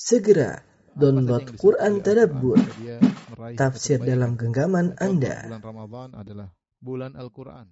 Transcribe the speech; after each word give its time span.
Segera 0.00 0.64
download 0.96 1.60
Quran 1.60 2.00
Tadabbur, 2.00 2.56
tafsir 3.52 4.00
dalam 4.00 4.32
genggaman 4.40 4.96
Anda. 4.96 5.44
Bulan 5.44 5.60
Ramadan 5.60 6.08
adalah 6.16 6.48
bulan 6.80 7.12
Al-Quran. 7.20 7.68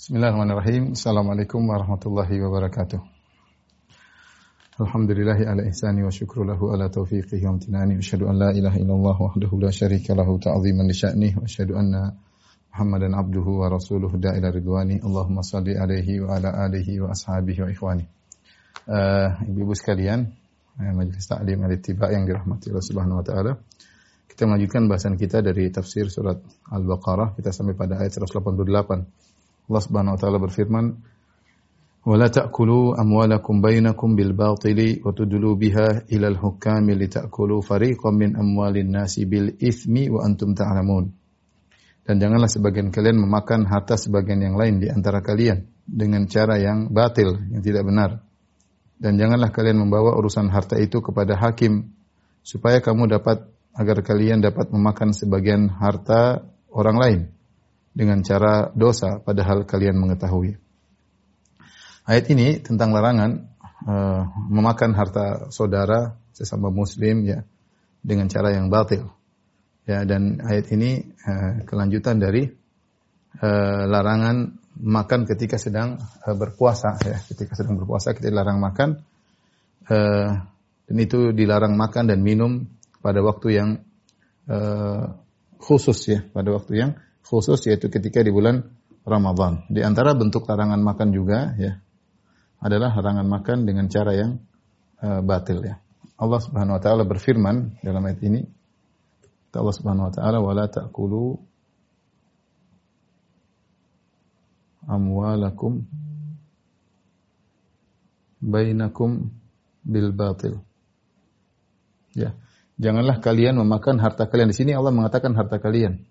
Bismillahirrahmanirrahim. 0.00 0.96
Assalamualaikum 0.96 1.60
warahmatullahi 1.68 2.40
wabarakatuh. 2.40 3.00
Alhamdulillahi 4.80 5.44
ala 5.44 5.60
ihsani 5.68 6.00
wa 6.00 6.08
syukru 6.08 6.48
lahu 6.48 6.72
ala 6.72 6.88
taufiqihi 6.88 7.44
wa 7.44 7.60
amtinani. 7.60 8.00
Wa 8.00 8.04
asyhadu 8.04 8.32
an 8.32 8.40
la 8.40 8.56
ilaha 8.56 8.80
illallah 8.80 9.16
wahdahu 9.20 9.60
la 9.60 9.68
syarika 9.68 10.16
lahu 10.16 10.40
ta'ziman 10.40 10.88
li 10.88 10.96
sya'nih. 10.96 11.36
Wa 11.36 11.44
asyhadu 11.44 11.76
anna 11.76 12.16
Muhammadan 12.76 13.16
abduhu 13.16 13.64
wa 13.64 13.72
rasuluhu 13.72 14.20
da'ila 14.20 14.52
ridwani. 14.52 15.00
Allahumma 15.00 15.40
salli 15.40 15.72
alaihi 15.80 16.20
wa 16.20 16.36
ala 16.36 16.52
alihi 16.68 17.00
wa 17.00 17.08
ashabihi 17.08 17.64
wa 17.64 17.72
ikhwani. 17.72 18.04
Uh, 18.84 19.48
Ibu-ibu 19.48 19.72
sekalian, 19.72 20.28
uh, 20.76 20.92
Majelis 20.92 21.24
Ta'lim 21.24 21.64
al-Ittiba 21.64 22.12
yang 22.12 22.28
dirahmati 22.28 22.68
Allah 22.68 22.84
Subhanahu 22.84 23.16
wa 23.16 23.24
taala. 23.24 23.56
Kita 24.28 24.44
melanjutkan 24.44 24.92
bahasan 24.92 25.16
kita 25.16 25.40
dari 25.40 25.72
tafsir 25.72 26.12
surat 26.12 26.36
Al-Baqarah. 26.68 27.32
Kita 27.32 27.48
sampai 27.48 27.72
pada 27.72 27.96
ayat 27.96 28.12
188. 28.12 28.44
Allah 28.44 29.80
Subhanahu 29.80 30.12
wa 30.12 30.20
taala 30.20 30.36
berfirman, 30.36 30.84
"Wala 32.04 32.28
ta'kulu 32.28 32.92
amwalakum 32.92 33.64
bainakum 33.64 34.20
bil 34.20 34.36
batili 34.36 35.00
wa 35.00 35.16
tudlu 35.16 35.56
biha 35.56 36.12
ila 36.12 36.28
al 36.28 36.36
hukami 36.36 36.92
litakulu 36.92 37.64
fariqan 37.64 38.12
min 38.12 38.30
amwalin 38.36 38.92
nasi 38.92 39.24
bil 39.24 39.56
ithmi 39.64 40.12
wa 40.12 40.28
antum 40.28 40.52
ta'lamun." 40.52 41.24
Dan 42.06 42.22
janganlah 42.22 42.46
sebagian 42.46 42.94
kalian 42.94 43.18
memakan 43.18 43.66
harta 43.66 43.98
sebagian 43.98 44.38
yang 44.38 44.54
lain 44.54 44.78
di 44.78 44.86
antara 44.86 45.18
kalian 45.26 45.66
dengan 45.82 46.30
cara 46.30 46.54
yang 46.62 46.94
batil, 46.94 47.34
yang 47.50 47.62
tidak 47.66 47.82
benar. 47.82 48.22
Dan 48.96 49.18
janganlah 49.18 49.50
kalian 49.50 49.82
membawa 49.82 50.14
urusan 50.14 50.46
harta 50.48 50.78
itu 50.78 51.02
kepada 51.02 51.34
hakim 51.34 51.90
supaya 52.46 52.78
kamu 52.78 53.10
dapat 53.10 53.50
agar 53.74 54.06
kalian 54.06 54.38
dapat 54.38 54.70
memakan 54.70 55.10
sebagian 55.10 55.66
harta 55.68 56.46
orang 56.70 56.96
lain 56.96 57.20
dengan 57.90 58.22
cara 58.22 58.70
dosa 58.70 59.18
padahal 59.18 59.66
kalian 59.66 59.98
mengetahui. 59.98 60.56
Ayat 62.06 62.30
ini 62.30 62.62
tentang 62.62 62.94
larangan 62.94 63.50
uh, 63.82 64.22
memakan 64.46 64.94
harta 64.94 65.50
saudara 65.50 66.14
sesama 66.30 66.70
muslim 66.70 67.26
ya 67.26 67.42
dengan 67.98 68.30
cara 68.30 68.54
yang 68.54 68.70
batil. 68.70 69.15
Ya 69.86 70.02
dan 70.02 70.42
ayat 70.42 70.66
ini 70.74 71.14
uh, 71.22 71.62
kelanjutan 71.62 72.18
dari 72.18 72.50
uh, 73.38 73.82
larangan 73.86 74.58
makan 74.82 75.30
ketika 75.30 75.56
sedang 75.62 76.02
uh, 76.02 76.34
berpuasa 76.34 76.98
ya, 77.06 77.22
ketika 77.22 77.54
sedang 77.54 77.78
berpuasa 77.78 78.10
kita 78.10 78.34
dilarang 78.34 78.58
makan 78.58 79.06
uh, 79.86 80.30
dan 80.90 80.96
itu 80.98 81.30
dilarang 81.30 81.78
makan 81.78 82.10
dan 82.10 82.18
minum 82.18 82.66
pada 82.98 83.22
waktu 83.22 83.48
yang 83.54 83.70
uh, 84.50 85.14
khusus 85.62 85.98
ya, 86.10 86.20
pada 86.34 86.50
waktu 86.50 86.72
yang 86.74 86.90
khusus 87.22 87.62
yaitu 87.70 87.86
ketika 87.86 88.26
di 88.26 88.34
bulan 88.34 88.66
Ramadan. 89.06 89.70
Di 89.70 89.86
antara 89.86 90.18
bentuk 90.18 90.50
larangan 90.50 90.82
makan 90.82 91.08
juga 91.14 91.54
ya 91.54 91.78
adalah 92.58 92.90
larangan 92.98 93.26
makan 93.30 93.58
dengan 93.62 93.86
cara 93.86 94.18
yang 94.18 94.42
uh, 94.98 95.22
batil 95.22 95.62
ya. 95.62 95.78
Allah 96.18 96.40
Subhanahu 96.42 96.74
wa 96.74 96.82
taala 96.82 97.06
berfirman 97.06 97.78
dalam 97.86 98.02
ayat 98.02 98.20
ini 98.26 98.40
Allah 99.58 99.74
Subhanahu 99.74 100.08
wa 100.08 100.12
taala 100.12 100.38
wala 100.38 100.68
ta'kulu 100.70 101.40
amwalakum 104.86 105.84
bainakum 108.38 109.34
bil 109.82 110.14
batil. 110.14 110.62
Ya. 112.14 112.38
Janganlah 112.76 113.24
kalian 113.24 113.56
memakan 113.56 113.96
harta 113.96 114.28
kalian. 114.28 114.52
Di 114.52 114.56
sini 114.56 114.76
Allah 114.76 114.92
mengatakan 114.92 115.32
harta 115.32 115.56
kalian. 115.56 116.04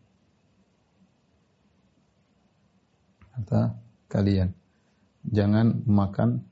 harta 3.35 3.75
kalian. 4.07 4.55
Jangan 5.27 5.83
makan 5.85 6.45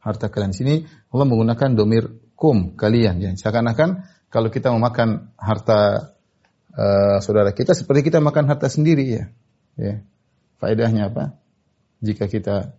harta 0.00 0.26
kalian. 0.32 0.56
Di 0.56 0.58
sini 0.58 0.74
Allah 1.12 1.26
menggunakan 1.28 1.70
domir 1.76 2.08
kum 2.42 2.74
kalian. 2.74 3.22
Ya. 3.22 3.30
Seakan-akan 3.38 4.02
kalau 4.26 4.50
kita 4.50 4.74
memakan 4.74 5.30
harta 5.38 6.10
uh, 6.74 7.22
saudara 7.22 7.54
kita 7.54 7.70
seperti 7.78 8.10
kita 8.10 8.18
makan 8.18 8.50
harta 8.50 8.66
sendiri 8.66 9.06
ya. 9.06 9.24
ya. 9.78 10.02
Faedahnya 10.58 11.14
apa? 11.14 11.38
Jika 12.02 12.26
kita 12.26 12.74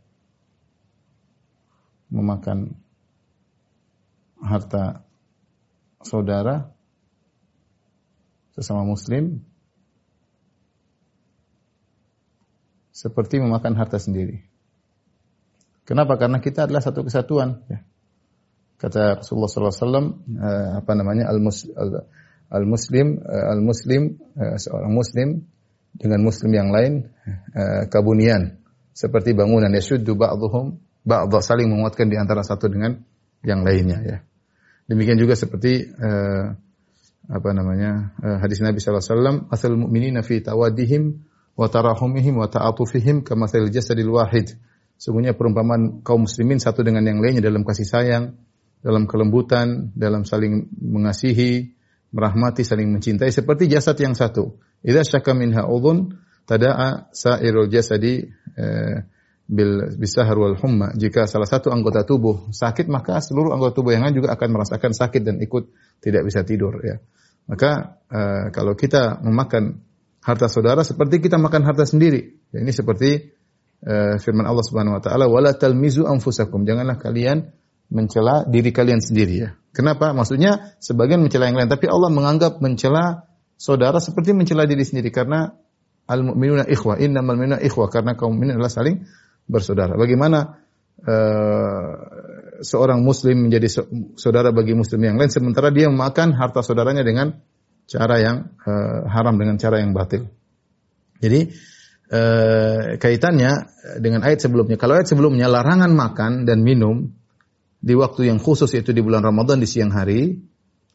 memakan 2.11 2.75
harta 4.43 5.07
saudara 6.03 6.67
sesama 8.51 8.83
muslim 8.83 9.47
seperti 12.91 13.39
memakan 13.39 13.79
harta 13.79 13.95
sendiri. 13.95 14.43
Kenapa? 15.87 16.19
Karena 16.19 16.43
kita 16.43 16.67
adalah 16.67 16.83
satu 16.83 17.07
kesatuan. 17.07 17.63
Ya. 17.71 17.87
Kata 18.83 19.23
Rasulullah 19.23 19.47
SAW, 19.47 19.79
uh, 19.79 20.03
apa 20.83 20.91
namanya 20.91 21.31
al, 21.31 21.39
-mus, 21.39 21.63
al, 21.71 22.03
al 22.51 22.65
muslim 22.67 23.15
uh, 23.23 23.55
al 23.55 23.63
muslim 23.63 24.19
uh, 24.35 24.59
seorang 24.59 24.91
muslim 24.91 25.47
dengan 25.95 26.19
muslim 26.19 26.51
yang 26.51 26.73
lain 26.73 27.05
kabunian 27.93 28.57
seperti 28.97 29.37
bangunan 29.37 29.69
yashuddu 29.69 30.17
ba'dhum 30.17 30.81
ba'dha 31.05 31.39
saling 31.39 31.69
menguatkan 31.69 32.09
di 32.09 32.17
antara 32.17 32.41
satu 32.41 32.65
dengan 32.65 32.97
yang 33.45 33.61
lainnya 33.61 33.99
ya. 34.01 34.17
Demikian 34.89 35.15
juga 35.15 35.37
seperti 35.37 35.85
uh, 35.85 36.57
apa 37.29 37.49
namanya 37.55 38.11
uh, 38.19 38.37
hadis 38.43 38.59
Nabi 38.59 38.83
sallallahu 38.83 39.05
alaihi 39.05 39.15
wasallam 39.15 39.37
asal 39.53 39.71
mu'minina 39.79 40.25
fi 40.27 40.43
tawadihim 40.43 41.23
wa 41.55 41.69
tarahumihim 41.69 42.35
wa 42.35 42.49
ta'atufihim 42.49 43.23
kamathal 43.23 43.69
jasadil 43.71 44.11
wahid. 44.11 44.59
Sungguhnya 44.99 45.37
perumpamaan 45.37 46.03
kaum 46.03 46.25
muslimin 46.27 46.57
satu 46.57 46.83
dengan 46.83 47.05
yang 47.05 47.21
lainnya 47.21 47.43
dalam 47.43 47.63
kasih 47.67 47.87
sayang, 47.87 48.35
dalam 48.83 49.07
kelembutan, 49.07 49.95
dalam 49.95 50.27
saling 50.27 50.67
mengasihi, 50.75 51.71
merahmati, 52.11 52.67
saling 52.67 52.91
mencintai 52.91 53.31
seperti 53.31 53.71
jasad 53.71 53.95
yang 53.97 54.13
satu. 54.13 54.59
Idza 54.83 55.17
syaka 55.17 55.31
minha 55.31 55.63
udhun 55.63 56.19
tada'a 56.43 57.09
sa'irul 57.15 57.71
jasadi 57.71 58.27
eh, 58.59 58.97
bil 59.47 59.95
bisahar 59.95 60.35
wal 60.35 60.59
humma. 60.59 60.91
Jika 60.93 61.23
salah 61.25 61.47
satu 61.47 61.71
anggota 61.71 62.03
tubuh 62.03 62.51
sakit 62.51 62.91
maka 62.91 63.23
seluruh 63.23 63.55
anggota 63.55 63.79
tubuh 63.79 63.95
yang 63.95 64.03
lain 64.03 64.19
juga 64.19 64.35
akan 64.35 64.49
merasakan 64.51 64.91
sakit 64.91 65.21
dan 65.23 65.39
ikut 65.39 65.71
tidak 66.03 66.27
bisa 66.27 66.43
tidur 66.43 66.83
ya. 66.83 66.99
Maka 67.47 68.03
eh, 68.11 68.45
kalau 68.51 68.75
kita 68.75 69.23
memakan 69.23 69.79
harta 70.23 70.47
saudara 70.51 70.83
seperti 70.83 71.23
kita 71.23 71.39
makan 71.39 71.63
harta 71.67 71.87
sendiri. 71.87 72.39
Ya, 72.55 72.63
ini 72.63 72.71
seperti 72.71 73.35
uh, 73.83 74.15
firman 74.17 74.47
Allah 74.47 74.63
Subhanahu 74.63 74.97
wa 74.97 75.03
taala, 75.03 75.27
"Wala 75.27 75.51
talmizu 75.53 76.07
anfusakum." 76.07 76.63
Janganlah 76.63 76.97
kalian 76.97 77.51
mencela 77.89 78.45
diri 78.47 78.71
kalian 78.71 79.03
sendiri 79.03 79.35
ya. 79.35 79.49
Kenapa? 79.73 80.13
Maksudnya 80.13 80.77
sebagian 80.77 81.19
mencela 81.19 81.49
yang 81.49 81.57
lain, 81.57 81.69
tapi 81.71 81.89
Allah 81.89 82.13
menganggap 82.13 82.61
mencela 82.61 83.25
saudara 83.57 83.97
seperti 83.97 84.35
mencela 84.37 84.69
diri 84.69 84.85
sendiri 84.85 85.09
karena 85.09 85.49
al-mu'minuna 86.05 86.67
ikhwah, 86.69 87.01
innamal 87.01 87.39
mu'minuna 87.39 87.59
ikhwah 87.63 87.89
karena 87.89 88.13
kaum 88.13 88.37
mukminin 88.37 88.59
adalah 88.59 88.69
saling 88.69 89.07
bersaudara. 89.49 89.97
Bagaimana 89.97 90.61
uh, 91.03 91.91
seorang 92.61 93.01
muslim 93.01 93.49
menjadi 93.49 93.83
saudara 94.15 94.53
bagi 94.53 94.77
muslim 94.77 95.01
yang 95.03 95.15
lain 95.19 95.31
sementara 95.31 95.73
dia 95.73 95.89
memakan 95.89 96.35
harta 96.35 96.61
saudaranya 96.61 97.03
dengan 97.03 97.39
cara 97.89 98.15
yang 98.19 98.37
uh, 98.63 99.09
haram 99.09 99.35
dengan 99.35 99.59
cara 99.59 99.81
yang 99.81 99.91
batil. 99.91 100.27
Jadi 101.23 101.49
uh, 102.11 102.99
kaitannya 102.99 103.51
dengan 104.03 104.21
ayat 104.27 104.43
sebelumnya. 104.43 104.75
Kalau 104.75 104.99
ayat 104.99 105.07
sebelumnya 105.07 105.47
larangan 105.47 105.91
makan 105.91 106.43
dan 106.43 106.63
minum 106.63 107.15
di 107.83 107.93
waktu 107.99 108.31
yang 108.31 108.39
khusus 108.39 108.71
yaitu 108.71 108.95
di 108.95 109.03
bulan 109.03 109.19
Ramadan 109.19 109.59
di 109.59 109.67
siang 109.67 109.91
hari, 109.91 110.39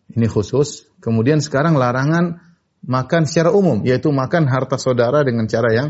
ini 0.08 0.26
khusus. 0.26 0.88
Kemudian 1.05 1.44
sekarang 1.44 1.76
larangan 1.76 2.40
makan 2.81 3.29
secara 3.29 3.52
umum 3.52 3.85
yaitu 3.85 4.08
makan 4.08 4.49
harta 4.49 4.81
saudara 4.81 5.20
dengan 5.20 5.44
cara 5.44 5.69
yang 5.76 5.88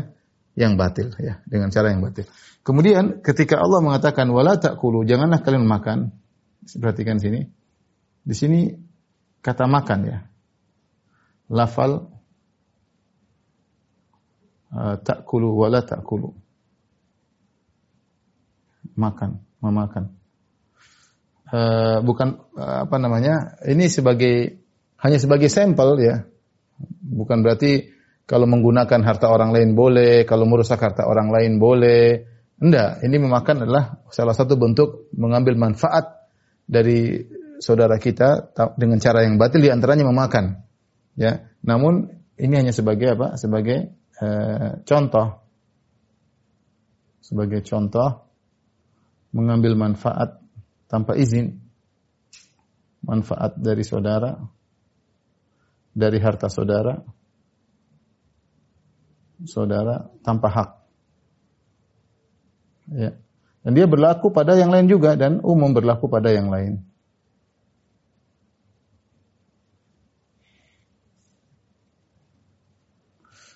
yang 0.59 0.75
batil 0.75 1.15
ya, 1.15 1.39
dengan 1.47 1.71
cara 1.71 1.95
yang 1.95 2.03
batil. 2.03 2.27
Kemudian 2.67 3.23
ketika 3.23 3.63
Allah 3.63 3.79
mengatakan 3.79 4.27
wala 4.27 4.59
ta'kulu, 4.59 5.07
janganlah 5.07 5.39
kalian 5.39 5.63
makan. 5.63 6.11
Perhatikan 6.69 7.17
sini. 7.17 7.47
Di 8.21 8.35
sini 8.35 8.69
kata 9.39 9.65
makan 9.65 9.99
ya 10.05 10.19
lafal 11.49 12.11
uh, 14.75 14.95
ta'kulu 15.01 15.49
wala 15.57 15.81
ta'kulu. 15.81 16.29
Makan, 18.99 19.39
memakan. 19.63 20.18
Uh, 21.49 22.05
bukan 22.05 22.37
uh, 22.53 22.85
apa 22.85 22.95
namanya? 23.01 23.57
Ini 23.65 23.89
sebagai 23.89 24.61
hanya 25.01 25.17
sebagai 25.17 25.49
sampel 25.49 25.97
ya. 25.97 26.15
Bukan 27.01 27.41
berarti 27.41 27.89
kalau 28.29 28.45
menggunakan 28.45 29.01
harta 29.01 29.25
orang 29.33 29.49
lain 29.49 29.73
boleh, 29.73 30.21
kalau 30.29 30.45
merusak 30.45 30.77
harta 30.77 31.09
orang 31.09 31.33
lain 31.33 31.57
boleh. 31.57 32.29
Enggak, 32.61 33.01
ini 33.01 33.17
memakan 33.17 33.65
adalah 33.65 34.03
salah 34.13 34.35
satu 34.37 34.59
bentuk 34.59 35.09
mengambil 35.17 35.57
manfaat 35.57 36.29
dari 36.69 37.25
saudara 37.57 37.97
kita 37.97 38.53
dengan 38.77 39.01
cara 39.01 39.25
yang 39.25 39.41
batil 39.41 39.65
di 39.65 39.73
antaranya 39.73 40.05
memakan. 40.05 40.61
Ya. 41.17 41.49
Namun 41.65 42.13
ini 42.37 42.53
hanya 42.55 42.71
sebagai 42.75 43.17
apa? 43.17 43.35
Sebagai 43.35 43.97
uh, 44.21 44.85
contoh. 44.85 45.41
Sebagai 47.19 47.65
contoh 47.65 48.29
mengambil 49.33 49.73
manfaat 49.73 50.41
tanpa 50.89 51.15
izin. 51.15 51.61
Manfaat 52.99 53.55
dari 53.55 53.87
saudara 53.87 54.35
dari 55.95 56.19
harta 56.19 56.51
saudara 56.51 56.99
saudara 59.47 60.11
tanpa 60.19 60.47
hak. 60.51 60.69
Ya. 62.91 63.11
Dan 63.63 63.71
dia 63.75 63.87
berlaku 63.87 64.31
pada 64.31 64.55
yang 64.55 64.71
lain 64.71 64.87
juga 64.87 65.15
dan 65.15 65.43
umum 65.43 65.71
berlaku 65.71 66.11
pada 66.11 66.31
yang 66.31 66.51
lain. 66.51 66.83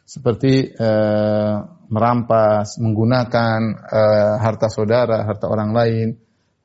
Seperti 0.03 0.69
uh, 0.77 1.65
merampas, 1.89 2.77
menggunakan 2.77 3.59
uh, 3.81 4.35
harta 4.37 4.69
saudara, 4.69 5.25
harta 5.25 5.49
orang 5.49 5.73
lain, 5.73 6.07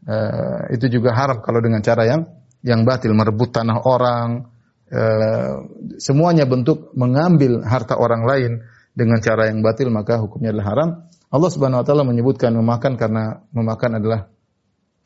uh, 0.08 0.72
itu 0.72 0.88
juga 0.88 1.12
haram 1.12 1.44
kalau 1.44 1.60
dengan 1.60 1.84
cara 1.84 2.08
yang 2.08 2.24
yang 2.64 2.82
batil, 2.82 3.14
merebut 3.14 3.54
tanah 3.54 3.86
orang, 3.86 4.48
Eh, 4.88 5.54
semuanya 6.00 6.48
bentuk 6.48 6.96
mengambil 6.96 7.60
harta 7.60 8.00
orang 8.00 8.24
lain 8.24 8.64
dengan 8.96 9.20
cara 9.20 9.52
yang 9.52 9.60
batil 9.60 9.92
maka 9.92 10.16
hukumnya 10.16 10.48
adalah 10.48 10.66
haram. 10.72 10.88
Allah 11.28 11.50
Subhanahu 11.52 11.84
wa 11.84 11.86
taala 11.86 12.08
menyebutkan 12.08 12.56
memakan 12.56 12.96
karena 12.96 13.44
memakan 13.52 14.00
adalah 14.00 14.32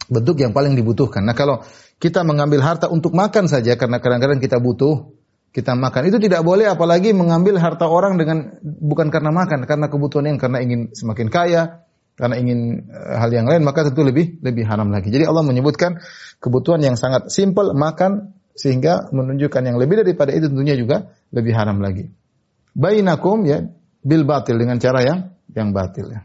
bentuk 0.06 0.38
yang 0.38 0.54
paling 0.54 0.78
dibutuhkan. 0.78 1.26
Nah, 1.26 1.34
kalau 1.34 1.66
kita 1.98 2.22
mengambil 2.22 2.62
harta 2.62 2.86
untuk 2.94 3.10
makan 3.10 3.50
saja 3.50 3.74
karena 3.74 3.98
kadang-kadang 3.98 4.38
kita 4.38 4.62
butuh, 4.62 5.18
kita 5.50 5.74
makan. 5.74 6.14
Itu 6.14 6.22
tidak 6.22 6.46
boleh 6.46 6.70
apalagi 6.70 7.10
mengambil 7.10 7.58
harta 7.58 7.90
orang 7.90 8.14
dengan 8.22 8.54
bukan 8.62 9.10
karena 9.10 9.34
makan, 9.34 9.66
karena 9.66 9.90
kebutuhan 9.90 10.30
yang 10.30 10.38
karena 10.38 10.62
ingin 10.62 10.94
semakin 10.94 11.26
kaya, 11.26 11.81
karena 12.16 12.36
ingin 12.36 12.88
uh, 12.92 13.16
hal 13.18 13.30
yang 13.32 13.48
lain 13.48 13.64
maka 13.64 13.88
tentu 13.88 14.04
lebih 14.04 14.40
lebih 14.44 14.64
haram 14.68 14.92
lagi. 14.92 15.08
Jadi 15.08 15.24
Allah 15.24 15.44
menyebutkan 15.44 16.00
kebutuhan 16.38 16.84
yang 16.84 16.96
sangat 17.00 17.32
simpel 17.32 17.72
makan 17.72 18.36
sehingga 18.52 19.08
menunjukkan 19.10 19.62
yang 19.64 19.76
lebih 19.80 20.04
daripada 20.04 20.30
itu 20.32 20.52
tentunya 20.52 20.76
juga 20.76 21.16
lebih 21.32 21.56
haram 21.56 21.80
lagi. 21.80 22.12
Bainakum 22.76 23.44
ya 23.48 23.64
bil 24.04 24.22
batil 24.28 24.60
dengan 24.60 24.76
cara 24.76 25.00
yang 25.00 25.18
yang 25.52 25.72
batil 25.72 26.12
ya. 26.12 26.22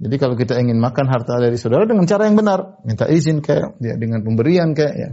Jadi 0.00 0.16
kalau 0.16 0.32
kita 0.32 0.56
ingin 0.56 0.80
makan 0.80 1.12
harta 1.12 1.36
dari 1.36 1.60
saudara 1.60 1.84
dengan 1.84 2.08
cara 2.08 2.24
yang 2.24 2.32
benar, 2.32 2.80
minta 2.88 3.04
izin 3.04 3.44
kayak 3.44 3.76
ya, 3.84 4.00
dengan 4.00 4.24
pemberian 4.24 4.72
kayak 4.72 4.94
ya. 4.96 5.10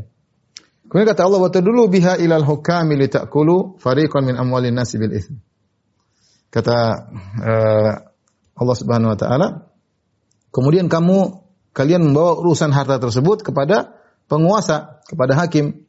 Kemudian 0.87 1.11
kata 1.11 1.27
Allah, 1.27 1.43
"Wa 1.43 1.51
dulu 1.51 1.91
biha 1.91 2.15
ilal 2.23 2.47
hukami 2.47 2.95
litakulu 2.95 3.75
fariqan 3.83 4.23
min 4.23 4.39
amwalin 4.39 4.79
nasi 4.79 4.95
bil 4.95 5.11
itsm." 5.11 5.43
Kata 6.47 6.77
uh, 7.43 7.91
Allah 8.57 8.75
Subhanahu 8.77 9.13
wa 9.13 9.19
taala, 9.19 9.47
kemudian 10.49 10.87
kamu 10.87 11.43
kalian 11.75 12.09
membawa 12.09 12.39
urusan 12.39 12.73
harta 12.73 12.97
tersebut 12.97 13.45
kepada 13.45 13.99
penguasa, 14.25 15.03
kepada 15.05 15.37
hakim 15.37 15.85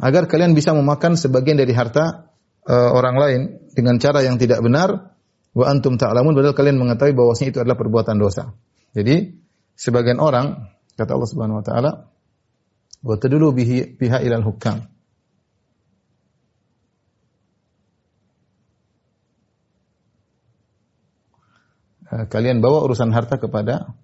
agar 0.00 0.26
kalian 0.26 0.56
bisa 0.56 0.72
memakan 0.72 1.14
sebagian 1.18 1.60
dari 1.60 1.74
harta 1.76 2.32
uh, 2.66 2.90
orang 2.94 3.16
lain 3.18 3.40
dengan 3.76 4.00
cara 4.00 4.24
yang 4.24 4.40
tidak 4.40 4.62
benar 4.64 5.14
wa 5.52 5.64
antum 5.68 6.00
ta'lamun 6.00 6.32
padahal 6.32 6.56
kalian 6.56 6.80
mengetahui 6.80 7.12
bahwasanya 7.12 7.50
itu 7.52 7.60
adalah 7.60 7.76
perbuatan 7.76 8.16
dosa. 8.16 8.56
Jadi 8.96 9.36
sebagian 9.76 10.20
orang 10.20 10.72
kata 10.96 11.12
Allah 11.12 11.28
Subhanahu 11.28 11.60
wa 11.60 11.64
taala 11.64 11.90
wa 13.02 13.14
tadulu 13.18 13.52
bihi 13.52 13.98
biha 13.98 14.24
ilal 14.24 14.44
hukam. 14.44 14.91
Kalian 22.12 22.60
bawa 22.60 22.84
urusan 22.84 23.08
harta 23.08 23.40
kepada 23.40 23.96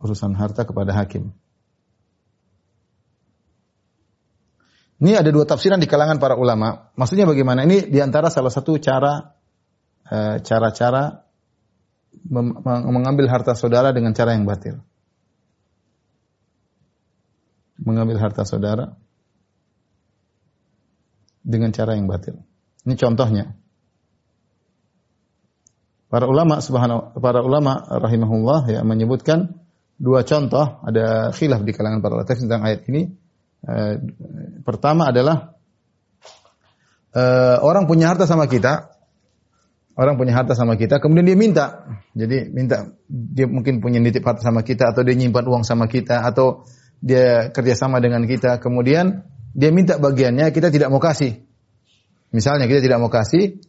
urusan 0.00 0.32
harta 0.34 0.64
kepada 0.64 0.96
hakim. 0.96 1.30
Ini 5.02 5.18
ada 5.18 5.34
dua 5.34 5.42
tafsiran 5.44 5.82
di 5.82 5.90
kalangan 5.90 6.22
para 6.22 6.38
ulama. 6.38 6.94
Maksudnya 6.94 7.26
bagaimana? 7.26 7.66
Ini 7.66 7.90
di 7.90 7.98
antara 7.98 8.30
salah 8.30 8.54
satu 8.54 8.78
cara 8.78 9.34
eh, 10.06 10.36
cara-cara 10.40 11.26
mengambil 12.62 13.26
harta 13.26 13.52
saudara 13.58 13.90
dengan 13.90 14.14
cara 14.14 14.32
yang 14.32 14.46
batil. 14.46 14.78
Mengambil 17.82 18.16
harta 18.22 18.46
saudara 18.46 19.01
dengan 21.42 21.74
cara 21.74 21.98
yang 21.98 22.06
batil. 22.06 22.38
Ini 22.86 22.94
contohnya. 22.98 23.54
Para 26.10 26.28
ulama 26.28 26.60
subhanahu 26.60 27.16
para 27.18 27.40
ulama 27.40 27.82
rahimahullah 27.88 28.68
ya 28.68 28.80
menyebutkan 28.84 29.56
dua 29.96 30.28
contoh 30.28 30.82
ada 30.84 31.32
khilaf 31.32 31.64
di 31.64 31.72
kalangan 31.72 32.04
para 32.04 32.20
ulama 32.20 32.28
tentang 32.28 32.62
ayat 32.62 32.84
ini. 32.90 33.16
Uh, 33.62 33.94
pertama 34.66 35.14
adalah 35.14 35.54
uh, 37.14 37.62
orang 37.62 37.86
punya 37.86 38.10
harta 38.10 38.26
sama 38.26 38.50
kita, 38.50 38.90
orang 39.94 40.18
punya 40.18 40.34
harta 40.34 40.58
sama 40.58 40.74
kita, 40.74 40.98
kemudian 40.98 41.30
dia 41.30 41.38
minta, 41.38 41.66
jadi 42.10 42.50
minta 42.50 42.90
dia 43.06 43.46
mungkin 43.46 43.78
punya 43.78 44.02
nitip 44.02 44.26
harta 44.26 44.42
sama 44.42 44.66
kita 44.66 44.90
atau 44.90 45.06
dia 45.06 45.14
nyimpan 45.14 45.46
uang 45.46 45.62
sama 45.62 45.86
kita 45.86 46.26
atau 46.26 46.66
dia 46.98 47.54
kerjasama 47.54 48.02
dengan 48.02 48.26
kita, 48.26 48.58
kemudian 48.58 49.22
dia 49.52 49.70
minta 49.70 50.00
bagiannya 50.00 50.48
kita 50.50 50.72
tidak 50.72 50.88
mau 50.88 51.00
kasih. 51.00 51.44
Misalnya 52.32 52.64
kita 52.64 52.80
tidak 52.80 52.98
mau 53.04 53.12
kasih, 53.12 53.60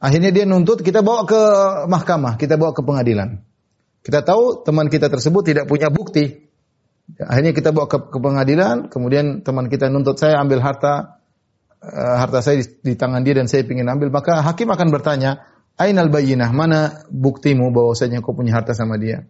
akhirnya 0.00 0.32
dia 0.32 0.48
nuntut 0.48 0.80
kita 0.80 1.04
bawa 1.04 1.28
ke 1.28 1.42
mahkamah, 1.88 2.40
kita 2.40 2.56
bawa 2.56 2.72
ke 2.72 2.80
pengadilan. 2.80 3.44
Kita 4.04 4.24
tahu 4.24 4.64
teman 4.64 4.88
kita 4.88 5.12
tersebut 5.12 5.44
tidak 5.44 5.64
punya 5.68 5.92
bukti. 5.92 6.48
Akhirnya 7.20 7.52
kita 7.52 7.76
bawa 7.76 7.84
ke, 7.84 8.08
ke 8.08 8.18
pengadilan, 8.20 8.88
kemudian 8.88 9.44
teman 9.44 9.68
kita 9.68 9.92
nuntut 9.92 10.16
saya 10.16 10.40
ambil 10.40 10.64
harta 10.64 11.20
uh, 11.84 12.16
harta 12.16 12.40
saya 12.40 12.64
di, 12.64 12.64
di 12.80 12.92
tangan 12.96 13.20
dia 13.20 13.36
dan 13.36 13.48
saya 13.48 13.68
ingin 13.68 13.88
ambil, 13.88 14.08
maka 14.08 14.40
hakim 14.40 14.72
akan 14.72 14.88
bertanya, 14.88 15.44
"Ainal 15.76 16.08
bayyinah? 16.08 16.48
Mana 16.56 17.04
buktimu 17.12 17.68
bahwasanya 17.72 18.24
kau 18.24 18.32
punya 18.32 18.56
harta 18.56 18.72
sama 18.72 18.96
dia?" 18.96 19.28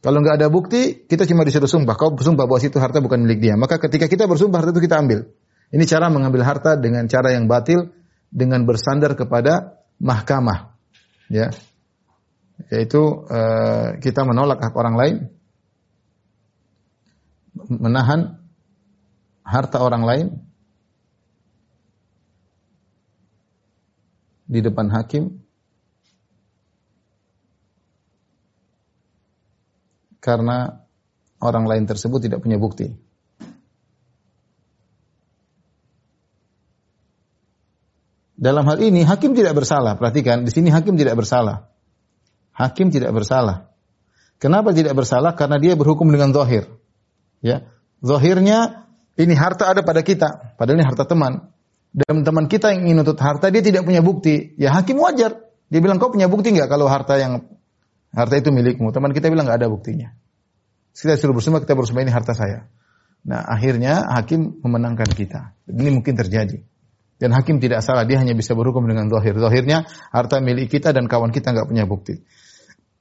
Kalau 0.00 0.18
nggak 0.24 0.40
ada 0.40 0.48
bukti, 0.48 1.04
kita 1.04 1.28
cuma 1.28 1.44
disuruh 1.44 1.68
sumpah. 1.68 1.92
Kau 1.92 2.16
bersumpah 2.16 2.48
bahwa 2.48 2.60
itu 2.60 2.80
harta 2.80 3.04
bukan 3.04 3.20
milik 3.20 3.44
dia. 3.44 3.54
Maka 3.56 3.76
ketika 3.76 4.08
kita 4.08 4.24
bersumpah 4.24 4.64
harta 4.64 4.72
itu 4.72 4.82
kita 4.88 4.96
ambil. 4.96 5.28
Ini 5.70 5.84
cara 5.84 6.08
mengambil 6.08 6.42
harta 6.42 6.74
dengan 6.80 7.04
cara 7.06 7.36
yang 7.36 7.44
batil 7.44 7.92
dengan 8.32 8.64
bersandar 8.64 9.12
kepada 9.12 9.84
mahkamah. 10.00 10.72
Ya 11.28 11.52
yaitu 12.68 13.00
uh, 13.24 13.96
kita 14.04 14.28
menolak 14.28 14.60
hak 14.60 14.74
orang 14.76 14.96
lain, 15.00 15.16
menahan 17.72 18.36
harta 19.40 19.80
orang 19.80 20.04
lain 20.04 20.26
di 24.50 24.60
depan 24.60 24.92
hakim 24.92 25.40
karena 30.20 30.84
orang 31.40 31.64
lain 31.66 31.84
tersebut 31.88 32.22
tidak 32.22 32.44
punya 32.44 32.60
bukti. 32.60 32.92
Dalam 38.40 38.64
hal 38.64 38.80
ini 38.80 39.04
hakim 39.04 39.36
tidak 39.36 39.52
bersalah. 39.52 40.00
Perhatikan, 40.00 40.48
di 40.48 40.52
sini 40.52 40.72
hakim 40.72 40.96
tidak 40.96 41.12
bersalah 41.12 41.70
hakim 42.60 42.92
tidak 42.92 43.16
bersalah. 43.16 43.72
Kenapa 44.36 44.76
tidak 44.76 44.92
bersalah? 44.92 45.32
Karena 45.32 45.56
dia 45.56 45.72
berhukum 45.76 46.08
dengan 46.12 46.36
zahir. 46.36 46.68
Ya. 47.40 47.64
Zahirnya 48.00 48.88
ini 49.16 49.36
harta 49.36 49.68
ada 49.68 49.84
pada 49.84 50.00
kita, 50.00 50.56
padahal 50.56 50.80
ini 50.80 50.84
harta 50.84 51.04
teman. 51.04 51.52
Dan 51.90 52.22
teman 52.22 52.46
kita 52.46 52.72
yang 52.72 52.88
ingin 52.88 53.02
nuntut 53.02 53.20
harta 53.20 53.52
dia 53.52 53.60
tidak 53.60 53.84
punya 53.84 54.00
bukti. 54.00 54.56
Ya 54.56 54.72
hakim 54.72 55.00
wajar. 55.00 55.40
Dia 55.68 55.80
bilang 55.82 56.00
kau 56.00 56.12
punya 56.12 56.30
bukti 56.30 56.52
nggak 56.54 56.68
kalau 56.68 56.88
harta 56.88 57.20
yang 57.20 57.44
harta 58.14 58.34
itu 58.38 58.50
milikmu? 58.50 58.90
Teman 58.90 59.14
kita 59.14 59.30
bilang 59.30 59.46
nggak 59.46 59.60
ada 59.62 59.68
buktinya. 59.70 60.14
Kita 60.94 61.14
suruh 61.16 61.32
bersumpah, 61.32 61.62
kita 61.62 61.74
bersumpah 61.78 62.02
ini 62.02 62.12
harta 62.12 62.34
saya. 62.34 62.66
Nah 63.24 63.44
akhirnya 63.46 64.04
hakim 64.18 64.60
memenangkan 64.60 65.08
kita. 65.12 65.54
Ini 65.70 65.90
mungkin 65.92 66.16
terjadi. 66.18 66.60
Dan 67.20 67.36
hakim 67.36 67.60
tidak 67.60 67.84
salah, 67.84 68.08
dia 68.08 68.16
hanya 68.16 68.32
bisa 68.32 68.56
berhukum 68.56 68.88
dengan 68.88 69.12
zahir. 69.12 69.36
Zahirnya 69.36 69.84
harta 70.08 70.40
milik 70.40 70.72
kita 70.72 70.96
dan 70.96 71.04
kawan 71.04 71.30
kita 71.30 71.52
nggak 71.52 71.68
punya 71.68 71.84
bukti. 71.84 72.24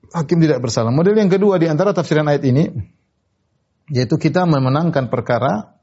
hakim 0.10 0.42
tidak 0.42 0.60
bersalah. 0.60 0.90
Model 0.90 1.16
yang 1.16 1.30
kedua 1.30 1.62
di 1.62 1.70
antara 1.70 1.94
tafsiran 1.94 2.28
ayat 2.28 2.44
ini 2.44 2.68
yaitu 3.90 4.22
kita 4.22 4.46
memenangkan 4.46 5.10
perkara 5.10 5.80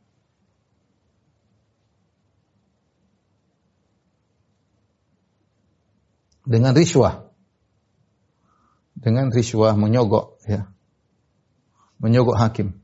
dengan 6.46 6.72
riswah. 6.72 7.25
Dengan 9.06 9.30
riswah 9.30 9.78
menyogok 9.78 10.42
ya. 10.50 10.66
Menyogok 12.02 12.34
hakim. 12.34 12.74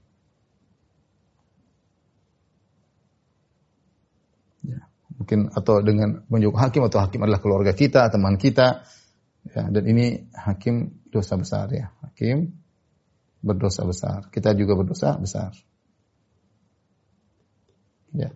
Ya, 4.63 4.87
mungkin 5.19 5.51
atau 5.51 5.83
dengan 5.83 6.23
menyogok 6.31 6.63
hakim 6.63 6.87
atau 6.87 7.03
hakim 7.03 7.27
adalah 7.27 7.43
keluarga 7.43 7.75
kita, 7.75 8.07
teman 8.07 8.39
kita. 8.39 8.87
Ya, 9.51 9.67
dan 9.67 9.83
ini 9.83 10.31
hakim 10.31 11.03
dosa 11.11 11.35
besar 11.35 11.75
ya. 11.75 11.91
Hakim 12.07 12.55
berdosa 13.43 13.83
besar. 13.83 14.31
Kita 14.31 14.55
juga 14.55 14.79
berdosa 14.79 15.19
besar. 15.19 15.59
Ya. 18.15 18.31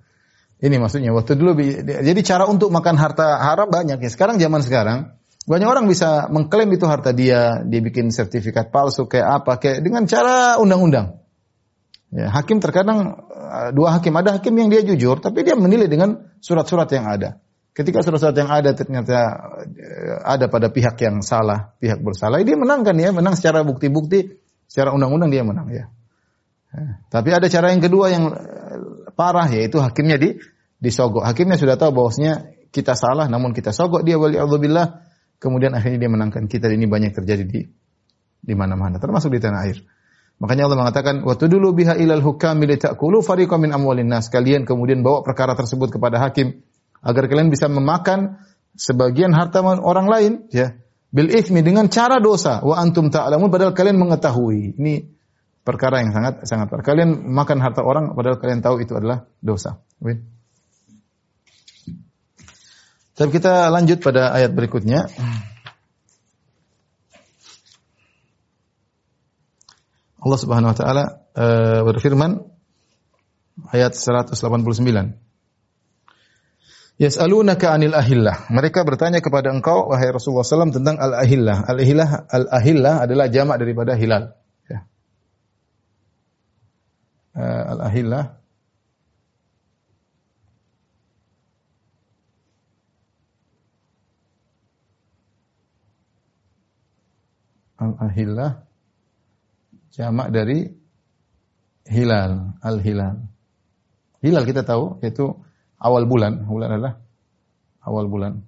Ini 0.59 0.75
maksudnya 0.83 1.15
waktu 1.15 1.39
dulu 1.39 1.55
jadi 1.87 2.21
cara 2.27 2.51
untuk 2.51 2.75
makan 2.75 2.99
harta 2.99 3.39
haram 3.47 3.71
banyak 3.71 4.03
ya. 4.03 4.11
Sekarang 4.11 4.43
zaman 4.43 4.67
sekarang 4.67 5.15
banyak 5.47 5.69
orang 5.71 5.87
bisa 5.87 6.27
mengklaim 6.27 6.67
itu 6.75 6.91
harta 6.91 7.15
dia, 7.15 7.63
dia 7.63 7.79
bikin 7.79 8.11
sertifikat 8.11 8.75
palsu 8.75 9.07
kayak 9.07 9.43
apa 9.43 9.63
kayak 9.63 9.79
dengan 9.87 10.03
cara 10.11 10.59
undang-undang. 10.59 11.23
Ya, 12.11 12.35
hakim 12.35 12.59
terkadang 12.59 13.15
eh, 13.31 13.71
dua 13.71 13.95
hakim 13.95 14.11
ada 14.19 14.35
hakim 14.39 14.59
yang 14.59 14.75
dia 14.75 14.83
jujur 14.83 15.23
tapi 15.23 15.47
dia 15.47 15.55
menilai 15.55 15.87
dengan 15.87 16.35
surat-surat 16.43 16.91
yang 16.91 17.07
ada. 17.07 17.39
Ketika 17.71 18.03
surat-surat 18.03 18.35
yang 18.35 18.51
ada 18.51 18.75
ternyata 18.75 19.17
eh, 19.71 20.19
ada 20.19 20.51
pada 20.51 20.67
pihak 20.75 20.99
yang 20.99 21.23
salah, 21.23 21.79
pihak 21.79 22.03
bersalah, 22.03 22.43
dia 22.43 22.59
menangkan 22.59 22.99
ya, 22.99 23.15
menang 23.15 23.39
secara 23.39 23.63
bukti-bukti, 23.63 24.43
secara 24.67 24.91
undang-undang 24.91 25.31
dia 25.31 25.47
menang 25.47 25.71
ya. 25.71 25.87
ya. 26.75 27.07
Tapi 27.07 27.31
ada 27.31 27.47
cara 27.47 27.71
yang 27.71 27.79
kedua 27.79 28.11
yang 28.11 28.35
eh, 28.35 28.79
parah 29.15 29.47
yaitu 29.47 29.79
hakimnya 29.79 30.19
di 30.19 30.43
disogok. 30.83 31.23
Hakimnya 31.23 31.55
sudah 31.55 31.79
tahu 31.79 31.95
bahwasanya 31.95 32.51
kita 32.75 32.99
salah 32.99 33.31
namun 33.31 33.55
kita 33.55 33.71
sogok 33.71 34.03
dia 34.03 34.19
wali 34.19 34.35
billah 34.37 35.06
kemudian 35.39 35.77
akhirnya 35.77 36.07
dia 36.07 36.11
menangkan 36.11 36.49
kita 36.49 36.69
ini 36.73 36.89
banyak 36.89 37.13
terjadi 37.17 37.45
di 37.45 37.61
di 38.47 38.55
mana-mana 38.55 39.03
termasuk 39.03 39.35
di 39.35 39.41
tanah 39.43 39.61
air. 39.67 39.79
Makanya 40.37 40.69
Allah 40.69 40.79
mengatakan 40.79 41.25
waktu 41.25 41.49
dulu 41.49 41.73
biha 41.73 41.97
ilal 41.97 42.21
hukam 42.21 42.61
li 42.61 42.77
ta'kulu 42.77 43.25
fariqam 43.25 43.65
min 43.65 43.73
amwalin 43.73 44.13
nas. 44.13 44.29
Kalian 44.29 44.69
kemudian 44.69 45.01
bawa 45.01 45.25
perkara 45.25 45.57
tersebut 45.57 45.89
kepada 45.97 46.21
hakim 46.21 46.61
agar 47.01 47.25
kalian 47.25 47.49
bisa 47.49 47.73
memakan 47.73 48.45
sebagian 48.77 49.33
harta 49.33 49.65
orang 49.65 50.07
lain 50.07 50.33
ya 50.53 50.77
bil 51.09 51.33
ithmi 51.33 51.65
dengan 51.65 51.89
cara 51.89 52.21
dosa. 52.21 52.61
Wa 52.61 52.77
antum 52.77 53.09
ta'lamun 53.09 53.49
padahal 53.49 53.73
kalian 53.73 53.97
mengetahui. 53.97 54.77
Ini 54.77 54.95
perkara 55.65 56.05
yang 56.05 56.13
sangat 56.13 56.45
sangat. 56.45 56.69
Kalian 56.85 57.33
makan 57.33 57.59
harta 57.65 57.81
orang 57.81 58.13
padahal 58.13 58.37
kalian 58.37 58.61
tahu 58.61 58.85
itu 58.85 58.93
adalah 58.93 59.25
dosa 59.41 59.81
tapi 63.17 63.33
kita 63.33 63.73
lanjut 63.73 64.05
pada 64.05 64.29
ayat 64.37 64.53
berikutnya 64.53 65.09
Allah 70.21 70.39
Subhanahu 70.43 70.71
wa 70.75 70.77
taala 70.77 71.05
uh, 71.33 71.81
berfirman 71.87 72.45
ayat 73.73 73.97
189 73.97 74.37
Yas'alunaka 76.97 77.77
'anil 77.77 77.93
ahillah. 77.93 78.49
Mereka 78.49 78.81
bertanya 78.89 79.21
kepada 79.21 79.53
engkau 79.53 79.93
wahai 79.93 80.09
Rasulullah 80.09 80.49
SAW 80.49 80.73
tentang 80.73 80.97
al-ahillah. 80.97 81.69
Al-ahillah 81.69 82.25
al-ahillah 82.25 83.05
adalah 83.05 83.29
jamak 83.29 83.61
daripada 83.61 84.01
hilal. 84.01 84.33
Ya. 84.65 84.89
Uh, 87.37 87.65
al-ahillah 87.77 88.41
Al-ahillah 97.77 98.65
jamak 99.93 100.29
dari 100.33 100.69
hilal, 101.89 102.57
al-hilal. 102.61 103.25
Hilal 104.21 104.45
kita 104.49 104.65
tahu 104.65 105.01
yaitu 105.05 105.37
awal 105.81 106.09
bulan. 106.09 106.45
Bulan 106.45 106.69
adalah 106.73 107.01
awal 107.85 108.09
bulan. 108.09 108.43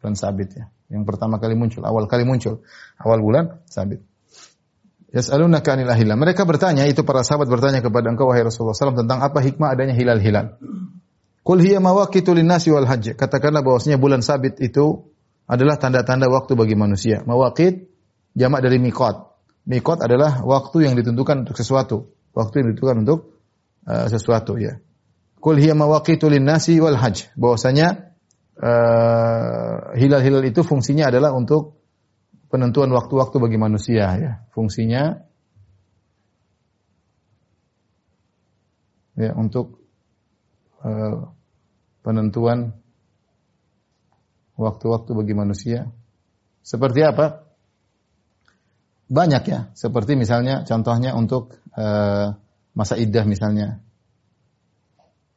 Bulan 0.00 0.14
sabit 0.16 0.56
ya. 0.56 0.66
Yang 0.90 1.04
pertama 1.06 1.38
kali 1.38 1.54
muncul, 1.54 1.84
awal 1.86 2.08
kali 2.10 2.24
muncul. 2.24 2.64
Awal 2.98 3.20
bulan 3.22 3.44
sabit. 3.68 4.02
Yas'alunaka 5.10 5.74
'anil 5.74 5.90
ahillah. 5.90 6.14
Mereka 6.14 6.46
bertanya, 6.46 6.86
itu 6.86 7.02
para 7.02 7.26
sahabat 7.26 7.50
bertanya 7.50 7.82
kepada 7.82 8.10
engkau 8.14 8.30
wahai 8.30 8.46
Rasulullah 8.46 8.78
SAW 8.78 8.94
tentang 8.94 9.18
apa 9.22 9.42
hikmah 9.42 9.74
adanya 9.74 9.94
hilal-hilal. 9.94 10.54
Qul 11.42 11.58
hiya 11.66 11.82
wal 11.82 12.86
hajj. 12.86 13.18
Katakanlah 13.18 13.66
bahwasanya 13.66 13.98
bulan 13.98 14.22
sabit 14.22 14.62
itu 14.62 15.09
adalah 15.50 15.82
tanda-tanda 15.82 16.30
waktu 16.30 16.54
bagi 16.54 16.78
manusia. 16.78 17.26
Mawaqit 17.26 17.90
jamak 18.38 18.62
dari 18.62 18.78
miqat. 18.78 19.18
Miqat 19.66 19.98
adalah 19.98 20.46
waktu 20.46 20.86
yang 20.86 20.94
ditentukan 20.94 21.42
untuk 21.42 21.58
sesuatu, 21.58 22.14
waktu 22.30 22.62
yang 22.62 22.66
ditentukan 22.70 22.96
untuk 23.02 23.42
uh, 23.90 24.06
sesuatu 24.06 24.54
ya. 24.62 24.78
Kul 25.42 25.58
hiya 25.58 25.74
mawaqitu 25.74 26.30
nasi 26.38 26.78
wal 26.78 26.94
hajj. 26.94 27.34
Bahwasanya 27.34 28.14
uh, 28.62 29.98
hilal-hilal 29.98 30.46
itu 30.46 30.62
fungsinya 30.62 31.10
adalah 31.10 31.34
untuk 31.34 31.82
penentuan 32.46 32.94
waktu-waktu 32.94 33.36
bagi 33.42 33.58
manusia 33.58 34.06
ya. 34.20 34.32
Fungsinya 34.54 35.18
ya 39.18 39.34
untuk 39.34 39.82
uh, 40.86 41.34
penentuan 42.06 42.78
waktu-waktu 44.60 45.10
bagi 45.16 45.32
manusia. 45.32 45.88
Seperti 46.60 47.00
apa? 47.00 47.48
Banyak 49.08 49.42
ya. 49.48 49.60
Seperti 49.72 50.14
misalnya 50.14 50.68
contohnya 50.68 51.16
untuk 51.16 51.56
uh, 51.74 52.36
masa 52.76 52.94
iddah 53.00 53.24
misalnya. 53.24 53.80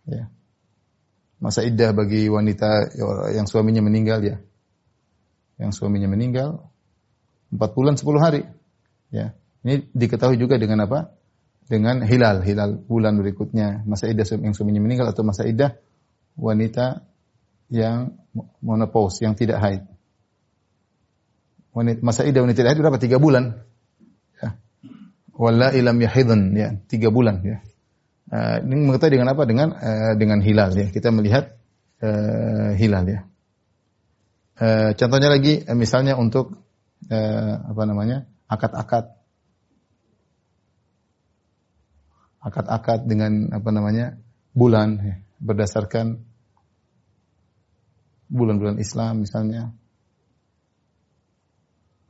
Ya. 0.03 0.27
Masa 1.39 1.63
iddah 1.63 1.95
bagi 1.95 2.27
wanita 2.27 2.91
yang 3.31 3.47
suaminya 3.47 3.79
meninggal 3.79 4.19
ya. 4.23 4.37
Yang 5.55 5.79
suaminya 5.79 6.11
meninggal 6.11 6.67
4 7.55 7.59
bulan 7.71 7.95
10 7.95 8.03
hari. 8.19 8.43
Ya. 9.09 9.31
Ini 9.63 9.87
diketahui 9.95 10.35
juga 10.35 10.59
dengan 10.59 10.83
apa? 10.83 11.15
Dengan 11.63 12.03
hilal, 12.03 12.43
hilal 12.43 12.75
bulan 12.83 13.15
berikutnya. 13.15 13.87
Masa 13.87 14.11
iddah 14.11 14.27
yang 14.43 14.51
suaminya 14.51 14.83
meninggal 14.83 15.07
atau 15.15 15.23
masa 15.23 15.47
iddah 15.47 15.79
wanita 16.35 17.07
yang 17.73 18.13
menopause, 18.61 19.25
yang 19.25 19.33
tidak 19.33 19.57
haid. 19.57 19.81
Masa 22.05 22.21
iddah 22.21 22.45
wanita 22.45 22.61
tidak 22.61 22.77
haid 22.77 22.81
berapa? 22.85 23.01
Tiga 23.01 23.17
bulan. 23.17 23.65
Wala 25.33 25.73
ilam 25.73 25.97
yahidun. 25.97 26.53
Ya 26.53 26.77
tiga 26.85 27.09
bulan 27.09 27.41
ya. 27.41 27.65
Uh, 28.29 28.61
ini 28.65 28.85
mengetahui 28.85 29.17
dengan 29.17 29.33
apa? 29.33 29.49
Dengan 29.49 29.73
uh, 29.73 30.13
dengan 30.13 30.37
hilal 30.45 30.69
ya. 30.77 30.87
Kita 30.93 31.09
melihat 31.09 31.57
uh, 32.05 32.77
hilal 32.77 33.05
ya. 33.09 33.19
Uh, 34.53 34.93
contohnya 34.93 35.33
lagi 35.33 35.65
uh, 35.65 35.73
misalnya 35.73 36.13
untuk 36.13 36.53
uh, 37.09 37.53
apa 37.73 37.83
namanya? 37.89 38.29
Akad-akad. 38.45 39.17
Akad-akad 42.37 43.09
dengan 43.09 43.49
apa 43.49 43.69
namanya? 43.73 44.21
Bulan 44.53 45.01
ya, 45.01 45.15
berdasarkan 45.41 46.21
bulan-bulan 48.33 48.81
Islam 48.81 49.21
misalnya 49.21 49.71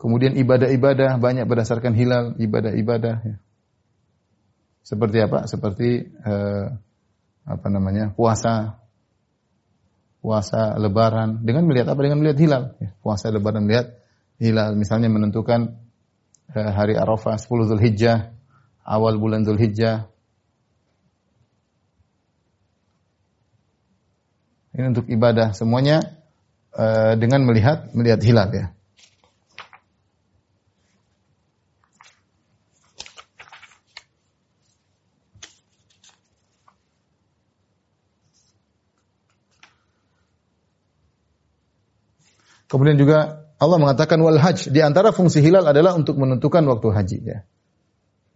Kemudian 0.03 0.35
ibadah-ibadah 0.35 1.15
banyak 1.15 1.47
berdasarkan 1.47 1.95
hilal, 1.95 2.35
ibadah-ibadah. 2.35 3.15
Ya. 3.23 3.35
Seperti 4.83 5.23
apa? 5.23 5.47
Seperti 5.47 6.11
eh, 6.11 6.65
apa 7.47 7.67
namanya 7.71 8.11
puasa, 8.11 8.83
puasa 10.19 10.75
Lebaran 10.75 11.39
dengan 11.47 11.63
melihat 11.63 11.95
apa? 11.95 12.03
Dengan 12.03 12.19
melihat 12.19 12.35
hilal. 12.35 12.63
Ya. 12.83 12.91
Puasa 12.99 13.31
Lebaran 13.31 13.63
melihat 13.63 13.95
hilal. 14.43 14.75
Misalnya 14.75 15.07
menentukan 15.07 15.71
eh, 16.51 16.71
hari 16.75 16.99
Arafah 16.99 17.39
10 17.39 17.71
Zulhijjah, 17.71 18.35
awal 18.83 19.15
bulan 19.15 19.47
Zulhijjah. 19.47 20.11
Ini 24.73 24.89
untuk 24.89 25.05
ibadah 25.05 25.53
semuanya 25.53 26.01
eh, 26.73 27.13
dengan 27.21 27.45
melihat 27.45 27.93
melihat 27.93 28.19
hilal 28.25 28.49
ya. 28.49 28.65
Kemudian 42.73 42.97
juga 42.97 43.45
Allah 43.61 43.77
mengatakan 43.77 44.17
wal 44.17 44.41
hajj 44.41 44.73
di 44.73 44.81
antara 44.81 45.13
fungsi 45.13 45.45
hilal 45.45 45.69
adalah 45.69 45.93
untuk 45.93 46.17
menentukan 46.17 46.65
waktu 46.65 46.87
haji 46.89 47.17
ya. 47.21 47.39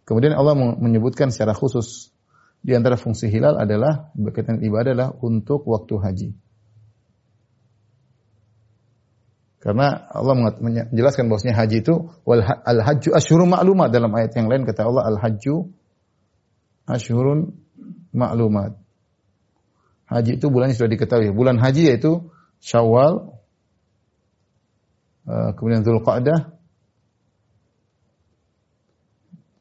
Kemudian 0.05 0.37
Allah 0.37 0.53
menyebutkan 0.53 1.33
secara 1.33 1.57
khusus 1.57 2.13
di 2.61 2.71
antara 2.75 2.99
fungsi 2.99 3.31
hilal 3.31 3.55
adalah 3.55 4.11
berkaitan 4.17 4.59
ibadah 4.59 4.91
adalah 4.93 5.09
untuk 5.21 5.63
waktu 5.69 5.95
haji. 5.97 6.29
Karena 9.57 10.07
Allah 10.13 10.57
menjelaskan 10.61 11.27
bahwasanya 11.27 11.57
haji 11.57 11.83
itu 11.83 12.13
wal 12.23 12.39
al 12.45 12.79
hajju 12.87 13.11
asyhurun 13.11 13.51
ma'lumat 13.51 13.91
dalam 13.91 14.13
ayat 14.15 14.31
yang 14.37 14.47
lain 14.47 14.63
kata 14.63 14.85
Allah 14.85 15.03
al 15.09 15.17
hajju 15.19 15.73
asyhurun 16.87 17.51
ma'lumat. 18.15 18.79
Haji 20.07 20.39
itu 20.39 20.47
bulannya 20.47 20.71
sudah 20.71 20.87
diketahui. 20.87 21.35
Bulan 21.35 21.59
haji 21.59 21.91
yaitu 21.91 22.31
Syawal, 22.63 23.37
uh, 25.27 25.51
kemudian 25.53 25.83
Zulqa'dah 25.83 26.57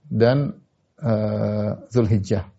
dan 0.07 0.63
uh, 1.03 1.83
Zulhijjah. 1.91 2.56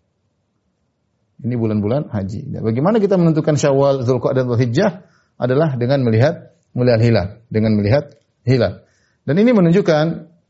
Ini 1.38 1.54
bulan-bulan 1.54 2.10
haji. 2.10 2.50
Dan 2.50 2.60
bagaimana 2.66 2.98
kita 2.98 3.14
menentukan 3.14 3.54
Syawal, 3.54 4.02
Zulqa'dah 4.02 4.42
dan 4.42 4.50
Zulhijjah 4.50 4.90
adalah 5.38 5.78
dengan 5.78 6.02
melihat 6.02 6.58
melihat 6.74 7.00
hilal, 7.00 7.26
dengan 7.46 7.78
melihat 7.78 8.18
hilal. 8.42 8.82
Dan 9.22 9.38
ini 9.38 9.54
menunjukkan 9.54 10.04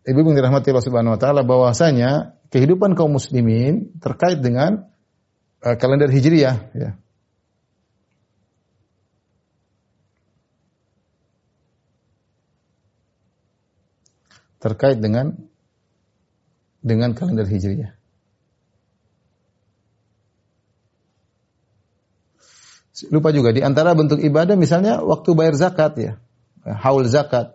ibu-ibu 0.08 0.32
yang 0.32 0.38
dirahmati 0.40 0.72
Allah 0.72 0.86
Subhanahu 0.86 1.14
wa 1.16 1.20
taala 1.20 1.44
bahwasanya 1.44 2.40
kehidupan 2.48 2.96
kaum 2.96 3.12
muslimin 3.12 3.92
terkait 4.00 4.40
dengan 4.40 4.88
uh, 5.60 5.76
kalender 5.76 6.08
Hijriah 6.08 6.72
ya. 6.72 6.96
terkait 14.58 14.98
dengan 14.98 15.38
dengan 16.82 17.14
kalender 17.14 17.46
Hijriah. 17.46 17.97
Lupa 23.06 23.30
juga 23.30 23.54
di 23.54 23.62
antara 23.62 23.94
bentuk 23.94 24.18
ibadah 24.18 24.58
misalnya 24.58 24.98
waktu 25.04 25.30
bayar 25.38 25.54
zakat 25.54 25.92
ya. 25.98 26.12
Haul 26.66 27.06
zakat. 27.06 27.54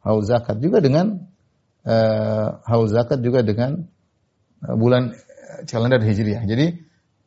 Haul 0.00 0.22
zakat 0.22 0.62
juga 0.62 0.78
dengan 0.78 1.26
uh, 1.84 2.48
haul 2.64 2.88
zakat 2.88 3.20
juga 3.20 3.42
dengan 3.42 3.84
uh, 4.64 4.74
bulan 4.78 5.12
kalender 5.66 6.00
Hijriah. 6.00 6.46
Jadi 6.46 6.78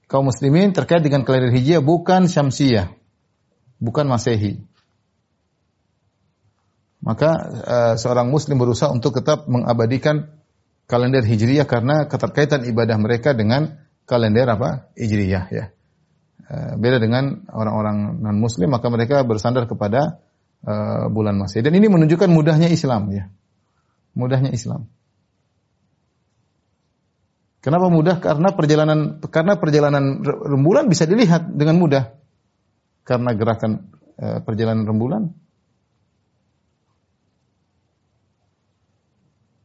kaum 0.08 0.32
muslimin 0.32 0.72
terkait 0.72 1.04
dengan 1.04 1.28
kalender 1.28 1.52
Hijriah 1.52 1.84
bukan 1.84 2.32
Syamsiyah. 2.32 2.96
Bukan 3.84 4.08
Masehi. 4.08 4.64
Maka 7.04 7.32
uh, 7.44 7.94
seorang 8.00 8.32
muslim 8.32 8.56
berusaha 8.56 8.88
untuk 8.88 9.20
tetap 9.20 9.44
mengabadikan 9.52 10.40
kalender 10.88 11.20
Hijriyah 11.20 11.68
karena 11.68 12.08
keterkaitan 12.08 12.64
ibadah 12.64 12.96
mereka 12.96 13.36
dengan 13.36 13.76
kalender 14.08 14.48
apa? 14.48 14.88
Hijriyah 14.96 15.46
ya. 15.52 15.73
Uh, 16.54 16.78
beda 16.78 17.02
dengan 17.02 17.50
orang-orang 17.50 18.22
non 18.22 18.38
muslim 18.38 18.70
maka 18.70 18.86
mereka 18.94 19.26
bersandar 19.26 19.66
kepada 19.66 20.22
uh, 20.62 21.10
bulan 21.10 21.34
Masih. 21.42 21.66
Dan 21.66 21.74
ini 21.74 21.90
menunjukkan 21.90 22.30
mudahnya 22.30 22.70
Islam 22.70 23.10
ya. 23.10 23.34
Mudahnya 24.14 24.54
Islam. 24.54 24.86
Kenapa 27.58 27.90
mudah? 27.90 28.22
Karena 28.22 28.54
perjalanan 28.54 29.18
karena 29.34 29.58
perjalanan 29.58 30.22
rembulan 30.22 30.86
bisa 30.86 31.10
dilihat 31.10 31.58
dengan 31.58 31.82
mudah. 31.82 32.14
Karena 33.02 33.34
gerakan 33.34 33.90
uh, 34.22 34.46
perjalanan 34.46 34.86
rembulan 34.86 35.34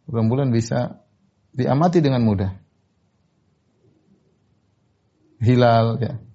rembulan 0.09 0.49
bisa 0.49 1.04
diamati 1.52 2.00
dengan 2.00 2.25
mudah. 2.25 2.57
Hilal 5.44 6.01
ya. 6.01 6.27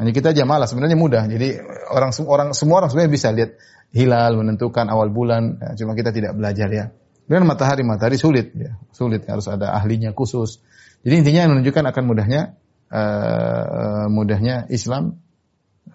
Hanya 0.00 0.16
kita 0.16 0.32
aja 0.32 0.48
malas, 0.48 0.72
sebenarnya 0.72 0.96
mudah. 0.96 1.28
Jadi 1.28 1.60
orang 1.92 2.16
orang 2.24 2.48
semua 2.56 2.80
orang 2.80 2.88
sebenarnya 2.88 3.12
bisa 3.12 3.28
lihat 3.36 3.60
hilal 3.92 4.40
menentukan 4.40 4.88
awal 4.88 5.12
bulan, 5.12 5.60
ya, 5.60 5.76
cuma 5.84 5.92
kita 5.92 6.08
tidak 6.08 6.32
belajar 6.32 6.72
ya. 6.72 6.88
Dan 7.28 7.44
matahari 7.44 7.84
matahari 7.84 8.16
sulit 8.16 8.56
ya, 8.56 8.80
sulit 8.96 9.28
harus 9.28 9.44
ada 9.52 9.76
ahlinya 9.76 10.16
khusus. 10.16 10.64
Jadi 11.04 11.20
intinya 11.20 11.52
menunjukkan 11.52 11.84
akan 11.92 12.04
mudahnya 12.08 12.40
uh, 12.88 14.08
mudahnya 14.08 14.72
Islam 14.72 15.20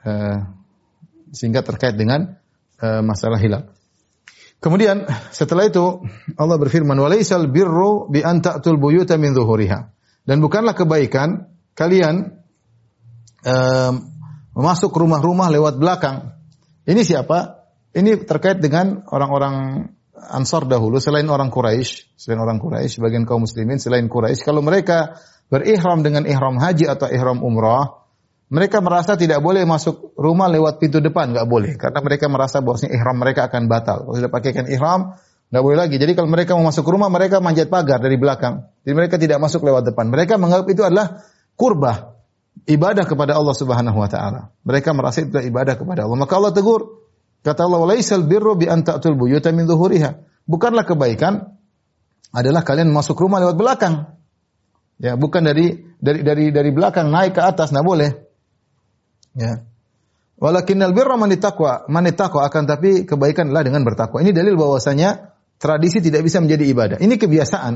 uh, 0.05 0.37
sehingga 1.33 1.65
terkait 1.65 1.97
dengan 1.97 2.37
uh, 2.85 3.01
masalah 3.01 3.41
hilal. 3.41 3.73
Kemudian 4.61 5.09
setelah 5.33 5.65
itu 5.65 6.05
Allah 6.37 6.57
berfirman 6.61 6.97
walaisal 6.97 7.49
birru 7.49 8.05
bi 8.05 8.21
an 8.21 8.45
ta'tul 8.45 8.77
buyuta 8.77 9.17
min 9.17 9.33
zuhuriha. 9.33 9.89
Dan 10.25 10.45
bukanlah 10.45 10.77
kebaikan 10.77 11.49
kalian 11.73 12.34
um, 13.45 13.93
masuk 14.57 14.91
rumah-rumah 14.91 15.53
lewat 15.53 15.77
belakang. 15.77 16.35
Ini 16.85 17.01
siapa? 17.05 17.65
Ini 17.95 18.27
terkait 18.27 18.59
dengan 18.59 19.05
orang-orang 19.07 19.87
Ansar 20.15 20.65
dahulu 20.65 20.97
selain 20.97 21.27
orang 21.29 21.53
Quraisy, 21.53 22.17
selain 22.17 22.41
orang 22.41 22.57
Quraisy, 22.57 22.97
bagian 23.03 23.27
kaum 23.29 23.45
muslimin 23.45 23.77
selain 23.77 24.09
Quraisy, 24.09 24.41
kalau 24.41 24.63
mereka 24.65 25.21
berihram 25.51 26.01
dengan 26.01 26.25
ihram 26.25 26.57
haji 26.57 26.89
atau 26.89 27.11
ihram 27.11 27.45
umrah, 27.45 28.05
mereka 28.49 28.81
merasa 28.81 29.19
tidak 29.19 29.43
boleh 29.43 29.67
masuk 29.67 30.15
rumah 30.17 30.49
lewat 30.49 30.81
pintu 30.81 31.03
depan, 31.03 31.35
nggak 31.35 31.45
boleh. 31.49 31.75
Karena 31.77 31.99
mereka 32.01 32.25
merasa 32.31 32.63
bahwasanya 32.63 32.95
ihram 32.95 33.17
mereka 33.19 33.51
akan 33.51 33.67
batal. 33.67 34.07
Kalau 34.07 34.15
sudah 34.17 34.31
pakaikan 34.31 34.65
ihram, 34.71 35.19
nggak 35.51 35.63
boleh 35.65 35.77
lagi. 35.77 35.95
Jadi 35.99 36.15
kalau 36.15 36.29
mereka 36.31 36.55
mau 36.57 36.69
masuk 36.69 36.85
rumah, 36.87 37.11
mereka 37.11 37.43
manjat 37.43 37.67
pagar 37.67 37.99
dari 37.99 38.15
belakang. 38.15 38.65
Jadi 38.87 38.93
mereka 38.95 39.15
tidak 39.19 39.37
masuk 39.43 39.65
lewat 39.67 39.91
depan. 39.91 40.09
Mereka 40.09 40.39
menganggap 40.39 40.67
itu 40.71 40.81
adalah 40.85 41.21
kurbah, 41.59 42.14
ibadah 42.63 43.03
kepada 43.03 43.35
Allah 43.35 43.51
Subhanahu 43.51 43.99
wa 43.99 44.07
taala. 44.07 44.55
Mereka 44.63 44.95
merasa 44.95 45.27
itu 45.27 45.35
ibadah 45.35 45.75
kepada 45.75 46.07
Allah. 46.07 46.15
Maka 46.15 46.33
Allah 46.39 46.55
tegur, 46.55 47.03
kata 47.43 47.67
Allah, 47.67 47.83
"Walaisal 47.83 48.23
birru 48.23 48.55
bi 48.55 48.71
an 48.71 48.87
ta'tul 48.87 49.19
buyuta 49.19 49.51
min 49.51 49.67
zuhuriha." 49.67 50.15
Bukanlah 50.47 50.87
kebaikan 50.87 51.59
adalah 52.31 52.63
kalian 52.63 52.89
masuk 52.95 53.19
rumah 53.19 53.43
lewat 53.43 53.57
belakang. 53.59 54.15
Ya, 54.95 55.19
bukan 55.19 55.43
dari 55.43 55.75
dari 55.99 56.23
dari 56.23 56.45
dari 56.55 56.69
belakang 56.71 57.11
naik 57.11 57.35
ke 57.35 57.41
atas, 57.43 57.75
nggak 57.75 57.85
boleh. 57.85 58.11
Ya. 59.35 59.67
Walakinnal 60.35 60.91
birra 60.91 61.15
man 61.15 61.31
taqwa, 61.35 61.87
man 61.87 62.07
taqwa 62.11 62.43
akan 62.47 62.63
tapi 62.67 63.03
kebaikan 63.07 63.51
adalah 63.51 63.67
dengan 63.67 63.83
bertakwa. 63.87 64.19
Ini 64.19 64.35
dalil 64.35 64.55
bahwasanya 64.59 65.35
tradisi 65.59 66.03
tidak 66.03 66.27
bisa 66.27 66.43
menjadi 66.43 66.63
ibadah. 66.67 66.97
Ini 66.99 67.15
kebiasaan, 67.15 67.73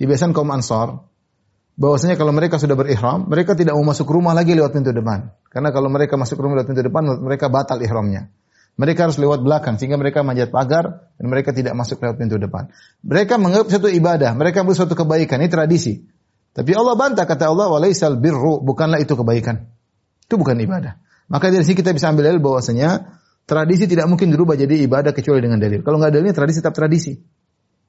kebiasaan 0.00 0.32
kaum 0.32 0.48
Ansar. 0.48 1.09
Bahwasanya 1.78 2.18
kalau 2.18 2.34
mereka 2.34 2.58
sudah 2.58 2.74
berihram, 2.74 3.30
mereka 3.30 3.54
tidak 3.54 3.78
mau 3.78 3.86
masuk 3.90 4.08
rumah 4.10 4.34
lagi 4.34 4.52
lewat 4.54 4.74
pintu 4.74 4.90
depan. 4.90 5.32
Karena 5.48 5.70
kalau 5.70 5.88
mereka 5.90 6.18
masuk 6.18 6.38
rumah 6.40 6.60
lewat 6.60 6.68
pintu 6.70 6.82
depan, 6.82 7.02
mereka 7.22 7.46
batal 7.50 7.78
ihramnya. 7.80 8.30
Mereka 8.80 9.10
harus 9.10 9.20
lewat 9.20 9.44
belakang 9.44 9.76
sehingga 9.76 10.00
mereka 10.00 10.24
manjat 10.24 10.48
pagar 10.48 11.12
dan 11.20 11.26
mereka 11.28 11.52
tidak 11.52 11.76
masuk 11.76 12.00
lewat 12.00 12.16
pintu 12.16 12.40
depan. 12.40 12.72
Mereka 13.04 13.36
menganggap 13.36 13.68
satu 13.68 13.92
ibadah, 13.92 14.32
mereka 14.32 14.64
menganggap 14.64 14.88
suatu 14.88 14.94
kebaikan, 14.96 15.36
ini 15.42 15.50
tradisi. 15.52 16.00
Tapi 16.50 16.72
Allah 16.74 16.96
bantah 16.96 17.28
kata 17.28 17.52
Allah 17.52 17.68
walaisal 17.70 18.16
birru, 18.18 18.64
bukanlah 18.64 18.98
itu 18.98 19.12
kebaikan. 19.14 19.68
Itu 20.24 20.40
bukan 20.40 20.56
ibadah. 20.58 20.98
Maka 21.30 21.52
dari 21.52 21.62
sini 21.62 21.78
kita 21.78 21.94
bisa 21.94 22.10
ambil 22.10 22.26
dalil 22.26 22.42
bahwasanya 22.42 23.20
tradisi 23.46 23.86
tidak 23.86 24.10
mungkin 24.10 24.34
dirubah 24.34 24.58
jadi 24.58 24.82
ibadah 24.82 25.14
kecuali 25.14 25.38
dengan 25.38 25.62
dalil. 25.62 25.86
Kalau 25.86 25.98
nggak 26.02 26.10
dalilnya 26.10 26.34
tradisi 26.34 26.58
tetap 26.58 26.74
tradisi. 26.74 27.14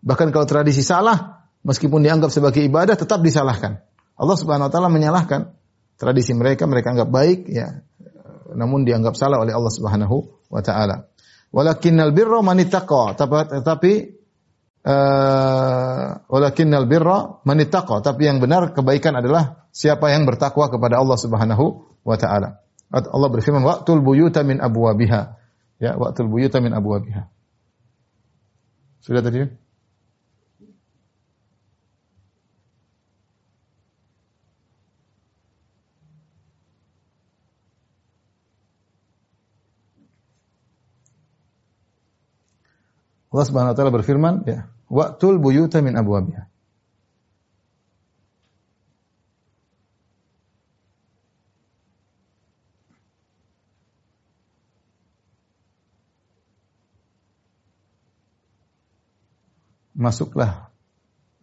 Bahkan 0.01 0.29
kalau 0.33 0.45
tradisi 0.45 0.81
salah, 0.85 1.40
meskipun 1.65 2.01
dianggap 2.05 2.33
sebagai 2.33 2.61
ibadah 2.65 2.97
tetap 2.97 3.21
disalahkan. 3.21 3.81
Allah 4.17 4.37
Subhanahu 4.37 4.69
wa 4.69 4.71
taala 4.73 4.89
menyalahkan 4.89 5.53
tradisi 5.97 6.33
mereka, 6.37 6.65
mereka 6.69 6.93
anggap 6.93 7.09
baik 7.09 7.49
ya. 7.49 7.81
Namun 8.51 8.83
dianggap 8.83 9.15
salah 9.15 9.41
oleh 9.41 9.55
Allah 9.55 9.71
Subhanahu 9.73 10.49
wa 10.51 10.61
taala. 10.61 11.07
Walakinnal 11.51 12.15
birra 12.15 12.39
man 12.39 12.59
tetapi 12.63 13.93
uh, 14.87 16.07
walakinnal 16.31 16.87
birra 16.87 17.43
man 17.43 17.59
tapi 17.67 18.21
yang 18.23 18.39
benar 18.39 18.71
kebaikan 18.71 19.19
adalah 19.19 19.67
siapa 19.71 20.11
yang 20.11 20.23
bertakwa 20.27 20.67
kepada 20.71 20.99
Allah 20.99 21.17
Subhanahu 21.19 21.65
wa 22.03 22.15
taala. 22.19 22.61
Allah 22.91 23.29
berfirman 23.31 23.63
waqtul 23.63 24.03
buyuta 24.03 24.43
min 24.43 24.59
abwabiha. 24.59 25.21
Ya, 25.79 25.95
waqtul 25.95 26.27
buyuta 26.27 26.59
min 26.59 26.75
abwabiha. 26.75 27.31
Sudah 29.01 29.23
tadi? 29.23 29.47
Allah 43.31 43.45
Subhanahu 43.47 43.71
wa 43.71 43.77
taala 43.79 43.95
berfirman, 43.95 44.35
ya, 44.43 44.67
waqtul 44.91 45.39
buyuta 45.39 45.79
min 45.79 45.95
abwabiha. 45.95 46.51
masuklah 60.01 60.73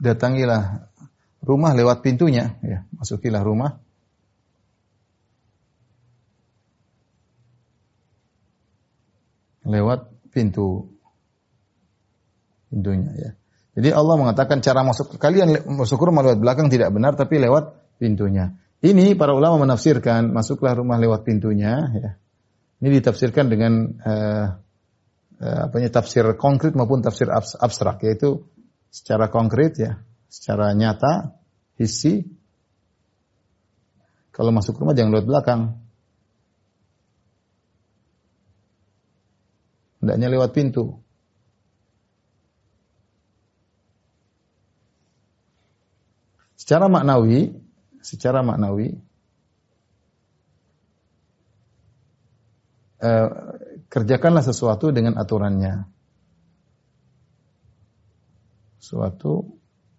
datangilah 0.03 0.90
rumah 1.46 1.79
lewat 1.79 2.03
pintunya 2.03 2.59
ya 2.66 2.83
masukilah 2.98 3.46
rumah 3.46 3.79
lewat 9.62 10.11
pintu 10.35 10.97
pintunya 12.68 13.12
ya. 13.16 13.31
Jadi 13.78 13.88
Allah 13.94 14.14
mengatakan 14.18 14.59
cara 14.64 14.83
masuk 14.83 15.16
kalian 15.20 15.66
masuk 15.78 15.98
rumah 16.02 16.24
lewat 16.26 16.38
belakang 16.42 16.66
tidak 16.68 16.90
benar 16.94 17.14
tapi 17.14 17.38
lewat 17.38 17.96
pintunya. 18.00 18.57
Ini 18.78 19.18
para 19.18 19.35
ulama 19.35 19.66
menafsirkan 19.66 20.31
masuklah 20.31 20.78
rumah 20.78 21.02
lewat 21.02 21.26
pintunya 21.26 21.74
ya. 21.96 22.11
Ini 22.78 22.88
ditafsirkan 23.02 23.50
dengan 23.50 23.72
uh, 24.02 24.46
uh, 25.42 25.61
apanya 25.66 25.90
tafsir 25.90 26.22
konkret 26.38 26.78
maupun 26.78 27.02
tafsir 27.02 27.26
abstrak 27.35 28.07
yaitu 28.07 28.46
secara 28.87 29.26
konkret 29.26 29.74
ya, 29.83 29.98
secara 30.31 30.70
nyata, 30.78 31.35
hissi 31.74 32.38
kalau 34.38 34.54
masuk 34.54 34.78
rumah 34.78 34.94
jangan 34.94 35.18
lewat 35.18 35.26
belakang. 35.26 35.61
Hendaknya 39.98 40.31
lewat 40.31 40.54
pintu. 40.54 41.02
Secara 46.68 46.85
maknawi, 46.92 47.48
secara 48.04 48.44
maknawi, 48.44 48.92
eh, 53.00 53.28
kerjakanlah 53.88 54.44
sesuatu 54.44 54.92
dengan 54.92 55.16
aturannya. 55.16 55.88
Sesuatu 58.76 59.48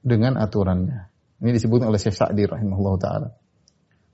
dengan 0.06 0.38
aturannya. 0.38 1.10
Ini 1.42 1.58
disebut 1.58 1.82
oleh 1.90 1.98
Syekh 1.98 2.14
Sa'di 2.14 2.46
rahimahullah 2.46 2.96
ta'ala. 3.02 3.30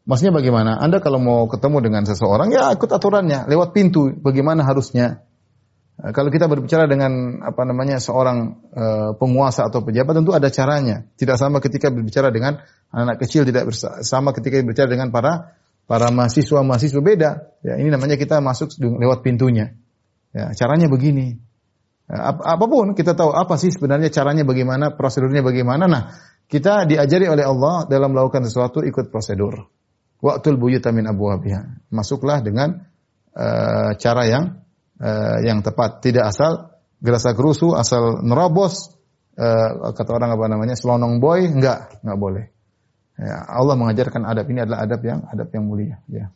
Maksudnya 0.07 0.31
bagaimana? 0.31 0.79
Anda 0.79 1.03
kalau 1.03 1.19
mau 1.19 1.51
ketemu 1.51 1.83
dengan 1.83 2.07
seseorang, 2.07 2.55
ya 2.55 2.71
ikut 2.71 2.87
aturannya. 2.87 3.51
Lewat 3.51 3.75
pintu, 3.75 4.15
bagaimana 4.15 4.63
harusnya. 4.63 5.27
Eh, 5.95 6.11
kalau 6.11 6.27
kita 6.27 6.51
berbicara 6.51 6.91
dengan 6.91 7.39
apa 7.39 7.63
namanya 7.63 8.03
seorang 8.03 8.67
uh, 8.75 9.11
penguasa 9.15 9.71
atau 9.71 9.79
pejabat 9.79 10.19
tentu 10.19 10.35
ada 10.35 10.51
caranya. 10.51 11.07
Tidak 11.15 11.39
sama 11.39 11.63
ketika 11.63 11.87
berbicara 11.87 12.35
dengan 12.35 12.59
anak 12.91 13.23
kecil, 13.23 13.47
tidak 13.47 13.71
sama 14.03 14.35
ketika 14.35 14.59
berbicara 14.59 14.91
dengan 14.91 15.07
para 15.15 15.55
para 15.87 16.11
mahasiswa 16.11 16.59
mahasiswa 16.67 16.99
beda. 16.99 17.31
Ya, 17.63 17.79
ini 17.79 17.87
namanya 17.87 18.19
kita 18.19 18.43
masuk 18.43 18.75
lewat 18.75 19.23
pintunya. 19.23 19.71
Ya, 20.35 20.51
caranya 20.51 20.91
begini. 20.91 21.39
Ya, 22.11 22.35
ap 22.35 22.43
apa 22.43 22.65
pun 22.67 22.91
kita 22.91 23.15
tahu 23.15 23.31
apa 23.31 23.55
sih 23.55 23.71
sebenarnya 23.71 24.11
caranya 24.11 24.43
bagaimana, 24.43 24.99
prosedurnya 24.99 25.47
bagaimana. 25.47 25.87
Nah, 25.87 26.11
kita 26.51 26.83
diajari 26.83 27.31
oleh 27.31 27.47
Allah 27.47 27.87
dalam 27.87 28.11
melakukan 28.11 28.43
sesuatu 28.43 28.83
ikut 28.83 29.15
prosedur. 29.15 29.71
Waktul 30.19 30.59
buyuta 30.59 30.91
min 30.91 31.07
abwabiha. 31.07 31.87
Masuklah 31.87 32.43
dengan 32.43 32.83
uh, 33.31 33.95
cara 33.95 34.27
yang 34.27 34.64
uh, 35.01 35.37
yang 35.43 35.63
tepat. 35.65 36.03
Tidak 36.03 36.23
asal 36.23 36.75
gerasa 36.99 37.35
gerusu, 37.35 37.75
asal 37.75 38.23
nerobos, 38.23 38.95
uh, 39.35 39.91
kata 39.93 40.11
orang 40.15 40.35
apa 40.35 40.45
namanya, 40.51 40.75
selonong 40.77 41.19
boy, 41.19 41.47
enggak, 41.47 42.01
enggak 42.03 42.19
boleh. 42.19 42.45
Ya, 43.15 43.47
Allah 43.47 43.79
mengajarkan 43.79 44.27
adab 44.27 44.45
ini 44.51 44.59
adalah 44.67 44.83
adab 44.83 45.01
yang 45.07 45.23
adab 45.31 45.47
yang 45.55 45.63
mulia. 45.63 46.03
Ya. 46.11 46.35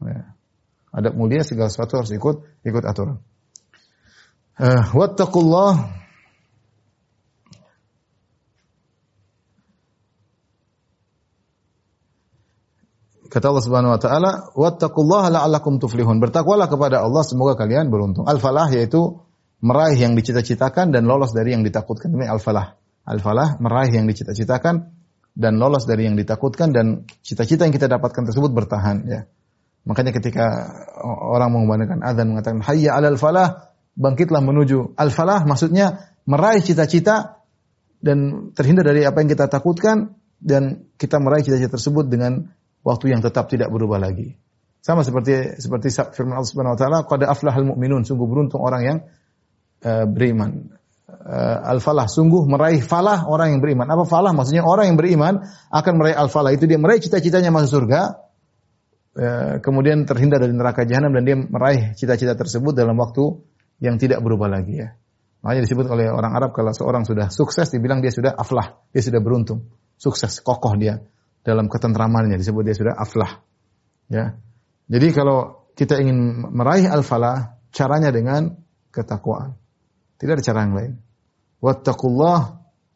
ya. 0.00 0.24
Adab 0.94 1.12
mulia 1.12 1.44
segala 1.44 1.68
sesuatu 1.68 2.00
harus 2.00 2.12
ikut 2.16 2.36
ikut 2.64 2.84
aturan. 2.88 3.20
Uh, 4.54 4.86
wattaqullah 4.96 6.03
Kata 13.34 13.50
Allah 13.50 13.64
Subhanahu 13.66 13.90
wa 13.90 14.00
taala, 14.00 14.30
"Wattaqullaha 14.54 15.26
la'allakum 15.34 15.82
tuflihun." 15.82 16.22
Bertakwalah 16.22 16.70
kepada 16.70 17.02
Allah 17.02 17.26
semoga 17.26 17.58
kalian 17.58 17.90
beruntung. 17.90 18.30
Al-falah 18.30 18.70
yaitu 18.70 19.18
meraih 19.58 19.98
yang 19.98 20.14
dicita-citakan 20.14 20.94
dan 20.94 21.02
lolos 21.10 21.34
dari 21.34 21.50
yang 21.50 21.66
ditakutkan. 21.66 22.14
Ini 22.14 22.30
al-falah. 22.30 22.78
Al-falah 23.02 23.58
meraih 23.58 23.90
yang 23.90 24.06
dicita-citakan 24.06 24.86
dan 25.34 25.58
lolos 25.58 25.82
dari 25.82 26.06
yang 26.06 26.14
ditakutkan 26.14 26.70
dan 26.70 27.10
cita-cita 27.26 27.66
yang 27.66 27.74
kita 27.74 27.90
dapatkan 27.90 28.22
tersebut 28.30 28.54
bertahan 28.54 29.02
ya. 29.02 29.26
Makanya 29.82 30.14
ketika 30.14 30.46
orang 31.02 31.58
mengumandangkan 31.58 32.06
azan 32.06 32.30
mengatakan 32.30 32.62
hayya 32.62 32.94
'alal 32.94 33.18
falah, 33.18 33.74
bangkitlah 33.98 34.46
menuju 34.46 34.94
al-falah 34.94 35.42
maksudnya 35.42 36.14
meraih 36.22 36.62
cita-cita 36.62 37.42
dan 37.98 38.50
terhindar 38.54 38.86
dari 38.86 39.02
apa 39.02 39.26
yang 39.26 39.28
kita 39.34 39.50
takutkan 39.50 40.14
dan 40.38 40.86
kita 41.02 41.18
meraih 41.18 41.42
cita-cita 41.42 41.74
tersebut 41.74 42.06
dengan 42.06 42.46
waktu 42.84 43.16
yang 43.16 43.24
tetap 43.24 43.48
tidak 43.48 43.72
berubah 43.72 43.98
lagi. 43.98 44.36
Sama 44.84 45.00
seperti 45.00 45.56
seperti 45.56 45.88
firman 46.12 46.36
Allah 46.36 46.50
Subhanahu 46.52 46.76
wa 46.76 46.80
taala, 46.80 46.98
qad 47.08 47.24
aflahal 47.24 47.64
mu'minun, 47.72 48.04
sungguh 48.04 48.28
beruntung 48.28 48.60
orang 48.60 48.82
yang 48.84 48.98
uh, 49.80 50.04
beriman. 50.04 50.76
Uh, 51.08 51.72
al-falah, 51.72 52.04
sungguh 52.04 52.44
meraih 52.44 52.84
falah 52.84 53.24
orang 53.24 53.56
yang 53.56 53.60
beriman. 53.64 53.88
Apa 53.88 54.04
falah? 54.04 54.36
Maksudnya 54.36 54.60
orang 54.60 54.92
yang 54.92 54.98
beriman 55.00 55.40
akan 55.72 55.92
meraih 55.96 56.20
al-falah. 56.20 56.52
Itu 56.52 56.68
dia 56.68 56.76
meraih 56.76 57.00
cita-citanya 57.00 57.48
masuk 57.48 57.80
surga, 57.80 58.00
uh, 59.16 59.52
kemudian 59.64 60.04
terhindar 60.04 60.44
dari 60.44 60.52
neraka 60.52 60.84
jahanam 60.84 61.16
dan 61.16 61.22
dia 61.24 61.36
meraih 61.40 61.96
cita-cita 61.96 62.36
tersebut 62.36 62.76
dalam 62.76 63.00
waktu 63.00 63.40
yang 63.80 63.96
tidak 63.96 64.20
berubah 64.20 64.52
lagi 64.52 64.84
ya. 64.84 64.92
Makanya 65.40 65.64
disebut 65.64 65.88
oleh 65.88 66.12
orang 66.12 66.36
Arab 66.36 66.52
kalau 66.52 66.76
seorang 66.76 67.08
sudah 67.08 67.32
sukses 67.32 67.72
dibilang 67.72 68.04
dia 68.04 68.12
sudah 68.12 68.36
aflah, 68.36 68.84
dia 68.92 69.00
sudah 69.00 69.20
beruntung, 69.24 69.64
sukses, 69.96 70.44
kokoh 70.44 70.76
dia 70.76 71.00
dalam 71.44 71.68
ketentramannya 71.68 72.40
disebut 72.40 72.62
dia 72.64 72.74
sudah 72.74 72.94
aflah. 72.96 73.44
Ya. 74.08 74.40
Jadi 74.88 75.12
kalau 75.12 75.68
kita 75.76 76.00
ingin 76.00 76.48
meraih 76.52 76.88
al-falah, 76.88 77.60
caranya 77.68 78.08
dengan 78.08 78.56
ketakwaan. 78.88 79.58
Tidak 80.16 80.40
ada 80.40 80.44
cara 80.44 80.58
yang 80.64 80.74
lain. 80.74 80.92
Wattaqullah 81.60 82.40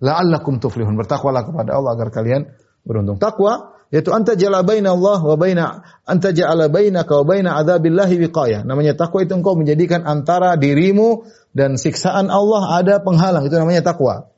la'allakum 0.00 0.62
tuflihun. 0.62 0.96
Bertakwalah 0.96 1.44
kepada 1.44 1.76
Allah 1.76 1.92
agar 1.98 2.08
kalian 2.08 2.48
beruntung. 2.86 3.20
Takwa 3.20 3.76
yaitu 3.88 4.12
anta 4.12 4.36
jala 4.36 4.60
baina 4.60 4.92
Allah 4.92 5.20
wa 5.24 5.36
baina 5.40 5.80
anta 6.04 6.28
ja'ala 6.28 6.68
bainaka 6.68 7.24
wa 7.24 7.24
baina 7.24 7.56
adzabillahi 7.56 8.20
wiqayah. 8.28 8.60
Namanya 8.68 8.94
takwa 8.94 9.24
itu 9.24 9.32
engkau 9.32 9.56
menjadikan 9.56 10.04
antara 10.04 10.60
dirimu 10.60 11.24
dan 11.56 11.80
siksaan 11.80 12.28
Allah 12.28 12.84
ada 12.84 13.00
penghalang. 13.00 13.48
Itu 13.48 13.56
namanya 13.56 13.80
takwa. 13.80 14.28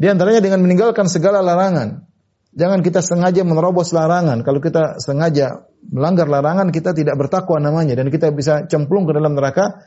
Di 0.00 0.08
antaranya 0.08 0.40
dengan 0.40 0.64
meninggalkan 0.64 1.06
segala 1.06 1.44
larangan. 1.44 2.08
Jangan 2.52 2.84
kita 2.84 3.00
sengaja 3.00 3.48
menerobos 3.48 3.96
larangan. 3.96 4.44
Kalau 4.44 4.60
kita 4.60 5.00
sengaja 5.00 5.64
melanggar 5.88 6.28
larangan, 6.28 6.68
kita 6.68 6.92
tidak 6.92 7.16
bertakwa 7.16 7.56
namanya 7.56 7.96
dan 7.96 8.12
kita 8.12 8.28
bisa 8.28 8.68
cemplung 8.68 9.08
ke 9.08 9.16
dalam 9.16 9.32
neraka 9.32 9.80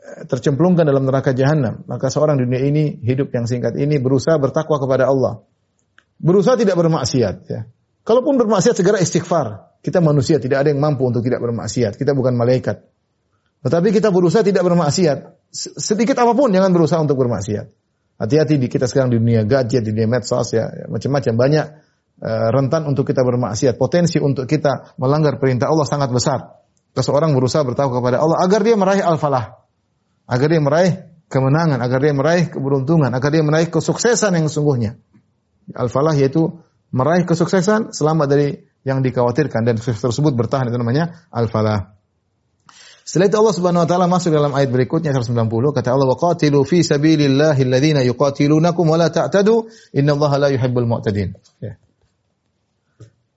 eh, 0.00 0.24
tercemplungkan 0.24 0.88
dalam 0.88 1.04
neraka 1.04 1.36
jahanam. 1.36 1.84
Maka 1.84 2.08
seorang 2.08 2.40
dunia 2.40 2.64
ini 2.64 2.96
hidup 3.04 3.28
yang 3.36 3.44
singkat 3.44 3.76
ini 3.76 4.00
berusaha 4.00 4.40
bertakwa 4.40 4.80
kepada 4.80 5.04
Allah. 5.12 5.44
Berusaha 6.16 6.56
tidak 6.56 6.80
bermaksiat 6.80 7.36
ya. 7.44 7.68
Kalaupun 8.02 8.40
bermaksiat 8.40 8.74
segera 8.80 8.96
istighfar. 8.96 9.70
Kita 9.82 9.98
manusia 9.98 10.38
tidak 10.38 10.62
ada 10.62 10.70
yang 10.70 10.78
mampu 10.78 11.02
untuk 11.02 11.26
tidak 11.26 11.42
bermaksiat. 11.42 11.98
Kita 11.98 12.14
bukan 12.14 12.38
malaikat. 12.38 12.86
Tetapi 13.66 13.88
kita 13.90 14.14
berusaha 14.14 14.40
tidak 14.46 14.62
bermaksiat. 14.62 15.50
Sedikit 15.52 16.16
apa 16.22 16.32
pun 16.32 16.54
jangan 16.54 16.70
berusaha 16.70 17.02
untuk 17.02 17.18
bermaksiat. 17.18 17.81
Hati-hati 18.22 18.54
di 18.54 18.70
kita 18.70 18.86
sekarang 18.86 19.10
di 19.10 19.18
dunia 19.18 19.42
gadget, 19.42 19.82
di 19.82 19.90
dunia 19.90 20.06
medsos 20.06 20.54
ya, 20.54 20.70
ya 20.70 20.86
macam-macam 20.86 21.34
banyak 21.34 21.66
uh, 22.22 22.48
rentan 22.54 22.86
untuk 22.86 23.02
kita 23.02 23.26
bermaksiat. 23.26 23.74
Potensi 23.74 24.22
untuk 24.22 24.46
kita 24.46 24.94
melanggar 25.02 25.42
perintah 25.42 25.66
Allah 25.66 25.82
sangat 25.82 26.14
besar. 26.14 26.62
Seseorang 26.94 27.34
berusaha 27.34 27.66
bertakwa 27.66 27.98
kepada 27.98 28.22
Allah 28.22 28.38
agar 28.46 28.62
dia 28.62 28.78
meraih 28.78 29.02
al-falah. 29.02 29.66
Agar 30.30 30.46
dia 30.54 30.62
meraih 30.62 30.92
kemenangan, 31.26 31.82
agar 31.82 31.98
dia 31.98 32.14
meraih 32.14 32.46
keberuntungan, 32.46 33.10
agar 33.10 33.30
dia 33.34 33.42
meraih 33.42 33.66
kesuksesan 33.66 34.38
yang 34.38 34.46
sungguhnya. 34.46 35.02
Al-falah 35.74 36.14
yaitu 36.14 36.62
meraih 36.94 37.26
kesuksesan 37.26 37.90
selamat 37.90 38.26
dari 38.30 38.48
yang 38.86 39.02
dikhawatirkan 39.02 39.66
dan 39.66 39.74
sukses 39.82 39.98
tersebut 39.98 40.30
bertahan 40.38 40.70
itu 40.70 40.78
namanya 40.78 41.26
al-falah. 41.34 41.98
Setelah 43.02 43.26
itu 43.26 43.36
Allah 43.38 43.54
Subhanahu 43.54 43.82
wa 43.82 43.88
taala 43.90 44.06
masuk 44.06 44.30
dalam 44.30 44.54
ayat 44.54 44.70
berikutnya 44.70 45.10
190 45.10 45.50
kata 45.74 45.88
Allah 45.90 46.06
wa 46.06 46.14
qatilu 46.14 46.62
fi 46.62 46.86
sabilillahi 46.86 47.60
alladziina 47.66 48.06
yuqatilunakum 48.06 48.86
wa 48.86 48.96
la 48.96 49.10
ta'tadu 49.10 49.66
innallaha 49.90 50.38
la 50.38 50.48
yuhibbul 50.54 50.86
mu'tadin. 50.86 51.34
Ya. 51.58 51.76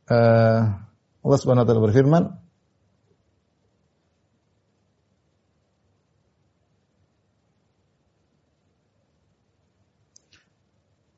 Uh, 0.06 0.86
Allah 1.26 1.40
Subhanahu 1.42 1.66
wa 1.66 1.68
taala 1.68 1.82
berfirman 1.82 2.24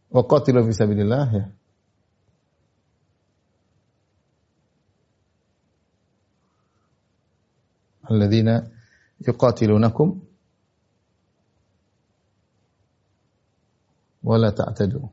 Wa 0.07 0.23
qatilu 0.23 0.63
fi 0.65 0.73
sabilillah 0.73 1.25
ya. 1.36 1.45
alladzina 8.10 8.67
yuqatilunakum 9.22 10.20
wala 14.24 14.52
ta'tadu. 14.52 15.08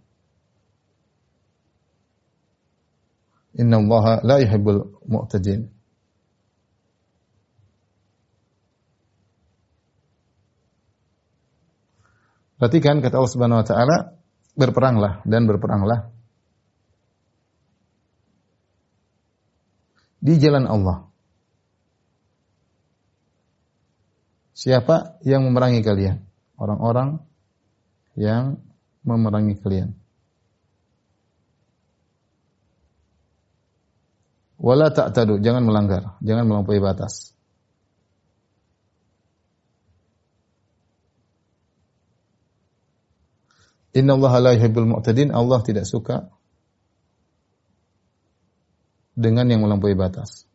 Inna 3.55 3.79
allaha 3.79 4.19
la 4.27 4.43
yuhibbul 4.43 4.83
mu'tadin. 5.07 5.71
Perhatikan 12.59 12.99
kata 13.05 13.15
Allah 13.21 13.33
Subhanahu 13.35 13.61
wa 13.63 13.67
taala, 13.67 13.97
berperanglah 14.59 15.23
dan 15.29 15.45
berperanglah 15.45 16.11
di 20.25 20.35
jalan 20.41 20.65
Allah. 20.65 21.14
Siapa 24.55 25.19
yang 25.27 25.43
memerangi 25.51 25.83
kalian? 25.83 26.23
Orang-orang 26.55 27.19
yang 28.15 28.63
memerangi 29.03 29.59
kalian. 29.59 29.99
Wala 34.63 34.95
ta'tadu, 34.95 35.43
jangan 35.43 35.67
melanggar, 35.67 36.17
jangan 36.23 36.47
melampaui 36.47 36.79
batas. 36.79 37.35
Inna 43.95 44.17
Allah 44.17 44.33
la 44.41 44.51
yuhibbul 44.55 44.89
mu'tadin, 44.89 45.35
Allah 45.35 45.61
tidak 45.67 45.85
suka 45.85 46.31
dengan 49.19 49.51
yang 49.51 49.63
melampaui 49.67 49.99
batas. 49.99 50.47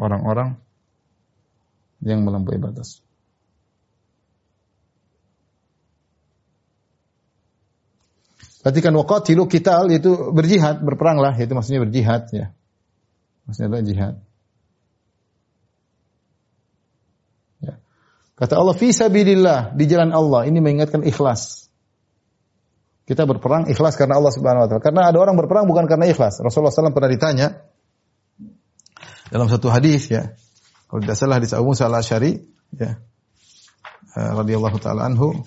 Orang-orang 0.00 0.56
yang 2.00 2.24
melampaui 2.24 2.56
batas. 2.56 3.04
Perhatikan 8.60 8.92
waqatilu 8.92 9.48
kita 9.48 9.88
itu 9.88 10.36
berjihad, 10.36 10.84
berperanglah, 10.84 11.32
itu 11.40 11.52
maksudnya 11.56 11.80
berjihad 11.80 12.28
ya. 12.28 12.52
Maksudnya 13.48 13.68
adalah 13.72 13.84
jihad. 13.88 14.14
Ya. 17.64 17.74
Kata 18.36 18.60
Allah 18.60 18.76
fi 18.76 18.92
sabilillah 18.92 19.72
di 19.72 19.84
jalan 19.88 20.12
Allah. 20.12 20.44
Ini 20.44 20.60
mengingatkan 20.60 21.00
ikhlas. 21.08 21.72
Kita 23.08 23.26
berperang 23.26 23.66
ikhlas 23.72 23.96
karena 23.96 24.20
Allah 24.20 24.30
Subhanahu 24.30 24.62
wa 24.62 24.68
taala. 24.68 24.84
Karena 24.84 25.02
ada 25.08 25.18
orang 25.18 25.34
berperang 25.40 25.64
bukan 25.66 25.88
karena 25.88 26.06
ikhlas. 26.06 26.38
Rasulullah 26.44 26.70
SAW 26.70 26.94
pernah 26.94 27.10
ditanya 27.10 27.64
dalam 29.32 29.48
satu 29.48 29.66
hadis 29.66 30.12
ya. 30.12 30.36
Kalau 30.90 31.06
tidak 31.06 31.14
salah 31.14 31.38
hadis 31.38 31.54
Abu 31.54 31.70
Musa 31.70 31.86
al-Asy'ari 31.86 32.34
ya. 32.74 32.98
Uh, 34.10 34.42
radhiyallahu 34.42 34.82
taala 34.82 35.06
anhu 35.06 35.38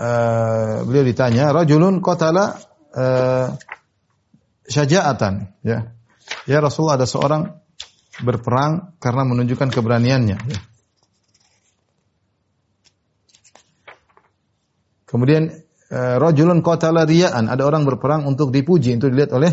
uh, 0.00 0.80
beliau 0.88 1.04
ditanya, 1.04 1.52
rajulun 1.52 2.00
qatala 2.00 2.56
uh, 2.96 3.52
syaja'atan, 4.64 5.52
ya. 5.60 5.92
Ya 6.48 6.58
Rasulullah 6.64 6.96
ada 6.96 7.04
seorang 7.04 7.52
berperang 8.24 8.96
karena 8.96 9.28
menunjukkan 9.28 9.68
keberaniannya, 9.68 10.38
ya. 10.40 10.60
Kemudian 15.04 15.52
rajulun 15.92 16.64
qatala 16.64 17.04
riya'an, 17.04 17.50
ada 17.50 17.66
orang 17.66 17.84
berperang 17.84 18.24
untuk 18.24 18.54
dipuji, 18.54 18.96
untuk 18.96 19.12
dilihat 19.12 19.36
oleh 19.36 19.52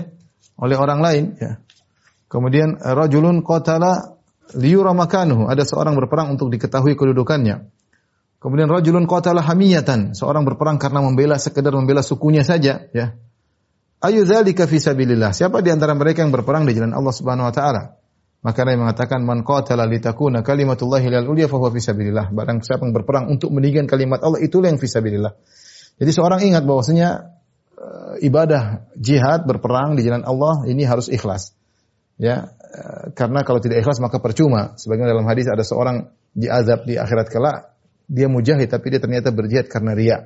oleh 0.63 0.77
orang 0.79 1.03
lain, 1.03 1.23
ya. 1.41 1.59
Kemudian 2.27 2.75
rajulun 2.75 3.39
qatala 3.43 4.19
liyura 4.55 4.91
makanuhu, 4.91 5.47
ada 5.47 5.63
seorang 5.63 5.95
berperang 5.95 6.35
untuk 6.35 6.51
diketahui 6.51 6.99
kedudukannya. 6.99 7.67
Kemudian 8.37 8.67
rajulun 8.69 9.07
qatala 9.07 9.41
hamiyatan, 9.41 10.13
seorang 10.13 10.43
berperang 10.43 10.77
karena 10.77 11.01
membela 11.01 11.39
sekedar 11.39 11.71
membela 11.73 12.03
sukunya 12.03 12.43
saja, 12.43 12.87
ya. 12.91 13.15
Ayu 13.97 14.29
dzalika 14.29 14.69
fi 14.69 14.77
sabilillah. 14.77 15.33
Siapa 15.33 15.65
di 15.65 15.73
antara 15.73 15.97
mereka 15.97 16.21
yang 16.21 16.29
berperang 16.29 16.69
di 16.69 16.77
jalan 16.77 16.93
Allah 16.93 17.09
Subhanahu 17.09 17.49
wa 17.49 17.53
taala? 17.55 17.97
Maka 18.45 18.61
dia 18.61 18.77
mengatakan 18.77 19.25
man 19.25 19.41
qatala 19.41 19.89
litakuna 19.89 20.45
kalimatullahi 20.45 21.09
lil 21.09 21.25
ulya 21.25 21.49
fa 21.49 21.57
huwa 21.57 21.73
fi 21.73 21.81
sabilillah. 21.81 22.29
Barang 22.29 22.61
siapa 22.61 22.85
yang 22.85 22.93
berperang 22.93 23.25
untuk 23.33 23.49
meninggikan 23.49 23.89
kalimat 23.89 24.21
Allah 24.21 24.37
itulah 24.45 24.69
yang 24.69 24.77
fi 24.77 24.85
sabilillah. 24.85 25.33
Jadi 25.97 26.11
seorang 26.13 26.45
ingat 26.45 26.61
bahwasanya 26.61 27.33
uh, 27.73 28.21
ibadah 28.21 28.85
jihad 28.93 29.49
berperang 29.49 29.97
di 29.97 30.05
jalan 30.05 30.21
Allah 30.21 30.69
ini 30.69 30.85
harus 30.85 31.09
ikhlas. 31.09 31.57
Ya, 32.17 32.49
karena 33.13 33.45
kalau 33.45 33.62
tidak 33.62 33.86
ikhlas 33.86 34.01
maka 34.01 34.17
percuma. 34.17 34.73
Sebagaimana 34.75 35.13
dalam 35.13 35.27
hadis 35.30 35.45
ada 35.45 35.62
seorang 35.62 36.10
diazab 36.34 36.86
di 36.89 36.97
akhirat 36.97 37.30
kelak 37.30 37.77
dia 38.08 38.32
mujahid 38.32 38.71
tapi 38.71 38.88
dia 38.95 39.03
ternyata 39.03 39.36
berjihad 39.36 39.67
karena 39.67 39.91
riya. 39.93 40.17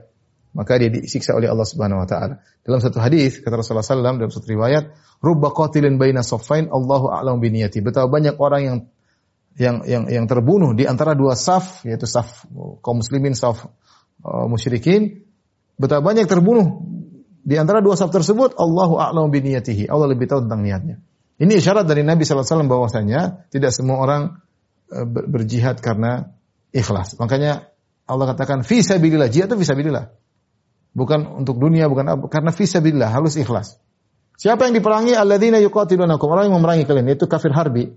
Maka 0.52 0.78
dia 0.78 0.92
disiksa 0.92 1.32
oleh 1.32 1.48
Allah 1.48 1.64
Subhanahu 1.64 2.04
wa 2.04 2.08
taala. 2.08 2.44
Dalam 2.62 2.84
satu 2.84 3.00
hadis 3.00 3.40
kata 3.40 3.56
Rasulullah 3.56 3.88
SAW 3.88 4.20
dalam 4.20 4.32
satu 4.32 4.52
riwayat, 4.52 4.92
"Rubba 5.24 5.56
qatilin 5.56 5.96
baina 5.96 6.22
saffain 6.22 6.68
Allahu 6.68 7.08
a'lam 7.08 7.40
bi 7.40 7.50
niyati." 7.50 7.80
Betapa 7.80 8.12
banyak 8.12 8.36
orang 8.36 8.62
yang 8.62 8.78
yang 9.56 9.76
yang 9.88 10.04
yang 10.12 10.26
terbunuh 10.28 10.76
di 10.76 10.84
antara 10.88 11.16
dua 11.16 11.40
saf 11.40 11.88
yaitu 11.88 12.04
saf 12.04 12.48
kaum 12.84 13.00
muslimin 13.00 13.32
saf 13.32 13.64
uh, 14.28 14.46
musyrikin. 14.52 15.24
Betapa 15.80 16.04
banyak 16.04 16.28
terbunuh 16.28 16.84
di 17.42 17.56
antara 17.56 17.80
dua 17.80 17.96
saf 17.96 18.12
tersebut 18.12 18.60
Allahu 18.60 19.00
a'lam 19.00 19.32
bi 19.32 19.40
niyatihi. 19.40 19.88
Allah 19.88 20.12
lebih 20.12 20.28
tahu 20.28 20.46
tentang 20.46 20.68
niatnya. 20.68 21.00
Ini 21.42 21.58
isyarat 21.58 21.90
dari 21.90 22.06
Nabi 22.06 22.22
wasallam 22.22 22.70
bahwasanya 22.70 23.50
tidak 23.50 23.74
semua 23.74 23.98
orang 23.98 24.38
uh, 24.94 25.08
berjihad 25.10 25.82
karena 25.82 26.38
ikhlas. 26.70 27.18
Makanya 27.18 27.66
Allah 28.06 28.38
katakan 28.38 28.62
fi 28.62 28.86
sabilillah. 28.86 29.34
Jihad 29.34 29.50
itu 29.50 29.58
fi 29.58 29.66
sabilillah. 29.66 30.14
Bukan 30.94 31.42
untuk 31.42 31.58
dunia, 31.58 31.90
bukan. 31.90 32.30
Karena 32.30 32.54
fi 32.54 32.70
sabilillah 32.70 33.10
harus 33.10 33.42
ikhlas. 33.42 33.82
Siapa 34.38 34.70
yang 34.70 34.78
diperangi? 34.78 35.18
Alladzina 35.18 35.58
yuqatilunakum. 35.58 36.30
Orang 36.30 36.50
yang 36.50 36.62
memerangi 36.62 36.86
kalian 36.86 37.10
itu 37.18 37.26
kafir 37.26 37.50
harbi. 37.58 37.90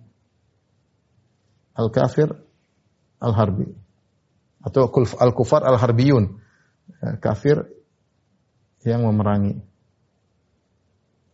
Al 1.76 1.92
kafir 1.92 2.32
al 3.20 3.32
harbi. 3.36 3.68
Atau 4.64 4.88
al 5.20 5.32
kufar 5.36 5.68
al 5.68 5.76
harbiyun. 5.76 6.40
Ya, 7.00 7.20
kafir 7.20 7.68
yang 8.88 9.04
memerangi. 9.04 9.60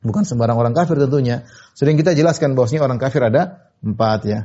Bukan 0.00 0.24
sembarang 0.24 0.56
orang 0.56 0.72
kafir 0.72 0.96
tentunya. 0.96 1.44
Sering 1.76 2.00
kita 2.00 2.16
jelaskan 2.16 2.56
bahwasanya 2.56 2.88
orang 2.88 2.96
kafir 2.96 3.20
ada 3.20 3.68
empat 3.84 4.20
ya. 4.24 4.40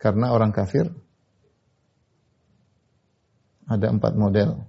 Karena 0.00 0.32
orang 0.32 0.56
kafir 0.56 0.88
ada 3.68 3.86
empat 3.92 4.16
model. 4.16 4.64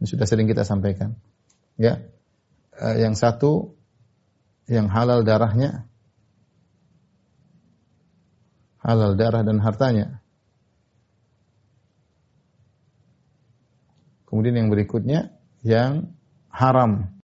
Ini 0.00 0.06
sudah 0.08 0.24
sering 0.24 0.48
kita 0.48 0.64
sampaikan. 0.64 1.20
Ya, 1.78 2.08
uh, 2.74 2.96
yang 2.96 3.14
satu 3.14 3.76
yang 4.66 4.88
halal 4.90 5.22
darahnya, 5.22 5.86
halal 8.80 9.14
darah 9.14 9.44
dan 9.44 9.60
hartanya. 9.60 10.24
Kemudian 14.28 14.60
yang 14.60 14.68
berikutnya 14.68 15.32
yang 15.64 16.12
haram 16.52 17.17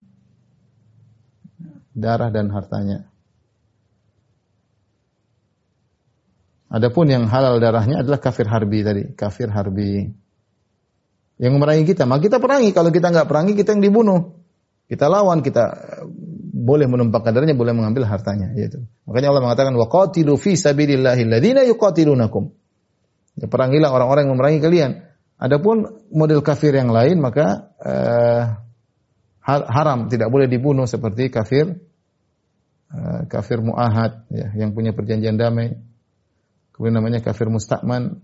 darah 1.94 2.28
dan 2.28 2.50
hartanya. 2.50 3.07
Adapun 6.74 7.07
yang 7.07 7.30
halal 7.30 7.62
darahnya 7.62 8.02
adalah 8.02 8.18
kafir 8.18 8.50
harbi 8.50 8.83
tadi, 8.83 9.14
kafir 9.14 9.46
harbi 9.46 10.11
yang 11.38 11.54
memerangi 11.54 11.87
kita. 11.87 12.02
Maka 12.02 12.26
kita 12.26 12.38
perangi. 12.42 12.74
Kalau 12.74 12.90
kita 12.90 13.14
nggak 13.14 13.30
perangi, 13.30 13.54
kita 13.54 13.78
yang 13.78 13.83
dibunuh. 13.83 14.42
Kita 14.90 15.07
lawan, 15.07 15.40
kita 15.40 15.64
eh, 15.70 16.04
boleh 16.54 16.90
menumpahkan 16.90 17.30
darahnya, 17.30 17.54
boleh 17.54 17.78
mengambil 17.78 18.11
hartanya. 18.11 18.50
Yaitu. 18.59 18.83
Makanya 19.07 19.30
Allah 19.30 19.42
mengatakan, 19.46 19.74
wa 19.78 19.87
qatilu 19.87 20.35
fi 20.35 20.59
alladhina 20.59 21.62
yuqatilunakum. 21.62 22.50
Ya, 23.38 23.46
perangilah 23.46 23.94
orang-orang 23.94 24.26
yang 24.26 24.35
memerangi 24.35 24.61
kalian. 24.62 24.90
Adapun 25.38 26.07
model 26.14 26.42
kafir 26.42 26.74
yang 26.74 26.94
lain, 26.94 27.18
maka 27.18 27.74
uh, 27.83 28.63
haram, 29.44 30.09
tidak 30.09 30.33
boleh 30.33 30.48
dibunuh 30.48 30.88
seperti 30.88 31.28
kafir 31.28 31.76
uh, 32.94 33.20
kafir 33.28 33.61
muahad, 33.61 34.24
ya, 34.30 34.48
yang 34.57 34.72
punya 34.72 34.96
perjanjian 34.96 35.37
damai. 35.37 35.76
Kemudian 36.74 36.96
namanya 36.98 37.22
kafir 37.22 37.46
mustakman, 37.46 38.18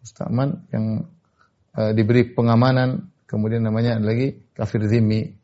Musta'man 0.00 0.64
yang 0.72 1.04
uh, 1.76 1.92
diberi 1.92 2.32
pengamanan, 2.32 3.12
kemudian 3.28 3.60
namanya 3.60 4.00
lagi 4.00 4.40
kafir 4.56 4.80
zimmi. 4.88 5.36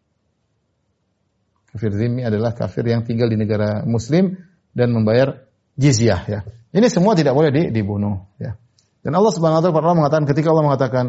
Kafir 1.70 1.92
zimmi 1.92 2.24
adalah 2.24 2.56
kafir 2.56 2.88
yang 2.88 3.04
tinggal 3.04 3.28
di 3.28 3.36
negara 3.36 3.84
muslim 3.84 4.32
dan 4.72 4.96
membayar 4.96 5.44
jizyah 5.76 6.22
ya. 6.24 6.40
Ini 6.72 6.88
semua 6.88 7.12
tidak 7.12 7.36
boleh 7.36 7.52
di, 7.52 7.62
dibunuh 7.68 8.26
ya. 8.40 8.56
Dan 9.04 9.12
Allah 9.12 9.32
Subhanahu 9.36 9.60
wa 9.60 9.70
taala 9.70 9.94
mengatakan 9.94 10.24
ketika 10.24 10.50
Allah 10.50 10.66
mengatakan 10.66 11.04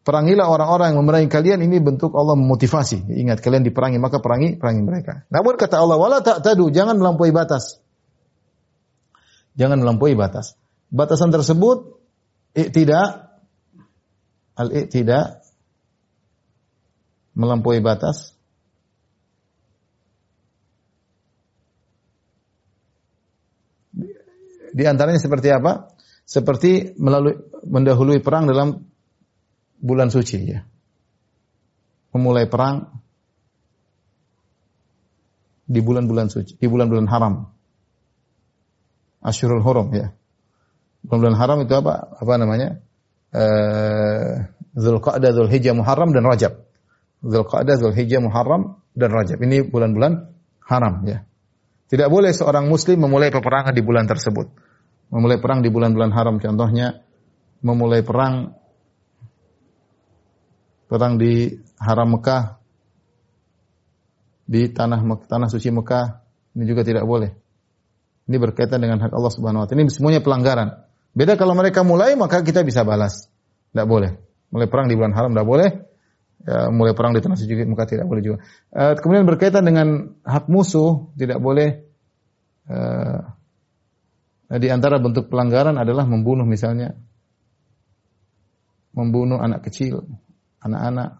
Perangilah 0.00 0.48
orang-orang 0.48 0.96
yang 0.96 1.04
memerangi 1.04 1.28
kalian 1.28 1.60
ini 1.60 1.76
bentuk 1.76 2.16
Allah 2.16 2.32
memotivasi. 2.32 3.04
Ingat 3.20 3.44
kalian 3.44 3.68
diperangi 3.68 4.00
maka 4.00 4.16
perangi 4.16 4.56
perangi 4.56 4.80
mereka. 4.80 5.28
Namun 5.28 5.60
kata 5.60 5.76
Allah 5.76 6.00
wala 6.00 6.24
ta'tadu 6.24 6.72
jangan 6.72 6.96
melampaui 6.96 7.36
batas. 7.36 7.84
Jangan 9.60 9.76
melampaui 9.76 10.16
batas. 10.16 10.56
Batasan 10.88 11.28
tersebut 11.28 12.00
I'tida 12.56 13.28
al-i'tida 14.56 15.44
melampaui 17.36 17.84
batas 17.84 18.40
Di 24.70 24.86
antaranya 24.86 25.18
seperti 25.18 25.50
apa? 25.50 25.90
Seperti 26.22 26.94
melalui 26.94 27.34
mendahului 27.66 28.22
perang 28.22 28.46
dalam 28.46 28.89
bulan 29.80 30.12
suci 30.12 30.38
ya. 30.44 30.60
Memulai 32.12 32.46
perang 32.46 33.00
di 35.64 35.80
bulan-bulan 35.80 36.28
suci, 36.28 36.58
di 36.58 36.66
bulan-bulan 36.66 37.06
haram. 37.08 37.34
Asyurul 39.24 39.64
Hurum 39.64 39.88
ya. 39.96 40.12
Bulan-bulan 41.06 41.36
haram 41.38 41.58
itu 41.64 41.72
apa? 41.74 42.12
Apa 42.20 42.32
namanya? 42.36 42.80
Eh 43.32 44.60
Zulqa'dah, 44.70 45.34
Zulhijjah, 45.34 45.74
Muharram 45.74 46.14
dan 46.14 46.22
Rajab. 46.22 46.62
Zulqa'dah, 47.26 47.74
Zulhijjah, 47.74 48.22
Muharram 48.22 48.78
dan 48.94 49.10
Rajab. 49.10 49.42
Ini 49.42 49.66
bulan-bulan 49.66 50.30
haram 50.66 51.02
ya. 51.06 51.26
Tidak 51.90 52.06
boleh 52.06 52.30
seorang 52.30 52.70
muslim 52.70 53.02
memulai 53.02 53.34
peperangan 53.34 53.74
di 53.74 53.82
bulan 53.82 54.06
tersebut. 54.06 54.46
Memulai 55.10 55.42
perang 55.42 55.58
di 55.58 55.74
bulan-bulan 55.74 56.14
haram 56.14 56.38
contohnya 56.38 57.02
memulai 57.66 58.06
perang 58.06 58.54
perang 60.90 61.22
di 61.22 61.54
haram 61.78 62.18
Mekah 62.18 62.58
di 64.50 64.66
tanah 64.74 64.98
tanah 65.30 65.46
suci 65.46 65.70
Mekah 65.70 66.18
ini 66.58 66.66
juga 66.66 66.82
tidak 66.82 67.06
boleh. 67.06 67.30
Ini 68.26 68.36
berkaitan 68.42 68.82
dengan 68.82 68.98
hak 68.98 69.14
Allah 69.14 69.30
Subhanahu 69.30 69.62
wa 69.62 69.66
taala. 69.70 69.86
Ini 69.86 69.94
semuanya 69.94 70.18
pelanggaran. 70.18 70.82
Beda 71.14 71.38
kalau 71.38 71.54
mereka 71.54 71.86
mulai 71.86 72.18
maka 72.18 72.42
kita 72.42 72.66
bisa 72.66 72.82
balas. 72.82 73.30
Tidak 73.70 73.86
boleh. 73.86 74.18
Mulai 74.50 74.66
perang 74.66 74.90
di 74.90 74.98
bulan 74.98 75.14
haram 75.14 75.30
tidak 75.30 75.46
boleh. 75.46 75.70
Ya, 76.40 76.72
mulai 76.74 76.98
perang 76.98 77.14
di 77.14 77.22
tanah 77.22 77.38
suci 77.38 77.54
Mekah 77.54 77.86
tidak 77.86 78.06
boleh 78.10 78.22
juga. 78.26 78.36
Uh, 78.74 78.98
kemudian 78.98 79.30
berkaitan 79.30 79.62
dengan 79.62 80.18
hak 80.26 80.50
musuh 80.50 81.14
tidak 81.14 81.38
boleh. 81.38 81.86
Uh, 82.66 83.30
di 84.50 84.66
antara 84.66 84.98
bentuk 84.98 85.30
pelanggaran 85.30 85.78
adalah 85.78 86.02
membunuh 86.10 86.42
misalnya 86.42 86.98
membunuh 88.90 89.38
anak 89.38 89.70
kecil, 89.70 90.02
anak-anak, 90.60 91.10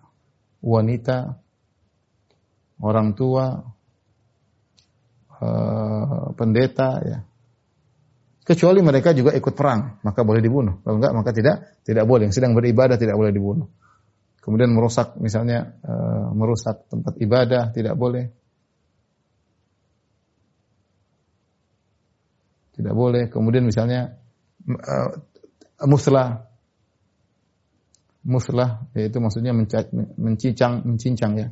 wanita, 0.60 1.40
orang 2.80 3.16
tua, 3.16 3.60
uh, 5.40 6.26
pendeta 6.36 6.90
ya. 7.04 7.18
Kecuali 8.40 8.82
mereka 8.82 9.14
juga 9.14 9.30
ikut 9.30 9.54
perang, 9.54 10.02
maka 10.02 10.26
boleh 10.26 10.42
dibunuh. 10.42 10.82
Kalau 10.82 10.98
enggak 10.98 11.14
maka 11.14 11.30
tidak 11.30 11.78
tidak 11.86 12.04
boleh. 12.08 12.26
Yang 12.26 12.42
sedang 12.42 12.52
beribadah 12.56 12.98
tidak 12.98 13.14
boleh 13.14 13.30
dibunuh. 13.30 13.68
Kemudian 14.40 14.72
merusak 14.72 15.14
misalnya 15.20 15.76
uh, 15.84 16.32
merusak 16.34 16.88
tempat 16.90 17.14
ibadah 17.20 17.70
tidak 17.70 17.94
boleh. 17.94 18.32
Tidak 22.74 22.94
boleh. 22.96 23.28
Kemudian 23.30 23.68
misalnya 23.68 24.18
uh, 24.66 25.12
muslah 25.86 26.49
muslah 28.30 28.86
yaitu 28.94 29.18
maksudnya 29.18 29.50
mencincang 30.14 30.86
mencincang 30.86 31.32
ya. 31.34 31.48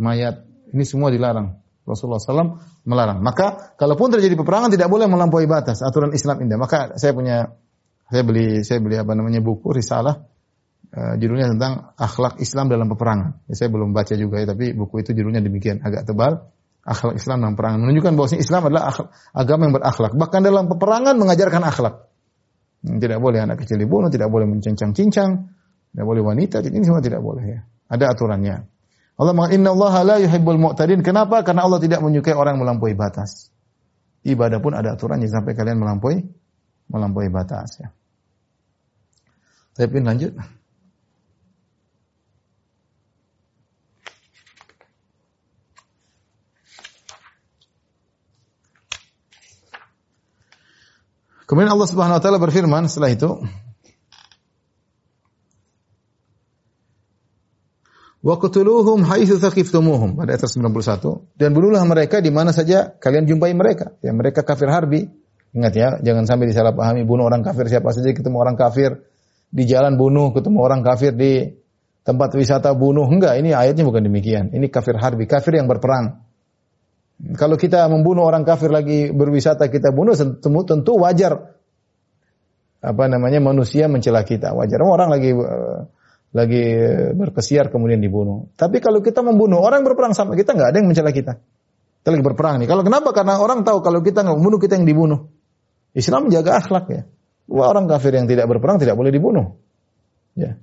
Mayat 0.00 0.42
ini 0.72 0.82
semua 0.88 1.12
dilarang. 1.12 1.60
Rasulullah 1.84 2.16
SAW 2.16 2.56
melarang. 2.88 3.20
Maka 3.20 3.76
kalaupun 3.76 4.08
terjadi 4.08 4.34
peperangan 4.40 4.72
tidak 4.72 4.88
boleh 4.88 5.04
melampaui 5.04 5.44
batas 5.44 5.84
aturan 5.84 6.16
Islam 6.16 6.40
indah. 6.40 6.56
Maka 6.56 6.96
saya 6.96 7.12
punya 7.12 7.52
saya 8.08 8.24
beli 8.24 8.64
saya 8.64 8.80
beli 8.80 8.96
apa 8.96 9.12
namanya 9.12 9.44
buku 9.44 9.68
risalah 9.68 10.24
uh, 10.96 11.14
judulnya 11.20 11.52
tentang 11.52 11.92
akhlak 12.00 12.40
Islam 12.40 12.72
dalam 12.72 12.88
peperangan. 12.88 13.44
Ya, 13.52 13.54
saya 13.54 13.68
belum 13.68 13.92
baca 13.92 14.16
juga 14.16 14.40
ya 14.40 14.48
tapi 14.48 14.72
buku 14.72 15.04
itu 15.04 15.12
judulnya 15.12 15.44
demikian 15.44 15.84
agak 15.84 16.08
tebal. 16.08 16.48
Akhlak 16.84 17.16
Islam 17.16 17.40
dalam 17.40 17.56
perang 17.56 17.80
menunjukkan 17.80 18.12
bahwa 18.12 18.28
Islam 18.36 18.62
adalah 18.68 18.82
agama 19.32 19.60
yang 19.64 19.74
berakhlak. 19.80 20.12
Bahkan 20.20 20.40
dalam 20.44 20.68
peperangan 20.68 21.16
mengajarkan 21.16 21.62
akhlak. 21.64 22.13
Tidak 22.84 23.16
boleh 23.16 23.40
anak 23.40 23.64
kecil 23.64 23.80
dibunuh, 23.80 24.12
tidak 24.12 24.28
boleh 24.28 24.44
mencincang-cincang, 24.44 25.30
tidak 25.90 26.04
boleh 26.04 26.20
wanita, 26.20 26.60
ini 26.60 26.84
semua 26.84 27.00
tidak 27.00 27.24
boleh 27.24 27.44
ya. 27.48 27.60
Ada 27.88 28.12
aturannya. 28.12 28.56
Allah 29.14 29.32
mengatakan 29.32 29.56
Inna 29.56 29.70
Allah 29.72 29.94
la 30.04 30.16
yuhibbul 30.20 30.60
mu'tadin. 30.60 31.00
Kenapa? 31.00 31.40
Karena 31.46 31.64
Allah 31.64 31.78
tidak 31.80 32.02
menyukai 32.02 32.34
orang 32.34 32.58
melampaui 32.58 32.92
batas. 32.98 33.48
Ibadah 34.26 34.58
pun 34.58 34.74
ada 34.74 34.96
aturannya 34.98 35.30
sampai 35.30 35.54
kalian 35.54 35.78
melampaui 35.78 36.24
melampaui 36.90 37.30
batas 37.32 37.80
ya. 37.80 37.88
Tapi 39.74 40.02
lanjut. 40.02 40.34
Kemudian 51.44 51.70
Allah 51.72 51.88
Subhanahu 51.88 52.16
wa 52.16 52.22
taala 52.22 52.40
berfirman 52.40 52.88
setelah 52.88 53.12
itu 53.12 53.30
Wa 58.24 58.40
qutuluhum 58.40 59.04
haitsu 59.04 59.36
thaqiftumuhum 59.36 60.16
pada 60.16 60.32
ayat 60.32 60.48
91 60.48 61.36
dan 61.36 61.52
bunuhlah 61.52 61.84
mereka 61.84 62.24
di 62.24 62.32
mana 62.32 62.56
saja 62.56 62.96
kalian 62.96 63.28
jumpai 63.28 63.52
mereka. 63.52 64.00
Ya 64.00 64.16
mereka 64.16 64.40
kafir 64.40 64.72
harbi. 64.72 65.12
Ingat 65.52 65.72
ya, 65.76 65.88
jangan 66.00 66.24
sampai 66.24 66.48
disalahpahami 66.48 67.04
bunuh 67.04 67.28
orang 67.28 67.44
kafir 67.44 67.68
siapa 67.68 67.92
saja 67.92 68.16
ketemu 68.16 68.40
orang 68.40 68.56
kafir 68.56 69.04
di 69.52 69.68
jalan 69.68 70.00
bunuh, 70.00 70.32
ketemu 70.32 70.58
orang 70.64 70.80
kafir 70.80 71.12
di 71.12 71.52
tempat 72.00 72.32
wisata 72.32 72.72
bunuh. 72.72 73.04
Enggak, 73.04 73.36
ini 73.36 73.52
ayatnya 73.52 73.84
bukan 73.84 74.02
demikian. 74.08 74.56
Ini 74.56 74.72
kafir 74.72 74.96
harbi, 74.96 75.28
kafir 75.28 75.60
yang 75.60 75.68
berperang. 75.68 76.23
Kalau 77.14 77.54
kita 77.54 77.86
membunuh 77.86 78.26
orang 78.26 78.42
kafir 78.42 78.74
lagi 78.74 79.14
berwisata 79.14 79.70
kita 79.70 79.94
bunuh 79.94 80.18
tentu, 80.18 80.50
tentu 80.66 80.92
wajar 80.98 81.54
apa 82.84 83.04
namanya 83.08 83.40
manusia 83.40 83.88
mencela 83.88 84.26
kita 84.26 84.52
wajar 84.52 84.76
orang 84.84 85.08
lagi 85.08 85.32
uh, 85.32 85.88
lagi 86.34 86.64
berkesiar 87.14 87.70
kemudian 87.70 88.02
dibunuh. 88.02 88.50
Tapi 88.58 88.82
kalau 88.82 88.98
kita 88.98 89.22
membunuh 89.22 89.62
orang 89.62 89.86
berperang 89.86 90.12
sama 90.12 90.34
kita 90.34 90.52
nggak 90.52 90.68
ada 90.74 90.76
yang 90.82 90.90
mencela 90.90 91.14
kita. 91.14 91.38
Kita 92.02 92.08
lagi 92.10 92.24
berperang 92.26 92.58
nih. 92.60 92.68
Kalau 92.68 92.82
kenapa? 92.82 93.14
Karena 93.14 93.38
orang 93.38 93.62
tahu 93.62 93.80
kalau 93.80 94.02
kita 94.02 94.26
nggak 94.26 94.36
membunuh 94.36 94.58
kita 94.58 94.74
yang 94.76 94.84
dibunuh. 94.84 95.30
Islam 95.94 96.28
menjaga 96.28 96.58
akhlak 96.58 96.84
ya. 96.90 97.02
Wah, 97.46 97.70
orang 97.70 97.86
kafir 97.86 98.18
yang 98.18 98.26
tidak 98.26 98.50
berperang 98.50 98.82
tidak 98.82 98.98
boleh 98.98 99.14
dibunuh. 99.14 99.54
Ya. 100.34 100.58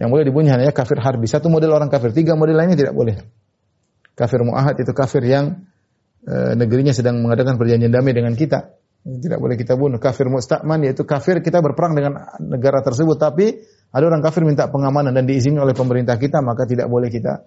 Yang 0.00 0.08
boleh 0.08 0.24
dibunuh 0.24 0.48
hanya 0.48 0.72
kafir 0.72 0.96
harbi. 0.98 1.28
Satu 1.28 1.52
model 1.52 1.76
orang 1.76 1.92
kafir, 1.92 2.16
tiga 2.16 2.32
model 2.32 2.56
lainnya 2.56 2.80
tidak 2.80 2.96
boleh. 2.96 3.20
Kafir 4.16 4.40
muahad 4.40 4.80
itu 4.80 4.90
kafir 4.96 5.20
yang 5.28 5.68
e, 6.22 6.54
negerinya 6.54 6.94
sedang 6.94 7.20
mengadakan 7.20 7.58
perjanjian 7.58 7.92
damai 7.92 8.14
dengan 8.14 8.34
kita. 8.38 8.78
Tidak 9.02 9.38
boleh 9.42 9.58
kita 9.58 9.74
bunuh. 9.74 9.98
Kafir 9.98 10.30
mustakman 10.30 10.86
yaitu 10.86 11.02
kafir 11.02 11.42
kita 11.42 11.58
berperang 11.58 11.98
dengan 11.98 12.38
negara 12.38 12.86
tersebut 12.86 13.18
tapi 13.18 13.58
ada 13.90 14.04
orang 14.06 14.22
kafir 14.22 14.46
minta 14.46 14.70
pengamanan 14.70 15.10
dan 15.10 15.26
diizinkan 15.26 15.66
oleh 15.66 15.74
pemerintah 15.74 16.14
kita 16.16 16.38
maka 16.38 16.64
tidak 16.64 16.86
boleh 16.86 17.10
kita 17.10 17.42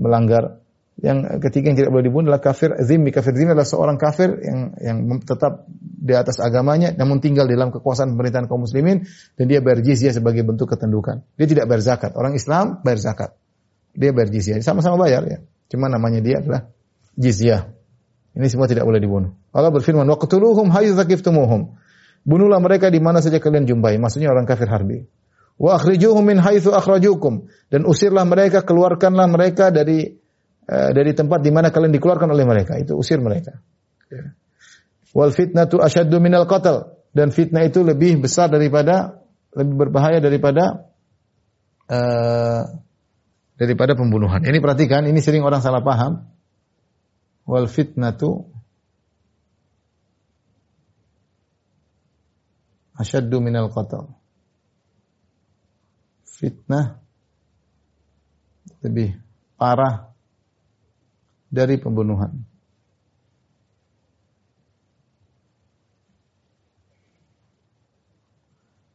melanggar. 0.00 0.64
Yang 0.98 1.38
ketiga 1.46 1.70
yang 1.70 1.78
tidak 1.78 1.90
boleh 1.94 2.04
dibunuh 2.10 2.26
adalah 2.32 2.42
kafir 2.42 2.74
zimmi. 2.82 3.14
Kafir 3.14 3.30
zimmi 3.36 3.54
adalah 3.54 3.68
seorang 3.68 4.00
kafir 4.00 4.34
yang 4.42 4.74
yang 4.82 4.98
tetap 5.22 5.68
di 5.78 6.10
atas 6.16 6.42
agamanya 6.42 6.90
namun 6.96 7.22
tinggal 7.22 7.46
di 7.46 7.54
dalam 7.54 7.70
kekuasaan 7.70 8.18
pemerintahan 8.18 8.50
kaum 8.50 8.66
muslimin 8.66 9.06
dan 9.38 9.44
dia 9.46 9.62
bayar 9.62 9.84
sebagai 9.84 10.42
bentuk 10.42 10.74
ketendukan. 10.74 11.22
Dia 11.38 11.46
tidak 11.46 11.70
bayar 11.70 11.82
zakat. 11.86 12.16
Orang 12.18 12.34
Islam 12.34 12.82
bayar 12.82 12.98
zakat. 12.98 13.30
Dia 13.94 14.10
bayar. 14.10 14.32
Sama-sama 14.64 14.98
bayar 14.98 15.22
ya. 15.28 15.38
Cuma 15.70 15.86
namanya 15.86 16.18
dia 16.18 16.42
adalah 16.42 16.66
jizyah. 17.18 17.74
Ini 18.38 18.46
semua 18.46 18.70
tidak 18.70 18.86
boleh 18.86 19.02
dibunuh. 19.02 19.34
Allah 19.50 19.74
berfirman, 19.74 20.06
"Waqtuluhum 20.06 20.70
haythu 20.70 20.94
thaqiftumuhum." 20.94 21.74
Bunuhlah 22.22 22.62
mereka 22.62 22.86
di 22.92 23.02
mana 23.02 23.18
saja 23.18 23.42
kalian 23.42 23.66
jumpai. 23.66 23.98
Maksudnya 23.98 24.30
orang 24.30 24.46
kafir 24.46 24.70
harbi. 24.70 25.10
Wa 25.58 25.74
akhrijuhum 25.74 26.22
min 26.22 26.38
haitsu 26.38 26.70
akhrajukum 26.70 27.50
dan 27.66 27.82
usirlah 27.82 28.22
mereka, 28.22 28.62
keluarkanlah 28.62 29.26
mereka 29.26 29.74
dari 29.74 30.06
uh, 30.70 30.90
dari 30.94 31.10
tempat 31.18 31.42
di 31.42 31.50
mana 31.50 31.74
kalian 31.74 31.90
dikeluarkan 31.90 32.30
oleh 32.30 32.46
mereka. 32.46 32.78
Itu 32.78 32.94
usir 32.94 33.18
mereka. 33.18 33.58
Ya. 34.06 34.38
Wal 35.10 35.34
fitnatu 35.34 35.82
asyaddu 35.82 36.22
minal 36.22 36.46
qatl 36.46 36.94
dan 37.10 37.34
fitnah 37.34 37.66
itu 37.66 37.82
lebih 37.82 38.22
besar 38.22 38.46
daripada 38.54 39.18
lebih 39.50 39.88
berbahaya 39.88 40.22
daripada 40.22 40.94
uh, 41.90 42.62
daripada 43.58 43.98
pembunuhan. 43.98 44.38
Ini 44.46 44.62
perhatikan, 44.62 45.10
ini 45.10 45.18
sering 45.18 45.42
orang 45.42 45.58
salah 45.58 45.82
paham 45.82 46.37
wal 47.48 47.64
fitnatu 47.64 48.44
asyaddu 53.00 53.40
minal 53.40 53.72
qatl. 53.72 54.12
Fitnah 56.28 57.00
lebih 58.84 59.16
parah 59.58 60.12
dari 61.50 61.80
pembunuhan. 61.80 62.44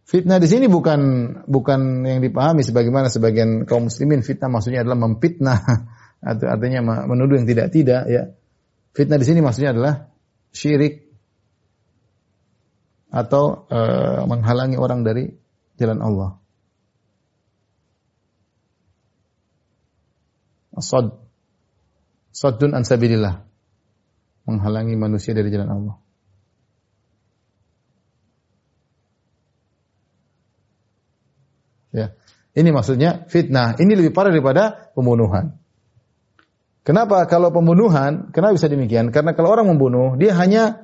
Fitnah 0.08 0.38
di 0.38 0.45
sini 0.45 0.70
bukan 0.70 1.01
bukan 1.49 2.06
yang 2.06 2.22
dipahami 2.22 2.62
sebagaimana 2.62 3.10
sebagian 3.10 3.66
kaum 3.66 3.89
muslimin 3.89 4.22
fitnah 4.22 4.45
maksudnya 4.45 4.86
adalah 4.86 5.10
memfitnah 5.10 5.58
atau 6.32 6.45
artinya 6.47 7.10
menuduh 7.10 7.41
yang 7.41 7.49
tidak 7.49 7.74
tidak 7.74 8.06
ya. 8.06 8.24
Fitnah 8.94 9.18
di 9.18 9.26
sini 9.26 9.41
maksudnya 9.41 9.74
adalah 9.74 10.14
syirik 10.54 11.02
atau 13.10 13.66
e, 13.70 13.80
menghalangi 14.30 14.78
orang 14.78 15.02
dari 15.02 15.34
jalan 15.78 16.02
Allah. 16.02 16.32
Asad 20.74 21.24
Saddun 22.34 22.74
an 22.74 22.82
sabilillah. 22.82 23.46
Menghalangi 24.50 24.98
manusia 24.98 25.38
dari 25.38 25.54
jalan 25.54 25.70
Allah. 25.70 25.96
Ya. 31.94 32.18
Ini 32.58 32.70
maksudnya 32.74 33.30
fitnah. 33.30 33.78
Ini 33.78 33.94
lebih 33.94 34.12
parah 34.12 34.34
daripada 34.34 34.91
pembunuhan. 34.98 35.62
Kenapa 36.84 37.24
kalau 37.32 37.48
pembunuhan, 37.56 38.36
kenapa 38.36 38.60
bisa 38.60 38.68
demikian? 38.68 39.08
Karena 39.16 39.32
kalau 39.32 39.56
orang 39.56 39.72
membunuh, 39.72 40.20
dia 40.20 40.36
hanya 40.36 40.84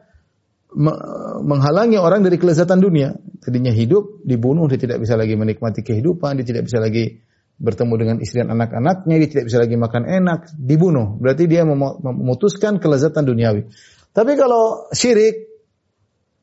menghalangi 1.43 2.00
orang 2.00 2.24
dari 2.24 2.39
kelezatan 2.39 2.80
dunia. 2.80 3.20
Tadinya 3.43 3.74
hidup, 3.76 4.24
dibunuh, 4.24 4.72
dia 4.72 4.80
tidak 4.80 5.04
bisa 5.04 5.20
lagi 5.20 5.36
menikmati 5.36 5.84
kehidupan, 5.84 6.39
dia 6.39 6.47
tidak 6.47 6.72
bisa 6.72 6.80
lagi 6.80 7.20
bertemu 7.60 7.93
dengan 8.00 8.18
istri 8.24 8.39
dan 8.39 8.56
anak-anaknya, 8.56 9.16
dia 9.20 9.30
tidak 9.30 9.45
bisa 9.52 9.60
lagi 9.60 9.76
makan 9.76 10.04
enak, 10.08 10.39
dibunuh. 10.56 11.20
Berarti 11.20 11.52
dia 11.52 11.68
memutuskan 11.68 12.80
kelezatan 12.80 13.28
duniawi. 13.28 13.68
Tapi 14.16 14.32
kalau 14.39 14.88
syirik 14.95 15.52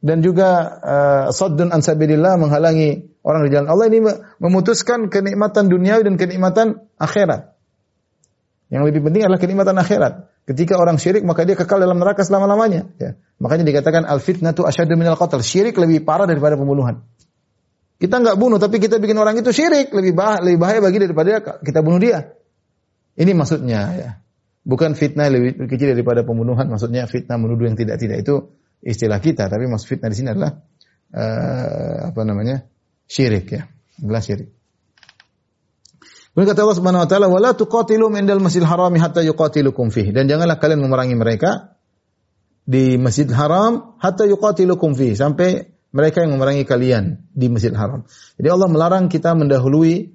dan 0.05 0.21
juga 0.21 0.49
uh, 0.85 1.27
saddun 1.33 1.73
an 1.73 1.81
menghalangi 2.37 3.17
orang 3.25 3.49
di 3.49 3.51
jalan 3.57 3.69
Allah 3.73 3.87
ini 3.89 3.99
memutuskan 4.39 5.09
kenikmatan 5.09 5.73
duniawi 5.73 6.05
dan 6.05 6.15
kenikmatan 6.21 6.67
akhirat. 7.01 7.56
Yang 8.67 8.83
lebih 8.91 9.01
penting 9.07 9.23
adalah 9.23 9.39
kenikmatan 9.39 9.77
akhirat. 9.79 10.12
Ketika 10.47 10.79
orang 10.79 10.99
syirik 10.99 11.23
maka 11.23 11.47
dia 11.47 11.55
kekal 11.55 11.79
dalam 11.79 11.99
neraka 11.99 12.23
selama-lamanya. 12.27 12.91
Ya. 12.99 13.19
Makanya 13.39 13.67
dikatakan 13.67 14.07
al 14.07 14.19
fitnatu 14.19 14.67
asyadu 14.67 14.99
minal 14.99 15.19
qatl. 15.19 15.43
Syirik 15.43 15.79
lebih 15.79 16.03
parah 16.03 16.27
daripada 16.27 16.59
pembunuhan. 16.59 17.03
Kita 17.97 18.21
nggak 18.21 18.37
bunuh 18.37 18.59
tapi 18.59 18.83
kita 18.83 19.01
bikin 19.01 19.17
orang 19.17 19.39
itu 19.41 19.51
syirik 19.55 19.89
lebih 19.95 20.12
bahaya, 20.12 20.43
lebih 20.45 20.59
bahaya 20.61 20.79
bagi 20.83 20.99
daripada 21.01 21.62
kita 21.62 21.81
bunuh 21.81 21.99
dia. 22.03 22.35
Ini 23.17 23.33
maksudnya 23.33 23.81
ya. 23.95 24.11
Bukan 24.67 24.99
fitnah 24.99 25.31
lebih 25.31 25.71
kecil 25.71 25.95
daripada 25.95 26.27
pembunuhan. 26.27 26.67
Maksudnya 26.67 27.07
fitnah 27.07 27.39
menuduh 27.39 27.71
yang 27.71 27.79
tidak 27.79 28.03
tidak 28.03 28.27
itu 28.27 28.51
istilah 28.83 29.23
kita. 29.23 29.47
Tapi 29.47 29.71
maksud 29.71 29.87
fitnah 29.87 30.11
di 30.11 30.17
sini 30.19 30.29
adalah 30.35 30.59
uh, 31.14 32.11
apa 32.11 32.21
namanya 32.27 32.67
syirik 33.07 33.47
ya. 33.47 33.62
Adalah 34.03 34.23
syirik. 34.27 34.56
Kemudian 36.37 36.53
kata 36.53 36.68
Allah 36.68 36.76
Subhanahu 36.76 37.01
wa 37.01 37.09
taala, 37.09 37.26
"Wala 37.32 37.57
tuqatilu 37.57 38.12
indal 38.12 38.45
Masjidil 38.45 38.68
Haram 38.68 38.93
hatta 38.93 39.24
yuqatilukum 39.24 39.89
fihi." 39.89 40.12
Dan 40.12 40.28
janganlah 40.28 40.61
kalian 40.61 40.84
memerangi 40.84 41.16
mereka 41.16 41.80
di 42.68 43.01
Masjid 43.01 43.24
Haram 43.32 43.97
hatta 43.97 44.28
yuqatilukum 44.28 44.93
fihi 44.93 45.16
sampai 45.16 45.72
mereka 45.97 46.20
yang 46.20 46.37
memerangi 46.37 46.68
kalian 46.68 47.24
di 47.32 47.49
Masjid 47.49 47.72
Haram. 47.72 48.05
Jadi 48.37 48.53
Allah 48.53 48.68
melarang 48.68 49.09
kita 49.09 49.32
mendahului 49.32 50.12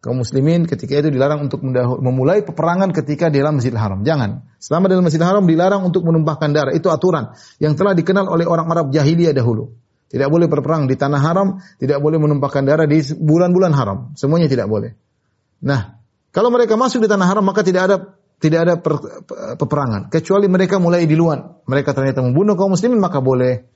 kaum 0.00 0.24
muslimin 0.24 0.64
ketika 0.64 0.96
itu 0.96 1.12
dilarang 1.12 1.44
untuk 1.44 1.60
memulai 2.00 2.40
peperangan 2.40 2.96
ketika 2.96 3.28
di 3.28 3.44
dalam 3.44 3.60
Masjidil 3.60 3.76
Haram. 3.76 4.00
Jangan. 4.00 4.48
Selama 4.56 4.88
dalam 4.88 5.04
Masjidil 5.04 5.28
Haram 5.28 5.44
dilarang 5.44 5.84
untuk 5.84 6.08
menumpahkan 6.08 6.56
darah. 6.56 6.72
Itu 6.72 6.88
aturan 6.88 7.36
yang 7.60 7.76
telah 7.76 7.92
dikenal 7.92 8.32
oleh 8.32 8.48
orang 8.48 8.64
Arab 8.64 8.96
jahiliyah 8.96 9.36
dahulu. 9.36 9.76
Tidak 10.08 10.24
boleh 10.32 10.48
berperang 10.48 10.88
di 10.88 10.96
tanah 10.96 11.20
haram, 11.20 11.60
tidak 11.76 12.00
boleh 12.00 12.16
menumpahkan 12.16 12.64
darah 12.64 12.88
di 12.88 13.04
bulan-bulan 13.14 13.76
haram. 13.76 13.98
Semuanya 14.16 14.48
tidak 14.48 14.66
boleh. 14.66 14.96
Nah, 15.60 16.00
kalau 16.32 16.48
mereka 16.48 16.78
masuk 16.78 17.04
di 17.04 17.08
tanah 17.10 17.26
haram 17.28 17.44
maka 17.44 17.60
tidak 17.60 17.82
ada 17.90 17.96
tidak 18.40 18.60
ada 18.64 18.74
per, 18.80 18.96
peperangan 19.60 20.08
kecuali 20.08 20.48
mereka 20.48 20.80
mulai 20.80 21.04
di 21.04 21.12
luar. 21.12 21.60
Mereka 21.68 21.92
ternyata 21.92 22.24
membunuh 22.24 22.56
kaum 22.56 22.72
muslimin 22.72 22.96
maka 22.96 23.20
boleh. 23.20 23.68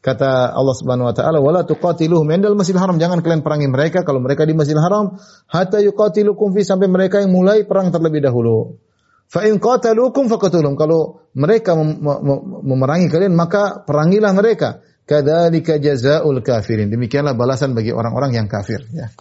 Kata 0.00 0.56
Allah 0.56 0.76
Subhanahu 0.76 1.12
wa 1.12 1.14
taala, 1.16 1.44
"Wala 1.44 1.60
tuqatiluhum 1.68 2.24
indal 2.32 2.56
Masjidil 2.56 2.80
Haram." 2.80 2.96
Jangan 2.96 3.20
kalian 3.20 3.44
perangi 3.44 3.68
mereka 3.68 4.00
kalau 4.00 4.20
mereka 4.20 4.48
di 4.48 4.56
Masjidil 4.56 4.80
Haram 4.80 5.20
hatta 5.44 5.80
yuqatilukum 5.84 6.56
fi 6.56 6.64
sampai 6.64 6.88
mereka 6.88 7.20
yang 7.20 7.32
mulai 7.32 7.68
perang 7.68 7.92
terlebih 7.92 8.24
dahulu. 8.24 8.80
Fa 9.28 9.44
in 9.44 9.60
qataluukum 9.60 10.32
faqatuluhum. 10.32 10.72
Kalau 10.76 11.20
mereka 11.36 11.76
mem 11.76 12.00
mem 12.00 12.40
memerangi 12.64 13.12
kalian 13.12 13.36
maka 13.36 13.84
perangilah 13.84 14.32
mereka. 14.32 14.80
Kadzalika 15.04 15.76
jazaul 15.76 16.40
kafirin. 16.40 16.88
Demikianlah 16.88 17.36
balasan 17.36 17.76
bagi 17.76 17.92
orang-orang 17.92 18.40
yang 18.40 18.46
kafir 18.48 18.80
ya. 18.94 19.12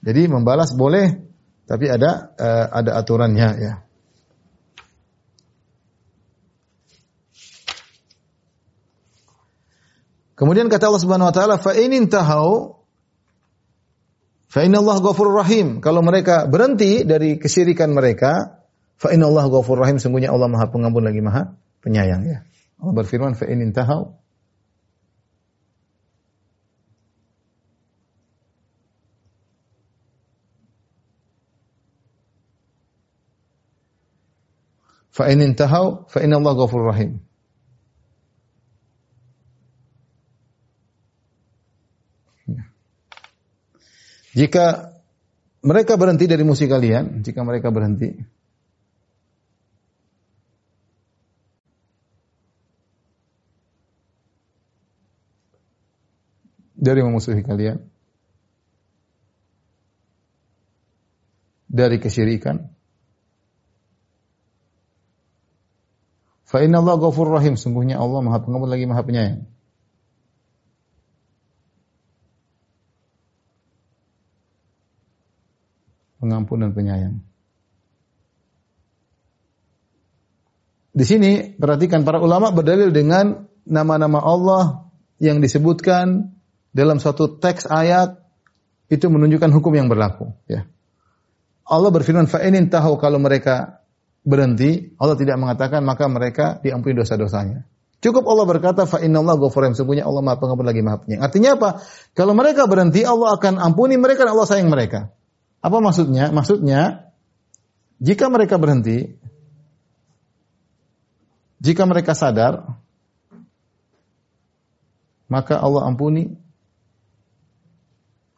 Jadi 0.00 0.26
membalas 0.26 0.74
boleh 0.74 1.29
tapi 1.70 1.86
ada 1.86 2.34
uh, 2.34 2.66
ada 2.82 2.98
aturannya 2.98 3.48
ya. 3.62 3.74
Kemudian 10.34 10.66
kata 10.66 10.90
Allah 10.90 11.04
Subhanahu 11.04 11.30
wa 11.30 11.34
taala, 11.36 11.56
"Fa 11.62 11.76
in 11.78 11.94
intahau 11.94 12.82
fa 14.50 14.66
inna 14.66 14.82
Allah 14.82 14.98
ghafurur 14.98 15.36
rahim." 15.46 15.78
Kalau 15.78 16.02
mereka 16.02 16.50
berhenti 16.50 17.06
dari 17.06 17.38
kesyirikan 17.38 17.94
mereka, 17.94 18.66
fa 18.98 19.14
inna 19.14 19.30
Allah 19.30 19.46
ghafurur 19.46 19.86
rahim, 19.86 20.02
sungguhnya 20.02 20.34
Allah 20.34 20.50
Maha 20.50 20.74
Pengampun 20.74 21.06
lagi 21.06 21.22
Maha 21.22 21.54
Penyayang 21.86 22.26
ya. 22.26 22.42
Allah 22.82 22.94
berfirman, 22.98 23.38
"Fa 23.38 23.46
in 23.46 23.62
intahau 23.62 24.19
Fa 35.10 35.26
in 35.26 35.42
intahau 35.42 36.06
fa 36.06 36.22
inna 36.22 36.38
Allah 36.38 36.54
ghafurur 36.54 36.94
rahim. 36.94 37.18
Jika 44.30 44.94
mereka 45.66 45.98
berhenti 45.98 46.30
dari 46.30 46.46
musik 46.46 46.70
kalian, 46.70 47.26
jika 47.26 47.42
mereka 47.42 47.74
berhenti, 47.74 48.14
dari 56.80 57.04
memusuhi 57.04 57.44
kalian, 57.44 57.76
dari 61.68 62.00
kesyirikan, 62.00 62.72
Fa 66.50 66.58
inna 66.58 66.82
Allah 66.82 66.98
ghafur 66.98 67.30
rahim. 67.30 67.54
Sungguhnya 67.54 68.02
Allah 68.02 68.26
Maha 68.26 68.42
Pengampun 68.42 68.66
lagi 68.66 68.82
Maha 68.90 69.06
Penyayang. 69.06 69.46
Pengampun 76.18 76.60
dan 76.60 76.76
penyayang. 76.76 77.16
Di 80.92 81.06
sini 81.08 81.56
perhatikan 81.56 82.04
para 82.04 82.20
ulama 82.20 82.52
berdalil 82.52 82.92
dengan 82.92 83.48
nama-nama 83.64 84.20
Allah 84.20 84.92
yang 85.16 85.40
disebutkan 85.40 86.34
dalam 86.76 87.00
suatu 87.00 87.40
teks 87.40 87.64
ayat 87.72 88.20
itu 88.92 89.06
menunjukkan 89.08 89.48
hukum 89.48 89.72
yang 89.72 89.88
berlaku 89.88 90.34
ya. 90.44 90.68
Allah 91.64 91.88
berfirman 91.94 92.28
fa 92.28 92.44
in 92.44 92.68
tahu 92.68 93.00
kalau 93.00 93.16
mereka 93.16 93.79
berhenti, 94.24 94.92
Allah 95.00 95.16
tidak 95.16 95.36
mengatakan 95.40 95.80
maka 95.84 96.04
mereka 96.06 96.60
diampuni 96.60 96.96
dosa-dosanya. 96.96 97.64
Cukup 98.00 98.24
Allah 98.24 98.48
berkata 98.48 98.88
fa 98.88 98.96
innallaha 99.04 99.36
ghafurun 99.36 99.76
sungguhnya 99.76 100.08
Allah 100.08 100.24
Maha 100.24 100.40
Pengampun 100.40 100.64
lagi 100.64 100.80
Maha 100.80 101.04
Penyayang. 101.04 101.20
Artinya 101.20 101.50
apa? 101.60 101.70
Kalau 102.16 102.32
mereka 102.32 102.64
berhenti 102.64 103.04
Allah 103.04 103.36
akan 103.36 103.60
ampuni 103.60 104.00
mereka 104.00 104.24
dan 104.24 104.32
Allah 104.32 104.48
sayang 104.48 104.72
mereka. 104.72 105.12
Apa 105.60 105.84
maksudnya? 105.84 106.32
Maksudnya 106.32 107.12
jika 108.00 108.32
mereka 108.32 108.56
berhenti 108.56 109.20
jika 111.60 111.84
mereka 111.84 112.16
sadar 112.16 112.80
maka 115.28 115.60
Allah 115.60 115.84
ampuni 115.84 116.40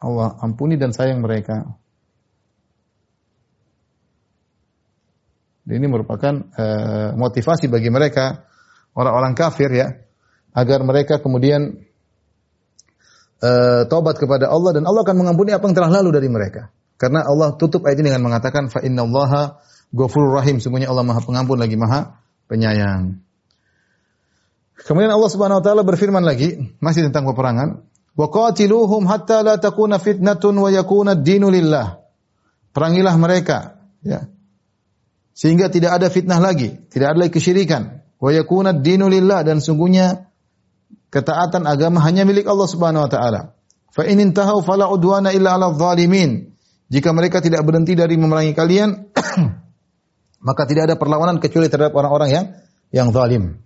Allah 0.03 0.35
ampuni 0.43 0.75
dan 0.75 0.91
sayang 0.91 1.23
mereka. 1.23 1.79
Ini 5.63 5.87
merupakan 5.87 6.33
uh, 6.59 7.15
motivasi 7.15 7.71
bagi 7.71 7.87
mereka 7.87 8.43
orang-orang 8.99 9.31
kafir 9.31 9.71
ya 9.71 9.95
agar 10.51 10.83
mereka 10.83 11.23
kemudian 11.23 11.79
uh, 13.39 13.87
tobat 13.87 14.19
kepada 14.19 14.51
Allah 14.51 14.75
dan 14.75 14.83
Allah 14.83 15.07
akan 15.07 15.17
mengampuni 15.23 15.55
apa 15.55 15.63
yang 15.63 15.75
telah 15.75 15.91
lalu 16.03 16.19
dari 16.19 16.27
mereka. 16.27 16.67
Karena 16.99 17.23
Allah 17.23 17.55
tutup 17.55 17.87
ayat 17.87 17.99
ini 17.99 18.11
dengan 18.11 18.27
mengatakan 18.27 18.67
fa 18.67 18.83
innallaha 18.83 19.59
ghafurur 19.95 20.35
rahim. 20.35 20.59
Semuanya 20.59 20.91
Allah 20.91 21.07
Maha 21.07 21.23
Pengampun 21.23 21.59
lagi 21.59 21.79
Maha 21.79 22.19
Penyayang. 22.51 23.23
Kemudian 24.83 25.15
Allah 25.15 25.31
Subhanahu 25.31 25.59
wa 25.59 25.63
taala 25.63 25.81
berfirman 25.87 26.27
lagi 26.27 26.75
masih 26.83 27.07
tentang 27.07 27.23
peperangan, 27.31 27.87
Wa 28.13 28.27
qatiluhum 28.29 29.09
hatta 29.09 29.41
la 29.41 29.55
takuna 29.57 29.97
fitnatun 29.97 30.53
wa 30.53 30.69
yakuna 30.69 31.17
ad-dinu 31.17 31.49
lillah. 31.49 32.03
Perangilah 32.73 33.15
mereka, 33.17 33.79
ya. 34.05 34.29
Sehingga 35.33 35.69
tidak 35.69 35.97
ada 35.97 36.07
fitnah 36.13 36.37
lagi, 36.37 36.77
tidak 36.93 37.13
ada 37.13 37.17
lagi 37.25 37.33
kesyirikan. 37.33 38.05
Wa 38.21 38.29
yakuna 38.29 38.71
ad-dinu 38.71 39.09
lillah 39.09 39.41
dan 39.41 39.59
sungguhnya 39.59 40.29
ketaatan 41.09 41.65
agama 41.65 41.99
hanya 42.05 42.23
milik 42.25 42.45
Allah 42.45 42.69
Subhanahu 42.69 43.05
wa 43.05 43.11
taala. 43.11 43.41
Fa 43.93 44.05
in 44.09 44.21
intahu 44.21 44.65
fala 44.65 44.89
udwana 44.89 45.33
illa 45.33 45.57
'ala 45.57 45.73
zalimin. 45.77 46.53
Jika 46.89 47.09
mereka 47.13 47.41
tidak 47.41 47.65
berhenti 47.65 47.97
dari 47.97 48.17
memerangi 48.17 48.53
kalian, 48.53 49.13
maka 50.47 50.63
tidak 50.69 50.93
ada 50.93 50.95
perlawanan 50.97 51.41
kecuali 51.41 51.69
terhadap 51.69 51.93
orang-orang 51.97 52.29
yang 52.29 52.45
yang 52.93 53.09
zalim. 53.09 53.61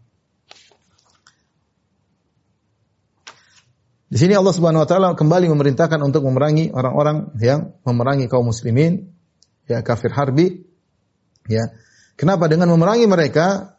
Di 4.07 4.15
sini 4.15 4.39
Allah 4.39 4.55
Subhanahu 4.55 4.87
wa 4.87 4.89
taala 4.89 5.09
kembali 5.19 5.51
memerintahkan 5.51 5.99
untuk 5.99 6.23
memerangi 6.23 6.71
orang-orang 6.71 7.35
yang 7.43 7.75
memerangi 7.83 8.31
kaum 8.31 8.47
muslimin, 8.47 9.11
ya 9.67 9.83
kafir 9.83 10.15
harbi. 10.15 10.66
Ya. 11.47 11.71
Kenapa 12.19 12.51
dengan 12.51 12.71
memerangi 12.71 13.07
mereka 13.09 13.77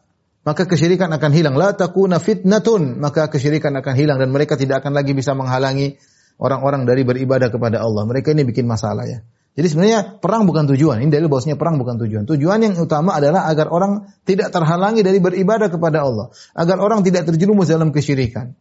maka 0.49 0.65
kesyirikan 0.65 1.11
akan 1.13 1.31
hilang. 1.35 1.55
La 1.59 1.75
takuna 1.75 2.17
fitnatun, 2.17 2.97
maka 2.97 3.27
kesyirikan 3.27 3.75
akan 3.75 3.93
hilang 3.93 4.17
dan 4.17 4.33
mereka 4.33 4.55
tidak 4.55 4.81
akan 4.81 4.95
lagi 4.95 5.13
bisa 5.13 5.35
menghalangi 5.35 5.99
orang-orang 6.39 6.87
dari 6.87 7.03
beribadah 7.03 7.51
kepada 7.51 7.83
Allah. 7.83 8.07
Mereka 8.07 8.31
ini 8.33 8.47
bikin 8.47 8.65
masalah 8.65 9.05
ya. 9.05 9.21
Jadi 9.59 9.67
sebenarnya 9.67 10.23
perang 10.23 10.47
bukan 10.47 10.71
tujuan. 10.71 11.03
Ini 11.03 11.11
dalil 11.11 11.27
bahwasanya 11.27 11.59
perang 11.59 11.75
bukan 11.75 11.99
tujuan. 11.99 12.23
Tujuan 12.23 12.63
yang 12.63 12.73
utama 12.79 13.19
adalah 13.19 13.45
agar 13.51 13.67
orang 13.67 14.07
tidak 14.23 14.55
terhalangi 14.55 15.03
dari 15.03 15.19
beribadah 15.19 15.67
kepada 15.67 16.07
Allah, 16.07 16.31
agar 16.55 16.79
orang 16.79 17.03
tidak 17.03 17.27
terjerumus 17.27 17.67
dalam 17.67 17.91
kesyirikan. 17.91 18.55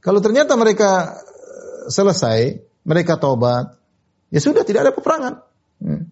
Kalau 0.00 0.24
ternyata 0.24 0.56
mereka 0.56 1.20
eh, 1.20 1.92
selesai, 1.92 2.64
mereka 2.88 3.20
taubat, 3.20 3.76
ya 4.32 4.40
sudah 4.40 4.64
tidak 4.64 4.88
ada 4.88 4.92
peperangan. 4.96 5.44
Hmm. 5.84 6.07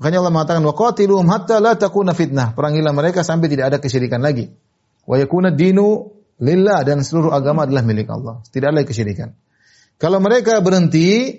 Makanya 0.00 0.24
Allah 0.24 0.32
mengatakan 0.32 0.64
wa 0.64 0.72
qatiluhum 0.72 1.28
hatta 1.28 1.60
la 1.60 1.76
takuna 1.76 2.16
fitnah. 2.16 2.56
Perangilah 2.56 2.96
mereka 2.96 3.20
sampai 3.20 3.52
tidak 3.52 3.68
ada 3.68 3.78
kesyirikan 3.84 4.24
lagi. 4.24 4.48
Wa 5.04 5.20
yakuna 5.20 5.52
dinu 5.52 6.08
lillah 6.40 6.80
dan 6.88 7.04
seluruh 7.04 7.36
agama 7.36 7.68
adalah 7.68 7.84
milik 7.84 8.08
Allah. 8.08 8.40
Tidak 8.48 8.72
ada 8.72 8.80
kesyirikan. 8.80 9.36
Kalau 10.00 10.16
mereka 10.24 10.56
berhenti 10.64 11.36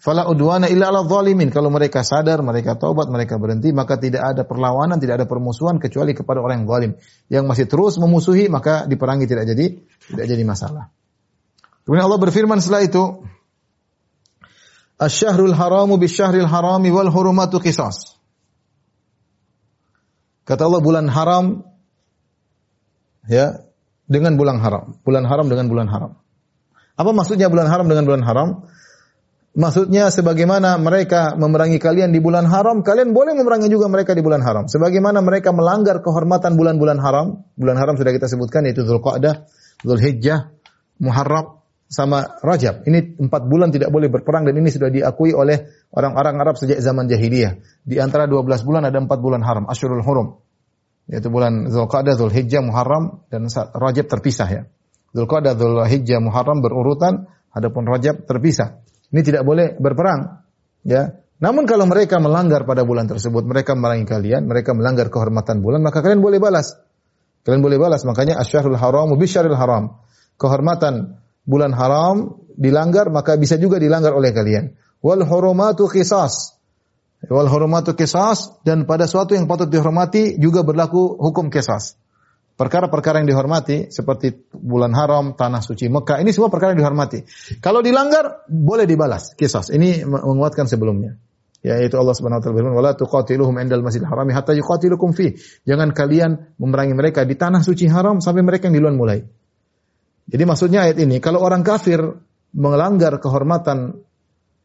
fala 0.00 0.24
udwana 0.24 0.72
illa 0.72 0.88
ala 0.88 1.04
zalimin. 1.04 1.52
Kalau 1.52 1.68
mereka 1.68 2.00
sadar, 2.00 2.40
mereka 2.40 2.80
taubat, 2.80 3.12
mereka 3.12 3.36
berhenti, 3.36 3.68
maka 3.76 4.00
tidak 4.00 4.24
ada 4.24 4.48
perlawanan, 4.48 4.96
tidak 4.96 5.20
ada 5.20 5.26
permusuhan 5.28 5.76
kecuali 5.76 6.16
kepada 6.16 6.40
orang 6.40 6.64
yang 6.64 6.68
zalim. 6.72 6.92
Yang 7.28 7.44
masih 7.44 7.66
terus 7.68 8.00
memusuhi 8.00 8.48
maka 8.48 8.88
diperangi 8.88 9.28
tidak 9.28 9.44
jadi 9.44 9.76
tidak 10.08 10.24
jadi 10.24 10.42
masalah. 10.48 10.88
Kemudian 11.84 12.08
Allah 12.08 12.20
berfirman 12.20 12.64
setelah 12.64 12.84
itu, 12.84 13.28
Asy-syahrul 14.98 15.54
haramu 15.54 15.94
bisyahril 15.94 16.50
harami 16.50 16.90
wal 16.90 17.06
hurumatu 17.06 17.62
qisas. 17.62 18.18
Kata 20.42 20.66
Allah 20.66 20.82
bulan 20.82 21.06
haram 21.06 21.62
ya 23.30 23.62
dengan 24.10 24.34
bulan 24.34 24.58
haram. 24.58 24.98
Bulan 25.06 25.22
haram 25.22 25.46
dengan 25.46 25.70
bulan 25.70 25.86
haram. 25.86 26.18
Apa 26.98 27.14
maksudnya 27.14 27.46
bulan 27.46 27.70
haram 27.70 27.86
dengan 27.86 28.10
bulan 28.10 28.22
haram? 28.26 28.48
Maksudnya 29.58 30.10
sebagaimana 30.10 30.78
mereka 30.78 31.34
memerangi 31.34 31.82
kalian 31.82 32.14
di 32.14 32.22
bulan 32.22 32.46
haram, 32.46 32.82
kalian 32.86 33.10
boleh 33.10 33.34
memerangi 33.34 33.66
juga 33.66 33.90
mereka 33.90 34.14
di 34.14 34.22
bulan 34.22 34.38
haram. 34.42 34.70
Sebagaimana 34.70 35.18
mereka 35.18 35.50
melanggar 35.50 35.98
kehormatan 35.98 36.54
bulan-bulan 36.54 36.98
haram, 37.02 37.42
bulan 37.58 37.74
haram 37.74 37.98
sudah 37.98 38.14
kita 38.14 38.30
sebutkan 38.30 38.66
yaitu 38.70 38.86
Zulqa'dah, 38.86 39.50
Zulhijjah, 39.82 40.54
Muharram, 41.02 41.57
sama 41.88 42.38
Rajab. 42.44 42.84
Ini 42.84 43.16
empat 43.16 43.48
bulan 43.48 43.72
tidak 43.72 43.88
boleh 43.88 44.12
berperang 44.12 44.44
dan 44.44 44.54
ini 44.60 44.68
sudah 44.68 44.92
diakui 44.92 45.32
oleh 45.32 45.72
orang-orang 45.90 46.36
Arab 46.36 46.54
sejak 46.60 46.78
zaman 46.84 47.08
jahiliyah. 47.08 47.58
Di 47.82 47.96
antara 47.96 48.28
12 48.28 48.44
bulan 48.62 48.84
ada 48.84 49.00
empat 49.00 49.18
bulan 49.18 49.40
haram, 49.40 49.64
Ashurul 49.64 50.04
Hurum. 50.04 50.36
Yaitu 51.08 51.32
bulan 51.32 51.72
Zulqa'dah, 51.72 52.20
Zulhijjah, 52.20 52.60
Muharram 52.60 53.24
dan 53.32 53.48
Rajab 53.72 54.06
terpisah 54.12 54.48
ya. 54.52 54.62
Zulqa'dah, 55.16 55.56
Zulhijjah, 55.56 56.20
Muharram 56.20 56.60
berurutan, 56.60 57.32
adapun 57.48 57.88
Rajab 57.88 58.28
terpisah. 58.28 58.84
Ini 59.08 59.24
tidak 59.24 59.48
boleh 59.48 59.72
berperang. 59.80 60.44
Ya. 60.84 61.24
Namun 61.40 61.64
kalau 61.64 61.88
mereka 61.88 62.20
melanggar 62.20 62.68
pada 62.68 62.84
bulan 62.84 63.08
tersebut, 63.08 63.48
mereka 63.48 63.72
memerangi 63.72 64.04
kalian, 64.04 64.44
mereka 64.44 64.76
melanggar 64.76 65.08
kehormatan 65.08 65.64
bulan, 65.64 65.80
maka 65.80 66.04
kalian 66.04 66.20
boleh 66.20 66.36
balas. 66.36 66.76
Kalian 67.48 67.64
boleh 67.64 67.80
balas. 67.80 68.04
Makanya 68.04 68.36
asyarul 68.36 68.76
haram 68.76 69.08
bisyaril 69.16 69.56
haram. 69.56 70.04
Kehormatan 70.36 71.24
bulan 71.48 71.72
haram 71.72 72.36
dilanggar 72.52 73.08
maka 73.08 73.40
bisa 73.40 73.56
juga 73.56 73.80
dilanggar 73.80 74.12
oleh 74.12 74.36
kalian. 74.36 74.76
Wal 75.00 75.24
hurumatu 75.24 75.88
qisas. 75.88 76.60
Wal 77.24 77.48
hurumatu 77.48 77.96
qisas 77.96 78.60
dan 78.68 78.84
pada 78.84 79.08
suatu 79.08 79.32
yang 79.32 79.48
patut 79.48 79.72
dihormati 79.72 80.36
juga 80.36 80.60
berlaku 80.60 81.16
hukum 81.16 81.48
qisas. 81.48 81.96
Perkara-perkara 82.58 83.22
yang 83.22 83.30
dihormati 83.30 83.86
seperti 83.86 84.34
bulan 84.50 84.90
haram, 84.90 85.38
tanah 85.38 85.62
suci 85.62 85.86
Mekah, 85.86 86.18
ini 86.18 86.34
semua 86.34 86.50
perkara 86.50 86.74
yang 86.74 86.82
dihormati. 86.82 87.22
Kalau 87.62 87.86
dilanggar 87.86 88.42
boleh 88.50 88.82
dibalas 88.82 89.38
qisas. 89.38 89.70
Ini 89.70 90.02
menguatkan 90.02 90.66
sebelumnya. 90.66 91.14
Yaitu 91.62 91.94
Allah 91.98 92.14
Subhanahu 92.14 92.38
wa 92.38 92.42
taala 92.42 92.54
berfirman, 92.54 92.74
"Wala 92.74 92.92
tuqatiluhum 92.98 93.54
indal 93.62 93.82
masjidil 93.82 94.10
harami 94.10 94.34
hatta 94.34 94.54
yuqatilukum 94.58 95.10
fi." 95.14 95.38
Jangan 95.66 95.90
kalian 95.94 96.54
memerangi 96.58 96.94
mereka 96.98 97.22
di 97.22 97.38
tanah 97.38 97.62
suci 97.62 97.86
haram 97.90 98.18
sampai 98.18 98.42
mereka 98.42 98.70
yang 98.70 98.78
duluan 98.78 98.98
mulai. 98.98 99.22
Jadi 100.28 100.42
maksudnya 100.44 100.84
ayat 100.84 101.00
ini, 101.00 101.24
kalau 101.24 101.40
orang 101.40 101.64
kafir 101.64 101.98
melanggar 102.52 103.16
kehormatan 103.16 104.04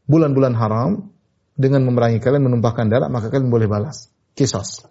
bulan-bulan 0.08 0.54
haram 0.60 1.12
dengan 1.56 1.88
memerangi 1.88 2.20
kalian, 2.20 2.52
menumpahkan 2.52 2.92
darah, 2.92 3.08
maka 3.08 3.32
kalian 3.32 3.48
boleh 3.48 3.72
balas. 3.72 4.12
Kisos. 4.36 4.84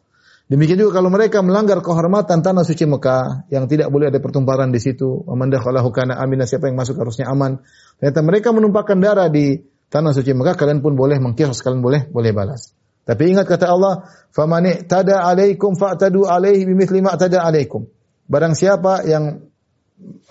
Demikian 0.48 0.80
juga 0.80 1.00
kalau 1.00 1.08
mereka 1.08 1.40
melanggar 1.40 1.80
kehormatan 1.80 2.44
tanah 2.44 2.64
suci 2.66 2.84
Mekah 2.84 3.48
yang 3.48 3.64
tidak 3.70 3.88
boleh 3.88 4.12
ada 4.12 4.20
pertumpahan 4.20 4.68
di 4.68 4.80
situ, 4.82 5.24
amandakhalahu 5.24 5.88
kana 5.94 6.18
amina 6.20 6.44
siapa 6.44 6.68
yang 6.68 6.76
masuk 6.76 6.98
harusnya 7.00 7.30
aman. 7.30 7.62
Ternyata 7.96 8.20
mereka 8.20 8.48
menumpahkan 8.52 8.98
darah 9.00 9.32
di 9.32 9.60
tanah 9.88 10.12
suci 10.12 10.36
Mekah, 10.36 10.56
kalian 10.56 10.84
pun 10.84 10.92
boleh 10.92 11.16
mengkisos, 11.20 11.60
kalian 11.64 11.80
boleh 11.80 12.04
boleh 12.08 12.32
balas. 12.36 12.74
Tapi 13.02 13.34
ingat 13.34 13.48
kata 13.48 13.66
Allah, 13.70 14.06
"Famani 14.30 14.86
tada 14.86 15.26
alaikum 15.26 15.74
fa'tadu 15.74 16.28
alaihi 16.28 16.68
bimithli 16.68 17.02
ma 17.02 17.18
tada 17.18 17.42
alaikum." 17.42 17.88
Barang 18.28 18.54
siapa 18.54 19.02
yang 19.08 19.51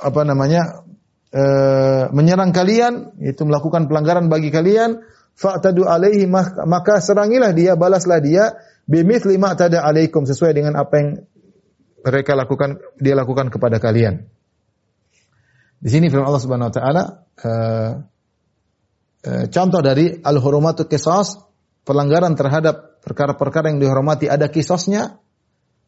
apa 0.01 0.21
namanya 0.25 0.83
e, 1.31 1.43
menyerang 2.11 2.51
kalian 2.51 3.15
itu 3.23 3.41
melakukan 3.47 3.87
pelanggaran 3.87 4.27
bagi 4.27 4.51
kalian 4.51 5.01
fa'tadu 5.37 5.87
alaihi 5.87 6.27
maka 6.67 6.99
serangilah 6.99 7.55
dia 7.55 7.79
balaslah 7.79 8.19
dia 8.19 8.57
bimithli 8.85 9.39
ma 9.39 9.55
tada 9.55 9.81
alaikum 9.85 10.27
sesuai 10.27 10.51
dengan 10.51 10.75
apa 10.75 10.93
yang 10.99 11.09
mereka 12.01 12.33
lakukan 12.33 12.81
dia 12.97 13.13
lakukan 13.13 13.53
kepada 13.53 13.77
kalian. 13.77 14.25
Di 15.81 15.89
sini 15.89 16.09
firman 16.09 16.29
Allah 16.29 16.43
Subhanahu 16.43 16.69
wa 16.69 16.75
taala 16.75 17.03
e, 17.37 17.51
e, 19.25 19.31
contoh 19.49 19.81
dari 19.81 20.17
al-hurumatu 20.17 20.85
qisas 20.89 21.41
pelanggaran 21.85 22.37
terhadap 22.37 23.01
perkara-perkara 23.01 23.73
yang 23.73 23.81
dihormati 23.81 24.29
ada 24.29 24.49
kisosnya. 24.49 25.17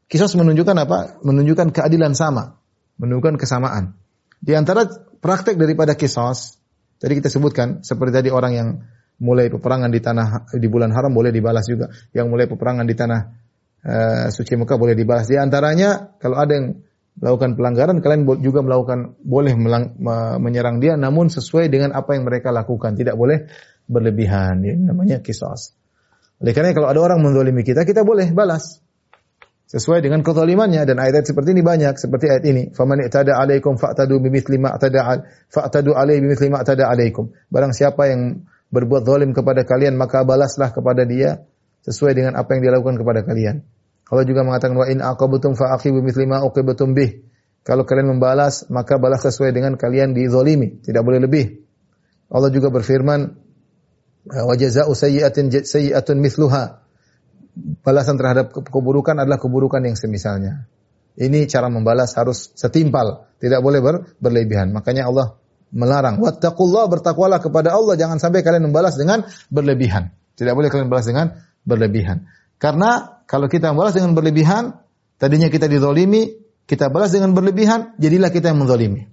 Kisos 0.04 0.38
menunjukkan 0.38 0.78
apa? 0.78 1.18
Menunjukkan 1.26 1.74
keadilan 1.74 2.14
sama 2.14 2.63
menunjukkan 3.00 3.40
kesamaan. 3.40 3.98
Di 4.44 4.54
antara 4.54 4.84
praktek 5.24 5.56
daripada 5.56 5.96
kisos, 5.96 6.60
tadi 7.00 7.16
kita 7.16 7.32
sebutkan 7.32 7.80
seperti 7.82 8.12
tadi 8.20 8.30
orang 8.30 8.54
yang 8.54 8.70
mulai 9.24 9.48
peperangan 9.48 9.88
di 9.88 10.04
tanah 10.04 10.52
di 10.52 10.68
bulan 10.68 10.92
haram 10.92 11.14
boleh 11.16 11.32
dibalas 11.32 11.64
juga, 11.64 11.88
yang 12.12 12.28
mulai 12.28 12.50
peperangan 12.50 12.84
di 12.84 12.96
tanah 12.98 13.20
uh, 13.88 14.26
suci 14.28 14.60
Mekah 14.60 14.76
boleh 14.76 14.96
dibalas. 15.00 15.32
Di 15.32 15.40
antaranya 15.40 16.20
kalau 16.20 16.36
ada 16.36 16.52
yang 16.52 16.68
melakukan 17.14 17.56
pelanggaran, 17.56 18.02
kalian 18.02 18.26
juga 18.42 18.66
melakukan 18.66 19.16
boleh 19.22 19.54
melang, 19.54 19.94
menyerang 20.42 20.82
dia, 20.82 20.98
namun 20.98 21.30
sesuai 21.30 21.70
dengan 21.70 21.94
apa 21.94 22.18
yang 22.18 22.26
mereka 22.26 22.50
lakukan, 22.50 22.98
tidak 22.98 23.16
boleh 23.16 23.48
berlebihan. 23.86 24.60
Ini 24.66 24.92
namanya 24.92 25.22
kisos. 25.22 25.78
Oleh 26.44 26.52
karena 26.52 26.76
kalau 26.76 26.92
ada 26.92 27.00
orang 27.00 27.24
menzalimi 27.24 27.64
kita, 27.64 27.88
kita 27.88 28.04
boleh 28.04 28.34
balas 28.36 28.83
sesuai 29.74 30.06
dengan 30.06 30.22
kezalimannya 30.22 30.86
dan 30.86 31.02
ayat 31.02 31.26
seperti 31.26 31.58
ini 31.58 31.66
banyak 31.66 31.98
seperti 31.98 32.30
ayat 32.30 32.46
ini. 32.46 32.64
Faman 32.78 33.02
i'tada 33.02 33.42
alaikum 33.42 33.74
fa'tadu 33.82 34.22
bimithli 34.22 34.62
ma 34.62 34.78
i'tada 34.78 35.26
fa'tadu 35.50 35.98
alaihi 35.98 36.22
bimithli 36.22 36.54
ma 36.54 36.62
i'tada 36.62 36.86
alaikum. 36.86 37.34
Barang 37.50 37.74
siapa 37.74 38.06
yang 38.06 38.46
berbuat 38.70 39.02
zalim 39.02 39.34
kepada 39.34 39.66
kalian 39.66 39.98
maka 39.98 40.22
balaslah 40.22 40.70
kepada 40.70 41.10
dia 41.10 41.42
sesuai 41.90 42.14
dengan 42.14 42.38
apa 42.38 42.54
yang 42.54 42.62
dia 42.70 42.72
lakukan 42.78 43.02
kepada 43.02 43.26
kalian. 43.26 43.66
Allah 44.14 44.26
juga 44.30 44.46
mengatakan 44.46 44.78
wa 44.78 44.86
in 44.86 45.02
aqabtum 45.02 45.58
fa'aqibu 45.58 46.06
bimithli 46.06 46.30
ma 46.30 46.46
uqibtum 46.46 46.94
bih. 46.94 47.26
Kalau 47.66 47.82
kalian 47.82 48.14
membalas 48.14 48.70
maka 48.70 49.02
balas 49.02 49.26
sesuai 49.26 49.58
dengan 49.58 49.74
kalian 49.74 50.14
dizalimi 50.14 50.86
tidak 50.86 51.02
boleh 51.02 51.18
lebih. 51.18 51.66
Allah 52.30 52.54
juga 52.54 52.70
berfirman 52.70 53.42
wa 54.30 54.54
jazaa'u 54.54 54.94
sayyi'atin 54.94 55.50
sayyi'atun 55.66 56.22
mithluha 56.22 56.83
balasan 57.56 58.18
terhadap 58.18 58.52
keburukan 58.54 59.18
adalah 59.18 59.38
keburukan 59.38 59.82
yang 59.86 59.98
semisalnya. 59.98 60.66
Ini 61.14 61.46
cara 61.46 61.70
membalas 61.70 62.18
harus 62.18 62.50
setimpal, 62.58 63.30
tidak 63.38 63.62
boleh 63.62 63.80
ber, 63.80 63.96
berlebihan. 64.18 64.74
Makanya 64.74 65.06
Allah 65.06 65.38
melarang. 65.70 66.18
Wattaqullah 66.18 66.90
bertakwalah 66.90 67.38
kepada 67.38 67.74
Allah 67.74 67.94
jangan 67.94 68.18
sampai 68.18 68.42
kalian 68.42 68.70
membalas 68.70 68.98
dengan 68.98 69.26
berlebihan. 69.54 70.10
Tidak 70.34 70.54
boleh 70.54 70.74
kalian 70.74 70.90
balas 70.90 71.06
dengan 71.06 71.38
berlebihan. 71.62 72.26
Karena 72.58 73.22
kalau 73.30 73.46
kita 73.46 73.70
membalas 73.74 73.94
dengan 73.94 74.18
berlebihan, 74.18 74.82
tadinya 75.22 75.50
kita 75.54 75.70
dizolimi, 75.70 76.34
kita 76.66 76.90
balas 76.90 77.14
dengan 77.14 77.38
berlebihan, 77.38 77.94
jadilah 78.02 78.34
kita 78.34 78.50
yang 78.50 78.62
menzolimi. 78.62 79.10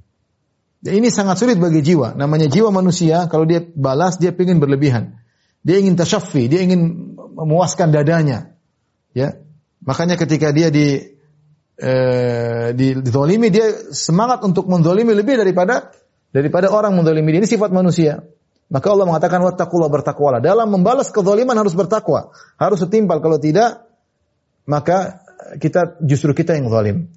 Dan 0.80 0.96
ini 0.96 1.12
sangat 1.12 1.36
sulit 1.36 1.60
bagi 1.60 1.84
jiwa. 1.84 2.16
Namanya 2.16 2.48
jiwa 2.48 2.72
manusia, 2.72 3.28
kalau 3.28 3.44
dia 3.44 3.60
balas, 3.60 4.16
dia 4.16 4.32
ingin 4.32 4.56
berlebihan. 4.56 5.20
Dia 5.60 5.76
ingin 5.76 5.92
tasyaffi, 5.92 6.48
dia 6.48 6.64
ingin 6.64 7.12
memuaskan 7.40 7.88
dadanya. 7.88 8.52
Ya, 9.16 9.40
makanya 9.80 10.20
ketika 10.20 10.52
dia 10.52 10.68
di 10.68 11.16
eh, 11.80 12.68
dizolimi, 12.76 13.48
dia 13.48 13.90
semangat 13.90 14.44
untuk 14.44 14.68
menzolimi 14.68 15.16
lebih 15.16 15.40
daripada 15.40 15.90
daripada 16.30 16.68
orang 16.68 16.94
mendolimi. 16.94 17.32
Ini 17.40 17.48
sifat 17.48 17.72
manusia. 17.72 18.20
Maka 18.70 18.86
Allah 18.94 19.06
mengatakan 19.10 19.42
wattaqullah 19.42 19.90
bertakwalah. 19.90 20.38
Dalam 20.38 20.70
membalas 20.70 21.10
kezaliman 21.10 21.58
harus 21.58 21.74
bertakwa. 21.74 22.30
Harus 22.54 22.78
setimpal. 22.78 23.18
Kalau 23.18 23.42
tidak, 23.42 23.82
maka 24.62 25.26
kita 25.58 25.98
justru 26.06 26.30
kita 26.30 26.54
yang 26.54 26.70
zalim. 26.70 27.10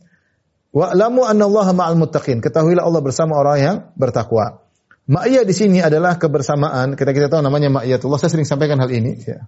Wa'lamu 0.74 1.22
anna 1.22 1.46
Allah 1.46 1.68
ma'al 1.78 1.94
muttaqin. 1.94 2.42
Ketahuilah 2.42 2.82
Allah 2.82 3.02
bersama 3.06 3.38
orang 3.38 3.58
yang 3.62 3.78
bertakwa. 3.94 4.66
Ma'iyah 5.06 5.46
di 5.46 5.54
sini 5.54 5.78
adalah 5.78 6.18
kebersamaan. 6.18 6.98
Kita 6.98 7.14
kita 7.14 7.30
tahu 7.30 7.46
namanya 7.46 7.70
ma'iyatullah. 7.70 8.18
Saya 8.18 8.34
sering 8.34 8.50
sampaikan 8.50 8.82
hal 8.82 8.90
ini. 8.90 9.22
Ya. 9.22 9.46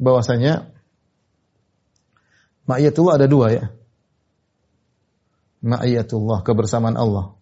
Bahwasanya 0.00 0.72
ma'iyatullah 2.64 3.20
ada 3.20 3.28
dua 3.28 3.46
ya. 3.52 3.64
Ma'iyatullah, 5.60 6.40
kebersamaan 6.40 6.96
Allah. 6.96 7.36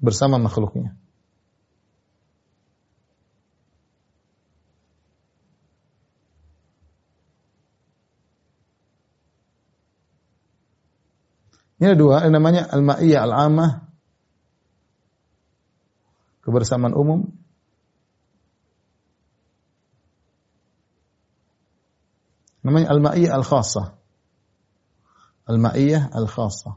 bersama 0.00 0.40
makhluknya. 0.40 0.96
Ini 11.80 11.96
ada 11.96 11.96
dua, 11.96 12.16
yang 12.28 12.36
namanya 12.36 12.68
al-ma'iyah 12.68 13.24
al-amah, 13.24 13.88
kebersamaan 16.44 16.92
umum. 16.92 17.32
Namanya 22.60 22.92
al-ma'iyah 22.92 23.32
al-khassah. 23.40 23.96
Al-ma'iyah 25.48 26.12
al-khassah. 26.12 26.76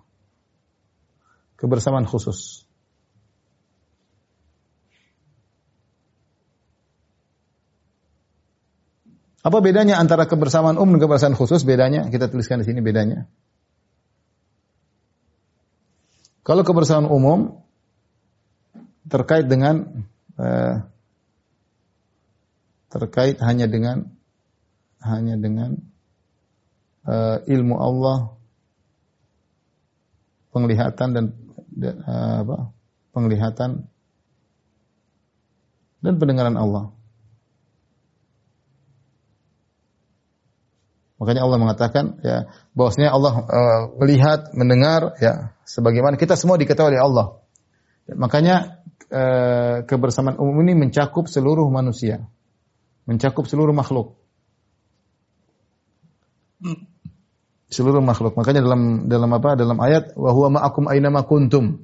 Kebersamaan 1.60 2.08
khusus. 2.08 2.64
Apa 9.44 9.60
bedanya 9.60 10.00
antara 10.00 10.24
kebersamaan 10.24 10.80
umum 10.80 10.96
dan 10.96 11.04
kebersamaan 11.04 11.36
khusus? 11.36 11.68
Bedanya 11.68 12.08
kita 12.08 12.32
tuliskan 12.32 12.64
di 12.64 12.66
sini 12.66 12.80
bedanya. 12.80 13.28
Kalau 16.48 16.64
kebersamaan 16.64 17.12
umum 17.12 17.60
terkait 19.12 19.52
dengan 19.52 20.08
eh, 20.40 20.76
terkait 22.88 23.36
hanya 23.44 23.68
dengan 23.68 24.16
hanya 25.04 25.36
dengan 25.36 25.80
eh, 27.08 27.38
ilmu 27.48 27.76
Allah, 27.78 28.34
penglihatan 30.56 31.10
dan, 31.12 31.26
eh, 31.84 32.38
apa? 32.44 32.72
penglihatan 33.14 33.86
dan 36.04 36.14
pendengaran 36.20 36.58
Allah. 36.60 36.92
Makanya 41.24 41.48
Allah 41.48 41.56
mengatakan 41.56 42.20
ya 42.20 42.52
bahwasanya 42.76 43.16
Allah 43.16 43.34
uh, 43.48 43.82
melihat, 43.96 44.52
mendengar 44.52 45.16
ya 45.24 45.56
sebagaimana 45.64 46.20
kita 46.20 46.36
semua 46.36 46.60
diketahui 46.60 46.92
oleh 46.92 47.00
Allah. 47.00 47.40
Ya, 48.04 48.20
makanya 48.20 48.56
uh, 49.08 49.88
kebersamaan 49.88 50.36
umum 50.36 50.60
ini 50.68 50.76
mencakup 50.76 51.32
seluruh 51.32 51.64
manusia. 51.72 52.28
Mencakup 53.08 53.48
seluruh 53.48 53.72
makhluk. 53.72 54.20
Seluruh 57.74 58.06
makhluk. 58.06 58.38
Makanya 58.38 58.62
dalam 58.62 59.10
dalam 59.10 59.30
apa? 59.34 59.58
Dalam 59.58 59.78
ayat 59.82 60.14
wa 60.14 60.30
huwa 60.30 60.62
ma'akum 60.62 60.86
aina 60.88 61.10
ma 61.10 61.26
kuntum. 61.26 61.82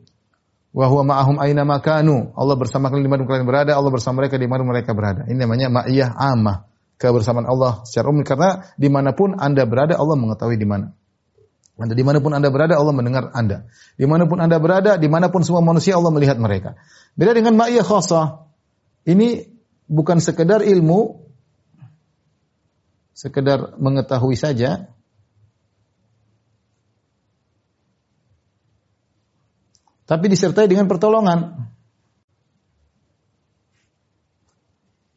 Wa 0.69 0.85
huwa 0.85 1.01
ma'ahum 1.01 1.41
aina 1.41 1.65
ma 1.65 1.81
kanu. 1.81 2.29
Allah 2.37 2.55
bersama 2.55 2.93
kalian 2.93 3.09
di 3.09 3.11
mana 3.11 3.25
kalian 3.25 3.49
berada, 3.49 3.73
Allah 3.73 3.89
bersama 3.89 4.21
mereka 4.21 4.37
di 4.37 4.45
mana 4.45 4.61
mereka 4.61 4.93
berada. 4.93 5.25
Ini 5.25 5.37
namanya 5.41 5.73
ma'iyah 5.73 6.13
ammah 6.13 6.69
kebersamaan 7.01 7.47
Allah 7.47 7.81
secara 7.87 8.11
umum 8.11 8.21
karena 8.21 8.69
di 8.75 8.91
mana 8.91 9.15
pun 9.15 9.33
anda 9.39 9.65
berada 9.65 9.97
Allah 9.97 10.19
mengetahui 10.19 10.59
di 10.59 10.67
mana. 10.67 10.93
Anda 11.79 11.95
di 11.95 12.03
mana 12.03 12.19
pun 12.19 12.35
anda 12.35 12.51
berada 12.51 12.75
Allah 12.75 12.91
mendengar 12.91 13.31
anda. 13.31 13.71
Di 13.95 14.03
mana 14.03 14.27
pun 14.27 14.43
anda 14.43 14.59
berada, 14.59 14.99
di 14.99 15.07
mana 15.07 15.31
pun 15.31 15.47
semua 15.47 15.63
manusia 15.63 15.95
Allah 15.95 16.11
melihat 16.11 16.35
mereka. 16.35 16.75
Beda 17.15 17.31
dengan 17.31 17.55
ma'iyah 17.55 17.87
khasah. 17.87 18.51
Ini 19.07 19.47
bukan 19.87 20.19
sekedar 20.19 20.59
ilmu, 20.59 21.28
sekedar 23.19 23.75
mengetahui 23.75 24.39
saja. 24.39 24.87
Tapi 30.07 30.25
disertai 30.31 30.65
dengan 30.71 30.87
pertolongan. 30.87 31.69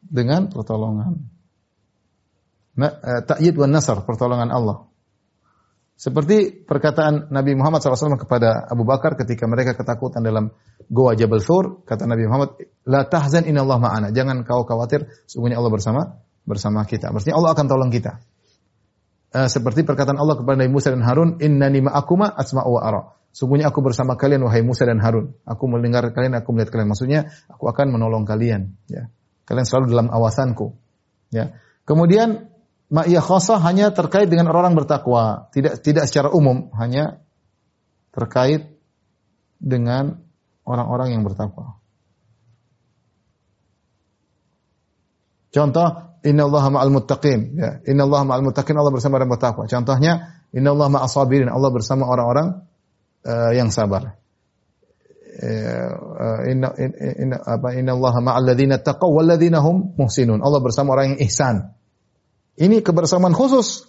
Dengan 0.02 0.50
pertolongan. 0.50 1.16
Eh, 2.76 3.22
ta'yid 3.24 3.54
wa 3.56 3.70
nasar, 3.70 4.02
pertolongan 4.04 4.50
Allah. 4.50 4.90
Seperti 5.96 6.66
perkataan 6.66 7.30
Nabi 7.30 7.54
Muhammad 7.54 7.78
SAW 7.78 8.18
kepada 8.18 8.66
Abu 8.66 8.82
Bakar 8.82 9.14
ketika 9.14 9.46
mereka 9.46 9.78
ketakutan 9.78 10.26
dalam 10.26 10.50
Goa 10.90 11.14
Jabal 11.14 11.40
Thur, 11.40 11.86
kata 11.86 12.10
Nabi 12.10 12.26
Muhammad, 12.26 12.58
La 12.84 13.06
tahzan 13.06 13.46
inna 13.46 13.62
Allah 13.62 13.78
ma'ana. 13.78 14.08
Jangan 14.10 14.42
kau 14.42 14.66
khawatir, 14.66 15.06
sungguhnya 15.30 15.62
Allah 15.62 15.72
bersama 15.72 16.21
bersama 16.42 16.82
kita. 16.86 17.10
Maksudnya 17.14 17.38
Allah 17.38 17.52
akan 17.54 17.66
tolong 17.66 17.90
kita. 17.90 18.18
Uh, 19.32 19.48
seperti 19.48 19.86
perkataan 19.86 20.20
Allah 20.20 20.36
kepada 20.36 20.60
Nabi 20.60 20.70
Musa 20.70 20.92
dan 20.92 21.00
Harun, 21.00 21.40
Innani 21.40 21.80
ma'akuma 21.80 22.28
asma'u 22.36 22.76
wa 22.76 22.82
ara. 22.84 23.02
Sungguhnya 23.32 23.72
aku 23.72 23.80
bersama 23.80 24.20
kalian 24.20 24.44
wahai 24.44 24.60
Musa 24.60 24.84
dan 24.84 25.00
Harun. 25.00 25.32
Aku 25.48 25.64
mendengar 25.64 26.04
kalian, 26.12 26.36
aku 26.36 26.52
melihat 26.52 26.76
kalian. 26.76 26.92
Maksudnya 26.92 27.32
aku 27.48 27.64
akan 27.64 27.96
menolong 27.96 28.28
kalian. 28.28 28.76
Ya. 28.92 29.08
Kalian 29.48 29.64
selalu 29.64 29.96
dalam 29.96 30.12
awasanku. 30.12 30.76
Ya. 31.32 31.56
Kemudian 31.88 32.52
ma'iyah 32.92 33.24
khasah 33.24 33.56
hanya 33.64 33.88
terkait 33.96 34.28
dengan 34.28 34.52
orang-orang 34.52 34.84
bertakwa, 34.84 35.48
tidak 35.56 35.80
tidak 35.80 36.04
secara 36.12 36.28
umum, 36.28 36.68
hanya 36.76 37.24
terkait 38.12 38.76
dengan 39.56 40.20
orang-orang 40.68 41.16
yang 41.16 41.24
bertakwa. 41.24 41.80
Contoh, 45.52 46.11
Inna 46.22 46.46
Allah 46.46 46.64
ma'al 46.70 46.92
muttaqin. 46.94 47.40
Ya, 47.58 47.70
Inna 47.86 48.06
Allah 48.06 48.22
ma'al 48.22 48.46
muttaqin, 48.46 48.78
Allah 48.78 48.94
bersama 48.94 49.18
orang 49.18 49.30
bertakwa. 49.34 49.66
Contohnya, 49.66 50.42
Inna 50.54 50.70
Allah 50.70 50.88
ma'al 50.90 51.10
sabirin, 51.10 51.50
Allah 51.50 51.70
bersama 51.74 52.06
orang-orang 52.06 52.62
uh, 53.26 53.50
yang 53.54 53.74
sabar. 53.74 54.18
Uh, 55.32 56.44
inna, 56.44 56.76
inna, 56.76 57.40
apa, 57.40 57.72
inna 57.72 57.96
Allah 57.96 58.14
ma'al 58.20 58.52
ladhina 58.52 58.78
taqaw 58.78 59.08
wal 59.08 59.26
ladhina 59.26 59.64
hum 59.64 59.96
muhsinun. 59.96 60.44
Allah 60.44 60.60
bersama 60.60 60.94
orang 60.94 61.16
yang 61.16 61.20
ihsan. 61.26 61.72
Ini 62.60 62.84
kebersamaan 62.84 63.32
khusus 63.32 63.88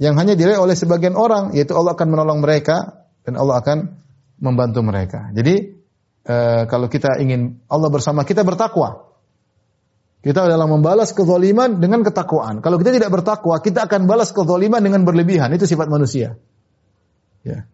yang 0.00 0.16
hanya 0.16 0.32
diraih 0.32 0.56
oleh 0.56 0.72
sebagian 0.72 1.12
orang, 1.12 1.52
yaitu 1.52 1.76
Allah 1.76 1.92
akan 1.92 2.08
menolong 2.08 2.40
mereka 2.40 3.04
dan 3.20 3.36
Allah 3.36 3.60
akan 3.60 4.00
membantu 4.40 4.80
mereka. 4.80 5.28
Jadi 5.36 5.76
e, 6.24 6.36
kalau 6.64 6.88
kita 6.88 7.20
ingin 7.20 7.60
Allah 7.68 7.92
bersama 7.92 8.24
kita 8.24 8.40
bertakwa. 8.40 9.09
Kita 10.20 10.44
adalah 10.44 10.68
membalas 10.68 11.16
kezaliman 11.16 11.80
dengan 11.80 12.04
ketakwaan. 12.04 12.60
Kalau 12.60 12.76
kita 12.76 12.92
tidak 12.92 13.08
bertakwa, 13.08 13.56
kita 13.56 13.88
akan 13.88 14.04
balas 14.04 14.36
kezaliman 14.36 14.84
dengan 14.84 15.00
berlebihan. 15.08 15.48
Itu 15.56 15.64
sifat 15.64 15.88
manusia. 15.88 16.36
Ya. 17.40 17.64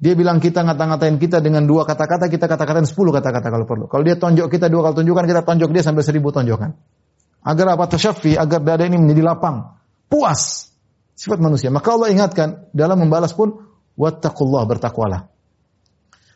Dia 0.00 0.14
bilang 0.14 0.38
kita 0.38 0.62
ngata-ngatain 0.62 1.18
kita 1.18 1.42
dengan 1.42 1.66
dua 1.66 1.82
kata-kata, 1.84 2.30
kita 2.30 2.46
kata-katain 2.46 2.86
sepuluh 2.86 3.10
kata-kata 3.10 3.50
kalau 3.50 3.66
perlu. 3.66 3.84
Kalau 3.90 4.06
dia 4.06 4.14
tonjok 4.16 4.48
kita 4.48 4.70
dua 4.70 4.86
kali 4.86 5.02
tunjukkan, 5.02 5.24
kita 5.26 5.42
tonjok 5.42 5.70
dia 5.74 5.82
sampai 5.82 6.06
seribu 6.06 6.30
tonjokan. 6.30 6.78
Agar 7.42 7.66
apa? 7.74 7.84
Tasyafi, 7.90 8.38
agar 8.38 8.62
dada 8.62 8.86
ini 8.86 8.96
menjadi 8.96 9.26
lapang. 9.26 9.76
Puas. 10.06 10.70
Sifat 11.18 11.42
manusia. 11.42 11.68
Maka 11.74 11.90
Allah 11.90 12.08
ingatkan, 12.14 12.70
dalam 12.72 13.02
membalas 13.02 13.36
pun, 13.36 13.66
wattaqullah, 13.98 14.64
bertakwalah. 14.64 15.28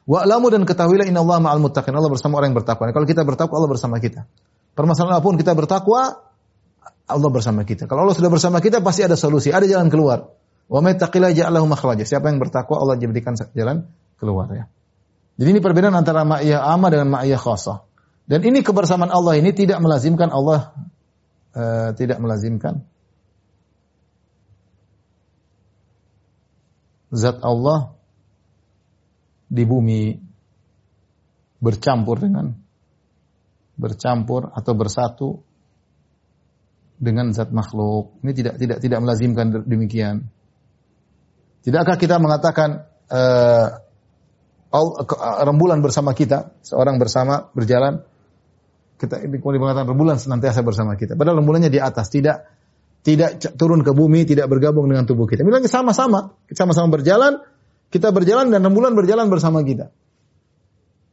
Wa'lamu 0.04 0.52
dan 0.52 0.68
ketahuilah 0.68 1.08
inna 1.08 1.24
Allah 1.24 1.40
ma'al 1.40 1.62
muttaqin. 1.62 1.96
Allah 1.96 2.12
bersama 2.12 2.36
orang 2.36 2.52
yang 2.52 2.58
bertakwa. 2.60 2.92
Kalau 2.92 3.08
kita 3.08 3.24
bertakwa, 3.24 3.54
Allah 3.56 3.70
bersama 3.72 3.96
kita. 3.96 4.28
Permasalahan 4.74 5.22
apa 5.22 5.24
pun 5.24 5.38
kita 5.38 5.54
bertakwa, 5.54 6.18
Allah 7.06 7.30
bersama 7.30 7.62
kita. 7.62 7.86
Kalau 7.86 8.06
Allah 8.06 8.16
sudah 8.18 8.30
bersama 8.30 8.58
kita, 8.58 8.82
pasti 8.82 9.06
ada 9.06 9.14
solusi, 9.14 9.54
ada 9.54 9.64
jalan 9.70 9.86
keluar. 9.86 10.34
Wa 10.66 10.82
may 10.82 10.98
taqilla 10.98 11.30
ja'alahu 11.30 11.70
makhraja. 11.70 12.02
Siapa 12.02 12.26
yang 12.32 12.42
bertakwa, 12.42 12.82
Allah 12.82 12.98
jadikan 12.98 13.38
jalan 13.54 13.86
keluar 14.18 14.50
ya. 14.50 14.64
Jadi 15.34 15.48
ini 15.50 15.60
perbedaan 15.60 15.94
antara 15.94 16.22
ma'iyah 16.22 16.62
amma 16.62 16.90
dengan 16.90 17.10
ma'iyah 17.18 17.38
khasah. 17.38 17.86
Dan 18.24 18.40
ini 18.46 18.64
kebersamaan 18.64 19.12
Allah 19.12 19.36
ini 19.36 19.52
tidak 19.52 19.82
melazimkan 19.84 20.32
Allah 20.32 20.72
uh, 21.52 21.92
tidak 21.92 22.16
melazimkan 22.24 22.88
zat 27.12 27.44
Allah 27.44 27.92
di 29.52 29.62
bumi 29.68 30.16
bercampur 31.60 32.16
dengan 32.24 32.63
bercampur 33.74 34.50
atau 34.54 34.72
bersatu 34.74 35.28
dengan 36.98 37.34
zat 37.34 37.50
makhluk. 37.50 38.18
Ini 38.22 38.32
tidak 38.32 38.54
tidak 38.58 38.78
tidak 38.80 38.98
melazimkan 39.02 39.46
demikian. 39.66 40.30
Tidakkah 41.64 41.96
kita 41.96 42.20
mengatakan 42.20 42.86
uh, 43.08 43.68
rembulan 45.46 45.80
bersama 45.80 46.12
kita, 46.12 46.54
seorang 46.60 46.98
bersama 46.98 47.48
berjalan, 47.54 48.02
kita 48.98 49.22
ini 49.22 49.38
mengatakan 49.38 49.86
rembulan 49.90 50.18
senantiasa 50.18 50.60
bersama 50.66 50.98
kita. 50.98 51.14
Padahal 51.14 51.40
rembulannya 51.40 51.70
di 51.70 51.78
atas, 51.78 52.10
tidak 52.10 52.46
tidak 53.04 53.36
turun 53.60 53.84
ke 53.84 53.92
bumi, 53.92 54.24
tidak 54.24 54.48
bergabung 54.48 54.88
dengan 54.88 55.04
tubuh 55.04 55.28
kita. 55.28 55.44
Bilangnya 55.44 55.68
sama-sama, 55.68 56.34
sama-sama 56.50 56.88
berjalan, 56.88 57.40
kita 57.92 58.10
berjalan 58.10 58.48
dan 58.48 58.64
rembulan 58.64 58.96
berjalan 58.96 59.28
bersama 59.28 59.60
kita. 59.60 59.92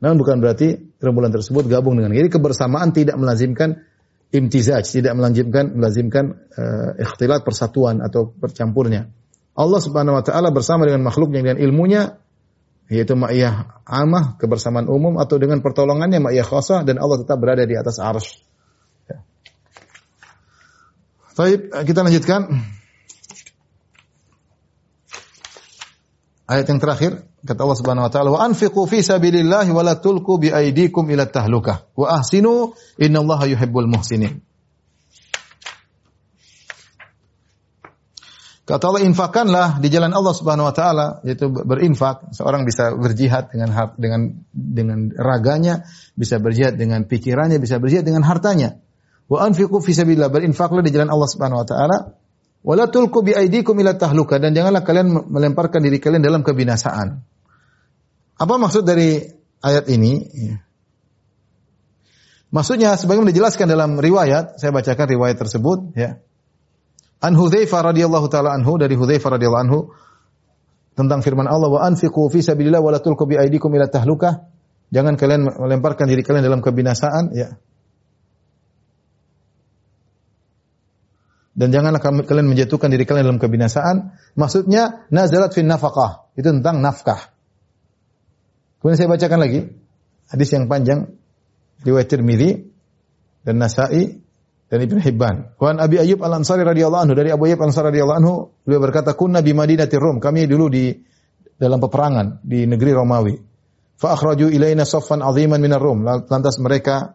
Namun 0.01 0.17
bukan 0.17 0.41
berarti 0.41 0.97
rembulan 0.97 1.29
tersebut 1.29 1.69
gabung 1.69 1.93
dengan. 1.93 2.09
Jadi 2.11 2.27
kebersamaan 2.33 2.89
tidak 2.89 3.21
melazimkan 3.21 3.85
imtizaj, 4.33 4.81
tidak 4.89 5.13
melazimkan 5.13 5.77
melazimkan 5.77 6.25
uh, 6.57 6.97
ikhtilat 6.97 7.45
persatuan 7.45 8.01
atau 8.01 8.33
bercampurnya. 8.33 9.13
Allah 9.53 9.79
Subhanahu 9.79 10.17
wa 10.17 10.25
taala 10.25 10.49
bersama 10.49 10.89
dengan 10.89 11.05
makhluknya 11.05 11.45
dengan 11.45 11.57
ilmunya 11.61 12.17
yaitu 12.91 13.15
ma'iyah 13.15 13.85
amah 13.87 14.35
kebersamaan 14.35 14.89
umum 14.91 15.15
atau 15.21 15.39
dengan 15.39 15.63
pertolongannya 15.63 16.19
ma'iyah 16.19 16.43
khasah 16.43 16.83
dan 16.83 16.99
Allah 16.99 17.23
tetap 17.23 17.39
berada 17.39 17.63
di 17.63 17.77
atas 17.77 18.01
arsy. 18.01 18.41
Ya. 19.07 19.23
Baik, 21.37 21.71
kita 21.87 22.03
lanjutkan. 22.03 22.51
Ayat 26.51 26.67
yang 26.67 26.83
terakhir 26.83 27.30
kata 27.41 27.59
Allah 27.65 27.77
Subhanahu 27.77 28.05
wa 28.07 28.11
taala 28.11 28.29
wa 28.29 28.39
anfiqu 28.45 28.85
fi 28.85 29.01
sabilillah 29.01 29.65
wa 29.73 29.81
la 29.81 29.97
tulqu 29.97 30.37
bi 30.37 30.49
aydikum 30.53 31.09
ila 31.09 31.25
tahlukah 31.25 31.89
wa 31.97 32.07
ahsinu 32.21 32.73
innallaha 33.01 33.49
yuhibbul 33.49 33.89
muhsinin. 33.89 34.41
Kata 38.61 38.87
Allah 38.87 39.03
infakkanlah 39.03 39.67
di 39.83 39.91
jalan 39.91 40.15
Allah 40.15 40.31
Subhanahu 40.31 40.69
wa 40.69 40.75
taala 40.75 41.07
yaitu 41.27 41.51
berinfak. 41.51 42.31
Seorang 42.31 42.63
bisa 42.63 42.93
berjihad 42.95 43.51
dengan 43.51 43.73
dengan 43.99 44.21
dengan 44.53 44.99
raganya, 45.11 45.83
bisa 46.15 46.39
berjihad 46.39 46.77
dengan 46.77 47.03
pikirannya, 47.03 47.59
bisa 47.59 47.81
berjihad 47.81 48.07
dengan 48.07 48.23
hartanya. 48.23 48.79
Wa 49.27 49.43
anfiqu 49.43 49.81
fi 49.81 49.91
sabilillah 49.91 50.31
berinfaklah 50.31 50.85
di 50.85 50.93
jalan 50.93 51.09
Allah 51.09 51.27
Subhanahu 51.27 51.59
wa 51.59 51.67
taala. 51.67 51.97
Wa 52.61 52.73
la 52.77 52.85
tulqu 52.85 53.25
bi 53.25 53.33
aydikum 53.33 53.73
ila 53.81 53.97
tahluka 53.97 54.37
dan 54.37 54.53
janganlah 54.53 54.85
kalian 54.85 55.09
melemparkan 55.27 55.81
diri 55.81 55.97
kalian 55.97 56.21
dalam 56.21 56.45
kebinasaan. 56.45 57.30
Apa 58.41 58.57
maksud 58.57 58.81
dari 58.81 59.21
ayat 59.61 59.85
ini? 59.93 60.25
Maksudnya 62.49 62.97
sebagaimana 62.97 63.29
dijelaskan 63.29 63.69
dalam 63.69 64.01
riwayat, 64.01 64.57
saya 64.57 64.73
bacakan 64.73 65.07
riwayat 65.07 65.37
tersebut 65.37 65.93
ya. 65.93 66.17
An 67.21 67.37
Hudzaifah 67.37 67.93
radhiyallahu 67.93 68.27
taala 68.33 68.57
anhu 68.57 68.81
dari 68.81 68.97
Hudzaifah 68.97 69.37
radhiyallahu 69.37 69.63
anhu 69.69 69.79
tentang 70.97 71.21
firman 71.21 71.45
Allah 71.45 71.69
wa 71.69 71.85
anfiqu 71.85 72.33
fi 72.33 72.41
sabilillah 72.41 72.81
wa 72.81 72.89
la 72.89 72.99
tulqu 72.99 73.29
bi 73.29 73.37
aydikum 73.37 73.69
ila 73.77 73.85
tahlukah. 73.87 74.49
Jangan 74.91 75.15
kalian 75.15 75.47
melemparkan 75.47 76.09
diri 76.09 76.25
kalian 76.25 76.43
dalam 76.43 76.59
kebinasaan 76.65 77.31
ya. 77.31 77.55
Dan 81.51 81.69
janganlah 81.69 82.01
kalian 82.01 82.47
menjatuhkan 82.49 82.89
diri 82.89 83.05
kalian 83.05 83.31
dalam 83.31 83.39
kebinasaan. 83.39 84.17
Maksudnya 84.33 85.07
nazalat 85.13 85.53
fin 85.53 85.69
nafaqah. 85.69 86.33
Itu 86.35 86.51
tentang 86.51 86.81
nafkah. 86.81 87.31
Kemudian 88.81 88.97
saya 88.97 89.09
bacakan 89.13 89.39
lagi 89.45 89.59
hadis 90.33 90.49
yang 90.49 90.65
panjang 90.65 91.05
riwayat 91.85 92.09
Tirmizi 92.09 92.65
dan 93.45 93.61
Nasa'i 93.61 94.17
dan 94.71 94.79
Ibn 94.81 94.97
Hibban. 95.03 95.35
Wan 95.61 95.77
Abi 95.77 96.01
Ayyub 96.01 96.23
Al-Ansari 96.23 96.65
radhiyallahu 96.65 97.03
anhu 97.05 97.13
dari 97.13 97.29
Abu 97.29 97.45
Ayyub 97.45 97.61
Al-Ansari 97.61 97.93
radhiyallahu 97.93 98.19
anhu 98.23 98.33
beliau 98.65 98.81
berkata 98.81 99.13
kunna 99.13 99.45
bi 99.45 99.53
Madinati 99.53 99.99
Rum. 99.99 100.17
Kami 100.17 100.49
dulu 100.49 100.65
di 100.71 100.89
dalam 101.59 101.77
peperangan 101.77 102.41
di 102.41 102.65
negeri 102.65 102.91
Romawi. 102.95 103.35
Fa 104.01 104.17
akhraju 104.17 104.49
ilaina 104.49 104.81
saffan 104.81 105.21
aziman 105.21 105.61
minar 105.61 105.77
Rum. 105.77 106.01
Lantas 106.01 106.57
mereka 106.57 107.13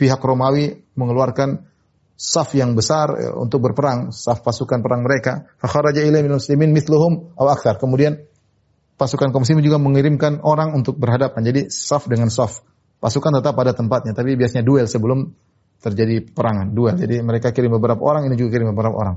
pihak 0.00 0.24
Romawi 0.24 0.72
mengeluarkan 0.96 1.68
saf 2.16 2.54
yang 2.56 2.72
besar 2.78 3.12
eh, 3.18 3.34
untuk 3.34 3.60
berperang, 3.60 4.14
saf 4.14 4.40
pasukan 4.40 4.80
perang 4.80 5.04
mereka. 5.04 5.50
Fa 5.60 5.68
kharaja 5.68 6.00
ilaina 6.00 6.38
muslimin 6.38 6.72
mithluhum 6.72 7.36
aw 7.36 7.52
akthar. 7.52 7.76
Kemudian 7.76 8.22
pasukan 8.94 9.30
kaum 9.34 9.42
muslimin 9.42 9.64
juga 9.64 9.78
mengirimkan 9.82 10.42
orang 10.42 10.74
untuk 10.74 10.98
berhadapan. 10.98 11.40
Jadi 11.42 11.60
saf 11.70 12.06
dengan 12.06 12.30
saf. 12.30 12.62
Pasukan 13.02 13.42
tetap 13.42 13.52
pada 13.52 13.76
tempatnya, 13.76 14.16
tapi 14.16 14.32
biasanya 14.32 14.64
duel 14.64 14.88
sebelum 14.88 15.36
terjadi 15.84 16.24
perangan 16.32 16.72
dua. 16.72 16.96
Jadi 16.96 17.20
mereka 17.20 17.52
kirim 17.52 17.76
beberapa 17.76 18.00
orang, 18.00 18.24
ini 18.32 18.40
juga 18.40 18.56
kirim 18.56 18.72
beberapa 18.72 18.96
orang. 18.96 19.16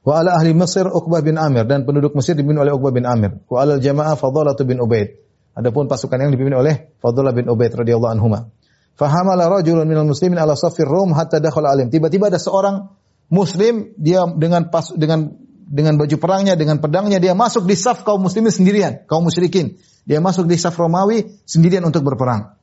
Wa 0.00 0.24
ala 0.24 0.40
ahli 0.40 0.56
Mesir 0.56 0.88
Uqbah 0.88 1.20
bin 1.20 1.36
Amir 1.36 1.68
dan 1.68 1.84
penduduk 1.84 2.16
Mesir 2.16 2.32
dipimpin 2.32 2.64
oleh 2.64 2.72
Uqbah 2.72 2.88
bin 2.88 3.04
Amir. 3.04 3.44
Wa 3.44 3.68
ala 3.68 3.76
jamaah 3.76 4.16
Fadalah 4.16 4.56
bin 4.64 4.80
Ubaid. 4.80 5.20
Adapun 5.52 5.92
pasukan 5.92 6.16
yang 6.16 6.32
dipimpin 6.32 6.56
oleh 6.56 6.96
Fadalah 6.96 7.36
bin 7.36 7.52
Ubaid 7.52 7.76
radhiyallahu 7.76 8.12
anhuma. 8.16 8.48
Fahamala 8.96 9.48
rajulun 9.52 9.84
minal 9.84 10.08
muslimin 10.08 10.40
ala 10.40 10.56
safir 10.56 10.88
Rum 10.88 11.12
hatta 11.12 11.36
dakhala 11.36 11.76
alim. 11.76 11.92
Tiba-tiba 11.92 12.32
ada 12.32 12.40
seorang 12.40 12.88
muslim 13.28 13.92
dia 14.00 14.24
dengan 14.40 14.72
pas 14.72 14.88
dengan 14.96 15.36
dengan 15.70 15.94
baju 15.94 16.16
perangnya, 16.18 16.58
dengan 16.58 16.82
pedangnya 16.82 17.22
dia 17.22 17.30
masuk 17.30 17.62
di 17.62 17.78
saf 17.78 18.02
kaum 18.02 18.26
muslimin 18.26 18.50
sendirian, 18.50 19.06
kaum 19.06 19.22
musyrikin. 19.22 19.78
Dia 20.02 20.18
masuk 20.18 20.50
di 20.50 20.58
saf 20.58 20.74
Romawi 20.74 21.38
sendirian 21.46 21.86
untuk 21.86 22.02
berperang. 22.02 22.58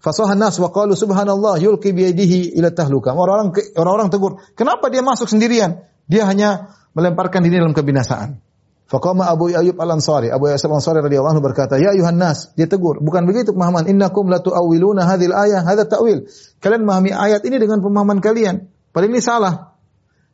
Fasahan 0.00 0.40
nas 0.40 0.56
wa 0.56 0.72
qalu 0.72 0.96
subhanallah 0.96 1.60
yulqi 1.60 1.92
bi 1.92 2.08
yadihi 2.08 2.56
ila 2.56 2.72
tahluka. 2.72 3.12
Orang-orang 3.12 3.52
orang-orang 3.76 4.08
tegur, 4.08 4.40
kenapa 4.56 4.88
dia 4.88 5.04
masuk 5.04 5.28
sendirian? 5.28 5.84
Dia 6.08 6.24
hanya 6.24 6.72
melemparkan 6.96 7.44
diri 7.44 7.60
dalam 7.60 7.76
kebinasaan. 7.76 8.40
Faqama 8.88 9.28
Abu 9.28 9.52
Ayyub 9.52 9.78
Al-Ansari, 9.78 10.32
Abu 10.32 10.50
Ayyub 10.50 10.66
Al-Ansari 10.66 10.98
radhiyallahu 11.04 11.36
anhu 11.36 11.44
berkata, 11.44 11.78
"Ya 11.78 11.94
ayuhan 11.94 12.18
nas," 12.18 12.50
dia 12.58 12.66
tegur, 12.66 12.98
bukan 12.98 13.22
begitu 13.22 13.54
pemahaman, 13.54 13.86
"Innakum 13.86 14.26
la 14.26 14.42
tu'awwiluna 14.42 15.06
hadhil 15.06 15.30
ayah, 15.30 15.62
hadha 15.62 15.86
ta'wil." 15.86 16.26
Kalian 16.58 16.82
memahami 16.82 17.14
ayat 17.14 17.44
ini 17.46 17.62
dengan 17.62 17.78
pemahaman 17.84 18.18
kalian. 18.18 18.66
Padahal 18.90 19.14
ini 19.14 19.22
salah. 19.22 19.69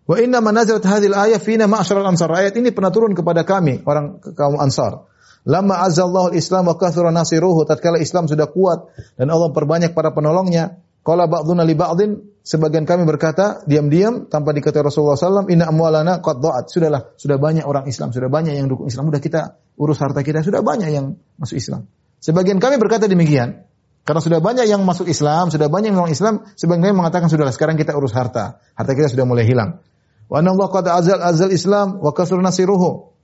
Wa 0.06 0.22
inna 0.22 0.38
manazalat 0.38 0.86
hadhil 0.86 1.14
ayah 1.18 1.42
fina 1.42 1.66
ma'syaral 1.66 2.06
ansar. 2.06 2.30
Ayat 2.30 2.54
ini 2.54 2.70
pernah 2.70 2.94
turun 2.94 3.10
kepada 3.12 3.42
kami, 3.42 3.82
orang 3.82 4.22
kaum 4.38 4.54
Ansar. 4.62 5.10
Lama 5.46 5.78
azallahu 5.82 6.34
islam 6.34 6.66
wa 6.66 6.74
kathura 6.74 7.14
nasiruhu. 7.14 7.62
Tatkala 7.66 8.02
Islam 8.02 8.26
sudah 8.26 8.50
kuat 8.50 8.90
dan 9.14 9.30
Allah 9.30 9.54
perbanyak 9.54 9.94
para 9.94 10.10
penolongnya. 10.10 10.82
Qala 11.06 11.30
ba'duna 11.30 11.62
li 11.62 11.78
ba'din. 11.78 12.18
Sebagian 12.42 12.82
kami 12.82 13.06
berkata 13.06 13.62
diam-diam 13.66 14.26
tanpa 14.26 14.50
diketahui 14.50 14.90
Rasulullah 14.90 15.14
SAW. 15.14 15.46
Inna 15.50 15.70
amwalana 15.70 16.18
qad 16.18 16.42
da'at. 16.42 16.66
Sudahlah, 16.66 17.14
sudah 17.14 17.38
banyak 17.38 17.62
orang 17.62 17.86
Islam, 17.86 18.10
sudah 18.10 18.26
banyak 18.26 18.58
yang 18.58 18.66
dukung 18.66 18.90
Islam. 18.90 19.06
Sudah 19.10 19.22
kita 19.22 19.40
urus 19.78 20.02
harta 20.02 20.26
kita, 20.26 20.42
sudah 20.42 20.66
banyak 20.66 20.90
yang 20.90 21.14
masuk 21.38 21.62
Islam. 21.62 21.86
Sebagian 22.18 22.58
kami 22.58 22.82
berkata 22.82 23.06
demikian. 23.06 23.66
Karena 24.06 24.22
sudah 24.22 24.38
banyak 24.38 24.70
yang 24.70 24.86
masuk 24.86 25.10
Islam, 25.10 25.50
sudah 25.50 25.66
banyak 25.66 25.90
yang 25.90 25.98
orang 25.98 26.14
Islam, 26.14 26.46
sebagian 26.54 26.90
kami 26.90 26.94
mengatakan 26.94 27.26
sudahlah 27.26 27.50
sekarang 27.50 27.74
kita 27.74 27.94
urus 27.94 28.14
harta. 28.14 28.62
Harta 28.78 28.94
kita 28.94 29.10
sudah 29.10 29.26
mulai 29.26 29.42
hilang. 29.46 29.82
Wa 30.26 30.42
anna 30.42 30.54
Allah 30.54 30.68
qad 30.70 30.84
azal 30.90 31.20
azal 31.22 31.52
Islam 31.54 32.02
wa 32.02 32.10
kasur 32.10 32.42
nasiruhu. 32.42 33.14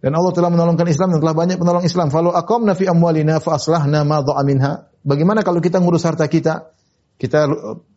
Dan 0.00 0.16
Allah 0.16 0.32
telah 0.32 0.48
menolongkan 0.48 0.88
Islam 0.88 1.12
dan 1.12 1.20
telah 1.20 1.36
banyak 1.36 1.60
penolong 1.60 1.84
Islam. 1.84 2.08
Falau 2.08 2.32
aqamna 2.32 2.72
fi 2.72 2.88
amwalina 2.88 3.36
fa 3.36 3.60
aslahna 3.60 4.00
ma 4.08 4.24
dha'a 4.24 4.42
minha. 4.48 4.88
Bagaimana 5.04 5.44
kalau 5.44 5.60
kita 5.60 5.76
ngurus 5.76 6.08
harta 6.08 6.24
kita? 6.24 6.72
Kita 7.20 7.44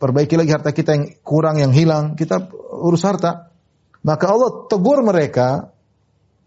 perbaiki 0.03 0.35
lagi 0.35 0.51
harta 0.51 0.75
kita 0.75 0.99
yang 0.99 1.05
kurang, 1.23 1.63
yang 1.63 1.71
hilang. 1.71 2.19
Kita 2.19 2.51
urus 2.83 3.07
harta. 3.07 3.55
Maka 4.03 4.25
Allah 4.27 4.67
tegur 4.67 4.99
mereka. 4.99 5.71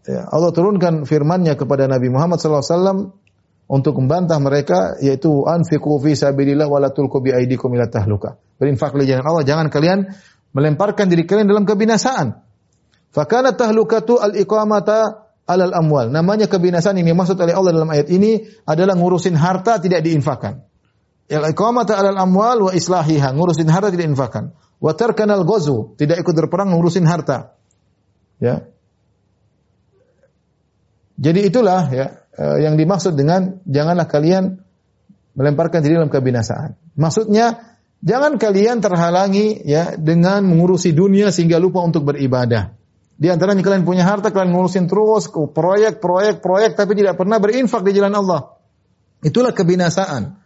Ya, 0.04 0.28
Allah 0.28 0.52
turunkan 0.52 1.08
firman-Nya 1.08 1.56
kepada 1.56 1.88
Nabi 1.88 2.12
Muhammad 2.12 2.36
SAW 2.36 3.16
untuk 3.66 3.98
membantah 3.98 4.38
mereka 4.38 4.94
yaitu 5.02 5.42
anfiqu 5.48 5.98
fi 5.98 6.14
sabilillah 6.14 6.70
wa 6.70 6.78
la 6.78 6.94
tulqu 6.94 7.18
bi 7.24 7.32
aydikum 7.32 7.72
ila 7.74 7.90
tahluka. 7.90 8.38
Berinfaklah 8.60 9.02
jalan 9.02 9.24
Allah, 9.24 9.42
jangan 9.42 9.66
kalian 9.72 10.12
melemparkan 10.52 11.10
diri 11.10 11.24
kalian 11.24 11.48
dalam 11.48 11.64
kebinasaan. 11.64 12.42
Fakana 13.10 13.56
tahlukatu 13.56 14.20
al-iqamata 14.20 15.26
alal 15.46 15.72
amwal. 15.72 16.10
Namanya 16.10 16.50
kebinasaan 16.50 16.98
ini 17.00 17.14
maksud 17.14 17.38
oleh 17.38 17.54
Allah 17.54 17.72
dalam 17.72 17.88
ayat 17.88 18.10
ini 18.10 18.44
adalah 18.66 18.98
ngurusin 18.98 19.38
harta 19.38 19.78
tidak 19.78 20.02
diinfakkan. 20.02 20.66
Al 21.26 21.46
iqamata 21.50 21.96
alal 21.96 22.18
amwal 22.18 22.70
wa 22.70 22.72
islahiha, 22.74 23.32
ngurusin 23.32 23.70
harta 23.70 23.94
tidak 23.94 24.10
diinfakkan. 24.10 24.52
Wa 24.82 24.92
tarkanal 24.92 25.46
ghazu, 25.48 25.96
tidak 25.96 26.20
ikut 26.20 26.34
berperang 26.36 26.74
ngurusin 26.74 27.08
harta. 27.08 27.56
Ya. 28.42 28.68
Jadi 31.16 31.48
itulah 31.48 31.88
ya 31.88 32.20
eh, 32.36 32.56
yang 32.60 32.76
dimaksud 32.76 33.16
dengan 33.16 33.64
janganlah 33.64 34.04
kalian 34.04 34.60
melemparkan 35.32 35.80
diri 35.80 35.96
dalam 35.96 36.12
kebinasaan. 36.12 36.76
Maksudnya 36.96 37.75
jangan 38.02 38.36
kalian 38.40 38.80
terhalangi 38.80 39.62
ya 39.64 39.96
dengan 39.96 40.44
mengurusi 40.44 40.92
dunia 40.92 41.32
sehingga 41.32 41.56
lupa 41.60 41.84
untuk 41.84 42.08
beribadah. 42.08 42.76
Di 43.16 43.32
antaranya 43.32 43.64
kalian 43.64 43.88
punya 43.88 44.04
harta, 44.04 44.28
kalian 44.28 44.52
ngurusin 44.52 44.92
terus 44.92 45.32
proyek, 45.32 46.04
proyek, 46.04 46.44
proyek, 46.44 46.76
tapi 46.76 46.92
tidak 46.92 47.16
pernah 47.16 47.40
berinfak 47.40 47.80
di 47.80 47.96
jalan 47.96 48.12
Allah. 48.12 48.60
Itulah 49.24 49.56
kebinasaan. 49.56 50.36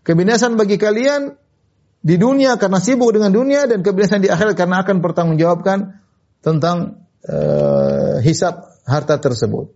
Kebinasaan 0.00 0.56
bagi 0.56 0.80
kalian 0.80 1.36
di 2.00 2.16
dunia 2.16 2.56
karena 2.56 2.80
sibuk 2.80 3.12
dengan 3.12 3.28
dunia 3.28 3.68
dan 3.68 3.84
kebinasaan 3.84 4.24
di 4.24 4.32
akhirat 4.32 4.56
karena 4.56 4.80
akan 4.84 5.04
pertanggungjawabkan 5.04 6.00
tentang 6.40 7.04
uh, 7.28 8.20
hisab 8.24 8.72
harta 8.88 9.20
tersebut. 9.20 9.72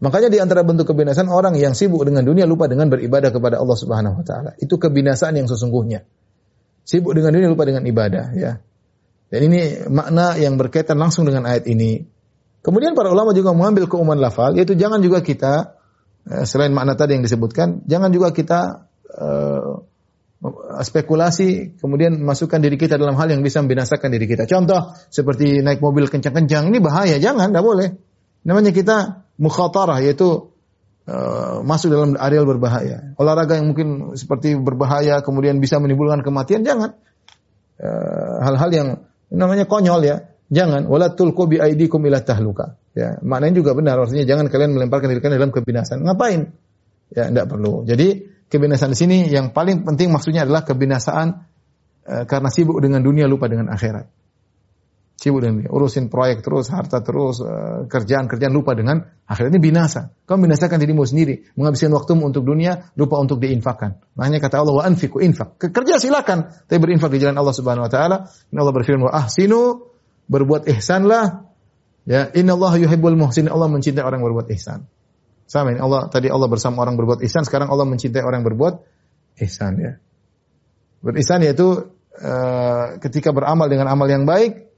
Makanya 0.00 0.28
di 0.28 0.40
antara 0.40 0.60
bentuk 0.64 0.92
kebinasaan 0.92 1.32
orang 1.32 1.56
yang 1.56 1.72
sibuk 1.72 2.04
dengan 2.04 2.24
dunia 2.24 2.44
lupa 2.44 2.68
dengan 2.68 2.92
beribadah 2.92 3.32
kepada 3.32 3.56
Allah 3.56 3.76
Subhanahu 3.76 4.20
wa 4.20 4.24
taala. 4.24 4.50
Itu 4.60 4.76
kebinasaan 4.76 5.36
yang 5.36 5.48
sesungguhnya. 5.48 6.04
Sibuk 6.84 7.16
dengan 7.16 7.32
dunia 7.32 7.48
lupa 7.48 7.64
dengan 7.64 7.82
ibadah 7.84 8.36
ya. 8.36 8.60
Dan 9.32 9.40
ini 9.50 9.88
makna 9.88 10.36
yang 10.36 10.60
berkaitan 10.60 11.00
langsung 11.00 11.24
dengan 11.24 11.48
ayat 11.48 11.64
ini. 11.66 12.04
Kemudian 12.60 12.92
para 12.92 13.10
ulama 13.10 13.32
juga 13.32 13.56
mengambil 13.56 13.88
keumuman 13.90 14.20
lafal, 14.20 14.54
yaitu 14.54 14.76
jangan 14.76 15.00
juga 15.00 15.24
kita 15.24 15.80
eh, 16.28 16.44
selain 16.44 16.70
makna 16.70 16.94
tadi 16.94 17.16
yang 17.16 17.24
disebutkan, 17.24 17.82
jangan 17.88 18.12
juga 18.12 18.30
kita 18.30 18.88
uh, 19.10 19.84
spekulasi 20.84 21.80
kemudian 21.80 22.20
masukkan 22.20 22.60
diri 22.60 22.76
kita 22.76 23.00
dalam 23.00 23.16
hal 23.16 23.32
yang 23.32 23.40
bisa 23.40 23.64
membinasakan 23.64 24.12
diri 24.12 24.28
kita. 24.28 24.44
Contoh 24.44 24.92
seperti 25.08 25.64
naik 25.64 25.80
mobil 25.80 26.06
kencang-kencang 26.06 26.68
ini 26.68 26.78
bahaya, 26.84 27.16
jangan, 27.16 27.48
tidak 27.48 27.64
boleh. 27.64 27.88
Namanya 28.44 28.76
kita 28.76 29.24
mukhatarah 29.40 30.04
yaitu 30.04 30.53
uh, 31.08 31.60
masuk 31.64 31.92
dalam 31.92 32.16
areal 32.16 32.44
berbahaya. 32.48 33.14
Olahraga 33.20 33.56
yang 33.60 33.72
mungkin 33.72 34.18
seperti 34.18 34.56
berbahaya 34.56 35.20
kemudian 35.20 35.58
bisa 35.58 35.80
menimbulkan 35.80 36.20
kematian, 36.20 36.64
jangan. 36.64 36.96
Hal-hal 38.44 38.70
uh, 38.70 38.74
yang 38.74 38.88
namanya 39.34 39.66
konyol 39.66 40.02
ya. 40.04 40.16
Jangan 40.52 40.86
wala 40.86 41.16
tulqu 41.16 41.50
bi 41.50 41.56
aidikum 41.58 42.04
ila 42.04 42.20
tahluka. 42.20 42.76
Ya, 42.94 43.18
maknanya 43.26 43.58
juga 43.58 43.74
benar 43.74 43.98
artinya 43.98 44.22
jangan 44.22 44.46
kalian 44.46 44.70
melemparkan 44.78 45.10
diri 45.10 45.18
kalian 45.18 45.38
dalam 45.42 45.50
kebinasan. 45.50 46.06
Ngapain? 46.06 46.54
Ya, 47.10 47.26
tidak 47.26 47.50
perlu. 47.50 47.82
Jadi 47.82 48.22
kebinasaan 48.46 48.94
di 48.94 48.98
sini 48.98 49.18
yang 49.26 49.50
paling 49.50 49.82
penting 49.82 50.14
maksudnya 50.14 50.46
adalah 50.46 50.62
kebinasaan 50.62 51.42
e, 52.06 52.14
karena 52.30 52.48
sibuk 52.54 52.78
dengan 52.78 53.02
dunia 53.02 53.26
lupa 53.26 53.50
dengan 53.50 53.66
akhirat. 53.74 54.06
Sibuk 55.24 55.40
dengan 55.40 55.72
urusin 55.72 56.12
proyek 56.12 56.44
terus, 56.44 56.68
harta 56.68 57.00
terus, 57.00 57.40
e, 57.40 57.88
kerjaan-kerjaan 57.88 58.52
lupa 58.52 58.76
dengan 58.76 59.08
akhirat 59.24 59.56
ini 59.56 59.72
binasa. 59.72 60.12
Kau 60.28 60.36
binasakan 60.36 60.76
dirimu 60.76 61.00
sendiri, 61.08 61.48
menghabiskan 61.56 61.96
waktumu 61.96 62.28
untuk 62.28 62.44
dunia, 62.44 62.92
lupa 62.92 63.16
untuk 63.16 63.40
diinfakkan. 63.40 64.04
Makanya 64.20 64.44
kata 64.44 64.60
Allah 64.60 64.76
wa 64.76 64.84
anfiku 64.84 65.24
infak. 65.24 65.56
Kerja 65.56 65.96
silakan, 65.96 66.52
tapi 66.68 66.76
berinfak 66.76 67.08
di 67.08 67.24
jalan 67.24 67.40
Allah 67.40 67.56
Subhanahu 67.56 67.88
wa 67.88 67.92
taala. 67.92 68.28
Allah 68.52 68.74
berfirman 68.76 69.08
wa 69.08 69.16
ahsinu 69.16 69.88
berbuat 70.28 70.68
ihsanlah. 70.76 71.48
Ya, 72.04 72.28
innallaha 72.36 72.76
yuhibbul 72.76 73.16
muhsin. 73.16 73.48
Allah 73.48 73.72
mencintai 73.72 74.04
orang 74.04 74.20
berbuat 74.20 74.52
ihsan. 74.52 74.84
Sama 75.48 75.72
ini 75.72 75.80
Allah 75.80 76.12
tadi 76.12 76.28
Allah 76.28 76.52
bersama 76.52 76.84
orang 76.84 77.00
berbuat 77.00 77.24
ihsan, 77.24 77.48
sekarang 77.48 77.72
Allah 77.72 77.88
mencintai 77.88 78.20
orang 78.20 78.44
berbuat 78.44 78.76
ihsan 79.40 79.72
ya. 79.80 79.96
Berihsan 81.00 81.48
yaitu 81.48 81.88
uh, 82.20 83.00
ketika 83.00 83.32
beramal 83.32 83.72
dengan 83.72 83.88
amal 83.88 84.04
yang 84.04 84.28
baik 84.28 84.73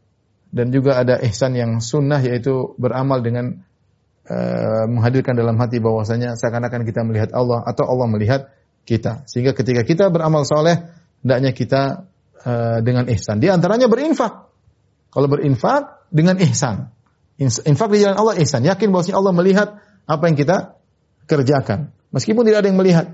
dan 0.50 0.70
juga 0.70 0.98
ada 1.00 1.18
ihsan 1.26 1.54
yang 1.58 1.78
sunnah 1.82 2.22
yaitu 2.22 2.74
beramal 2.78 3.20
dengan 3.20 3.66
uh, 4.26 4.84
menghadirkan 4.86 5.34
dalam 5.34 5.58
hati 5.58 5.78
bahwasanya 5.82 6.38
seakan-akan 6.38 6.82
kita 6.86 7.02
melihat 7.02 7.30
Allah 7.34 7.62
atau 7.66 7.86
Allah 7.86 8.06
melihat 8.10 8.50
kita. 8.86 9.26
Sehingga 9.26 9.52
ketika 9.52 9.82
kita 9.82 10.08
beramal 10.08 10.46
soleh, 10.46 10.86
hendaknya 11.22 11.50
kita 11.50 11.82
uh, 12.46 12.78
dengan 12.80 13.10
ihsan. 13.10 13.42
Di 13.42 13.50
antaranya 13.50 13.90
berinfak. 13.90 14.46
Kalau 15.10 15.26
berinfak 15.26 16.06
dengan 16.12 16.38
ihsan. 16.42 16.94
Infak 17.40 17.88
di 17.92 18.00
jalan 18.00 18.16
Allah 18.16 18.38
ihsan. 18.40 18.64
Yakin 18.64 18.88
bahwasanya 18.94 19.16
Allah 19.18 19.34
melihat 19.34 19.68
apa 20.06 20.24
yang 20.30 20.36
kita 20.38 20.78
kerjakan. 21.28 21.92
Meskipun 22.14 22.46
tidak 22.46 22.64
ada 22.64 22.68
yang 22.70 22.78
melihat. 22.78 23.06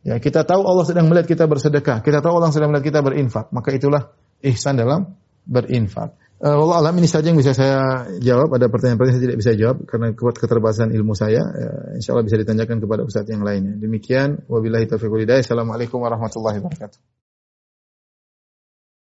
Ya, 0.00 0.16
kita 0.16 0.48
tahu 0.48 0.64
Allah 0.64 0.84
sedang 0.86 1.10
melihat 1.10 1.28
kita 1.28 1.44
bersedekah. 1.44 2.00
Kita 2.00 2.24
tahu 2.24 2.40
Allah 2.40 2.52
sedang 2.54 2.72
melihat 2.72 2.94
kita 2.94 3.00
berinfak. 3.02 3.52
Maka 3.52 3.74
itulah 3.74 4.12
ihsan 4.44 4.78
dalam 4.78 5.18
berinfak. 5.44 6.14
Uh, 6.40 6.56
Allah 6.56 6.88
alam 6.88 6.96
ini 6.96 7.04
saja 7.04 7.28
yang 7.28 7.36
bisa 7.36 7.52
saya 7.52 8.08
jawab. 8.16 8.48
Ada 8.56 8.72
pertanyaan-pertanyaan 8.72 9.20
saya 9.20 9.26
tidak 9.28 9.38
bisa 9.44 9.52
jawab 9.52 9.84
karena 9.84 10.16
kuat 10.16 10.40
keterbatasan 10.40 10.88
ilmu 10.96 11.12
saya. 11.12 11.44
Uh, 11.44 12.00
insya 12.00 12.16
Allah 12.16 12.24
bisa 12.24 12.40
ditanyakan 12.40 12.80
kepada 12.80 13.04
ustadz 13.04 13.28
yang 13.28 13.44
lainnya. 13.44 13.76
Demikian. 13.76 14.48
Wabillahi 14.48 14.88
taufiq 14.88 15.12
Assalamualaikum 15.28 16.00
warahmatullahi 16.00 16.64
wabarakatuh. 16.64 17.19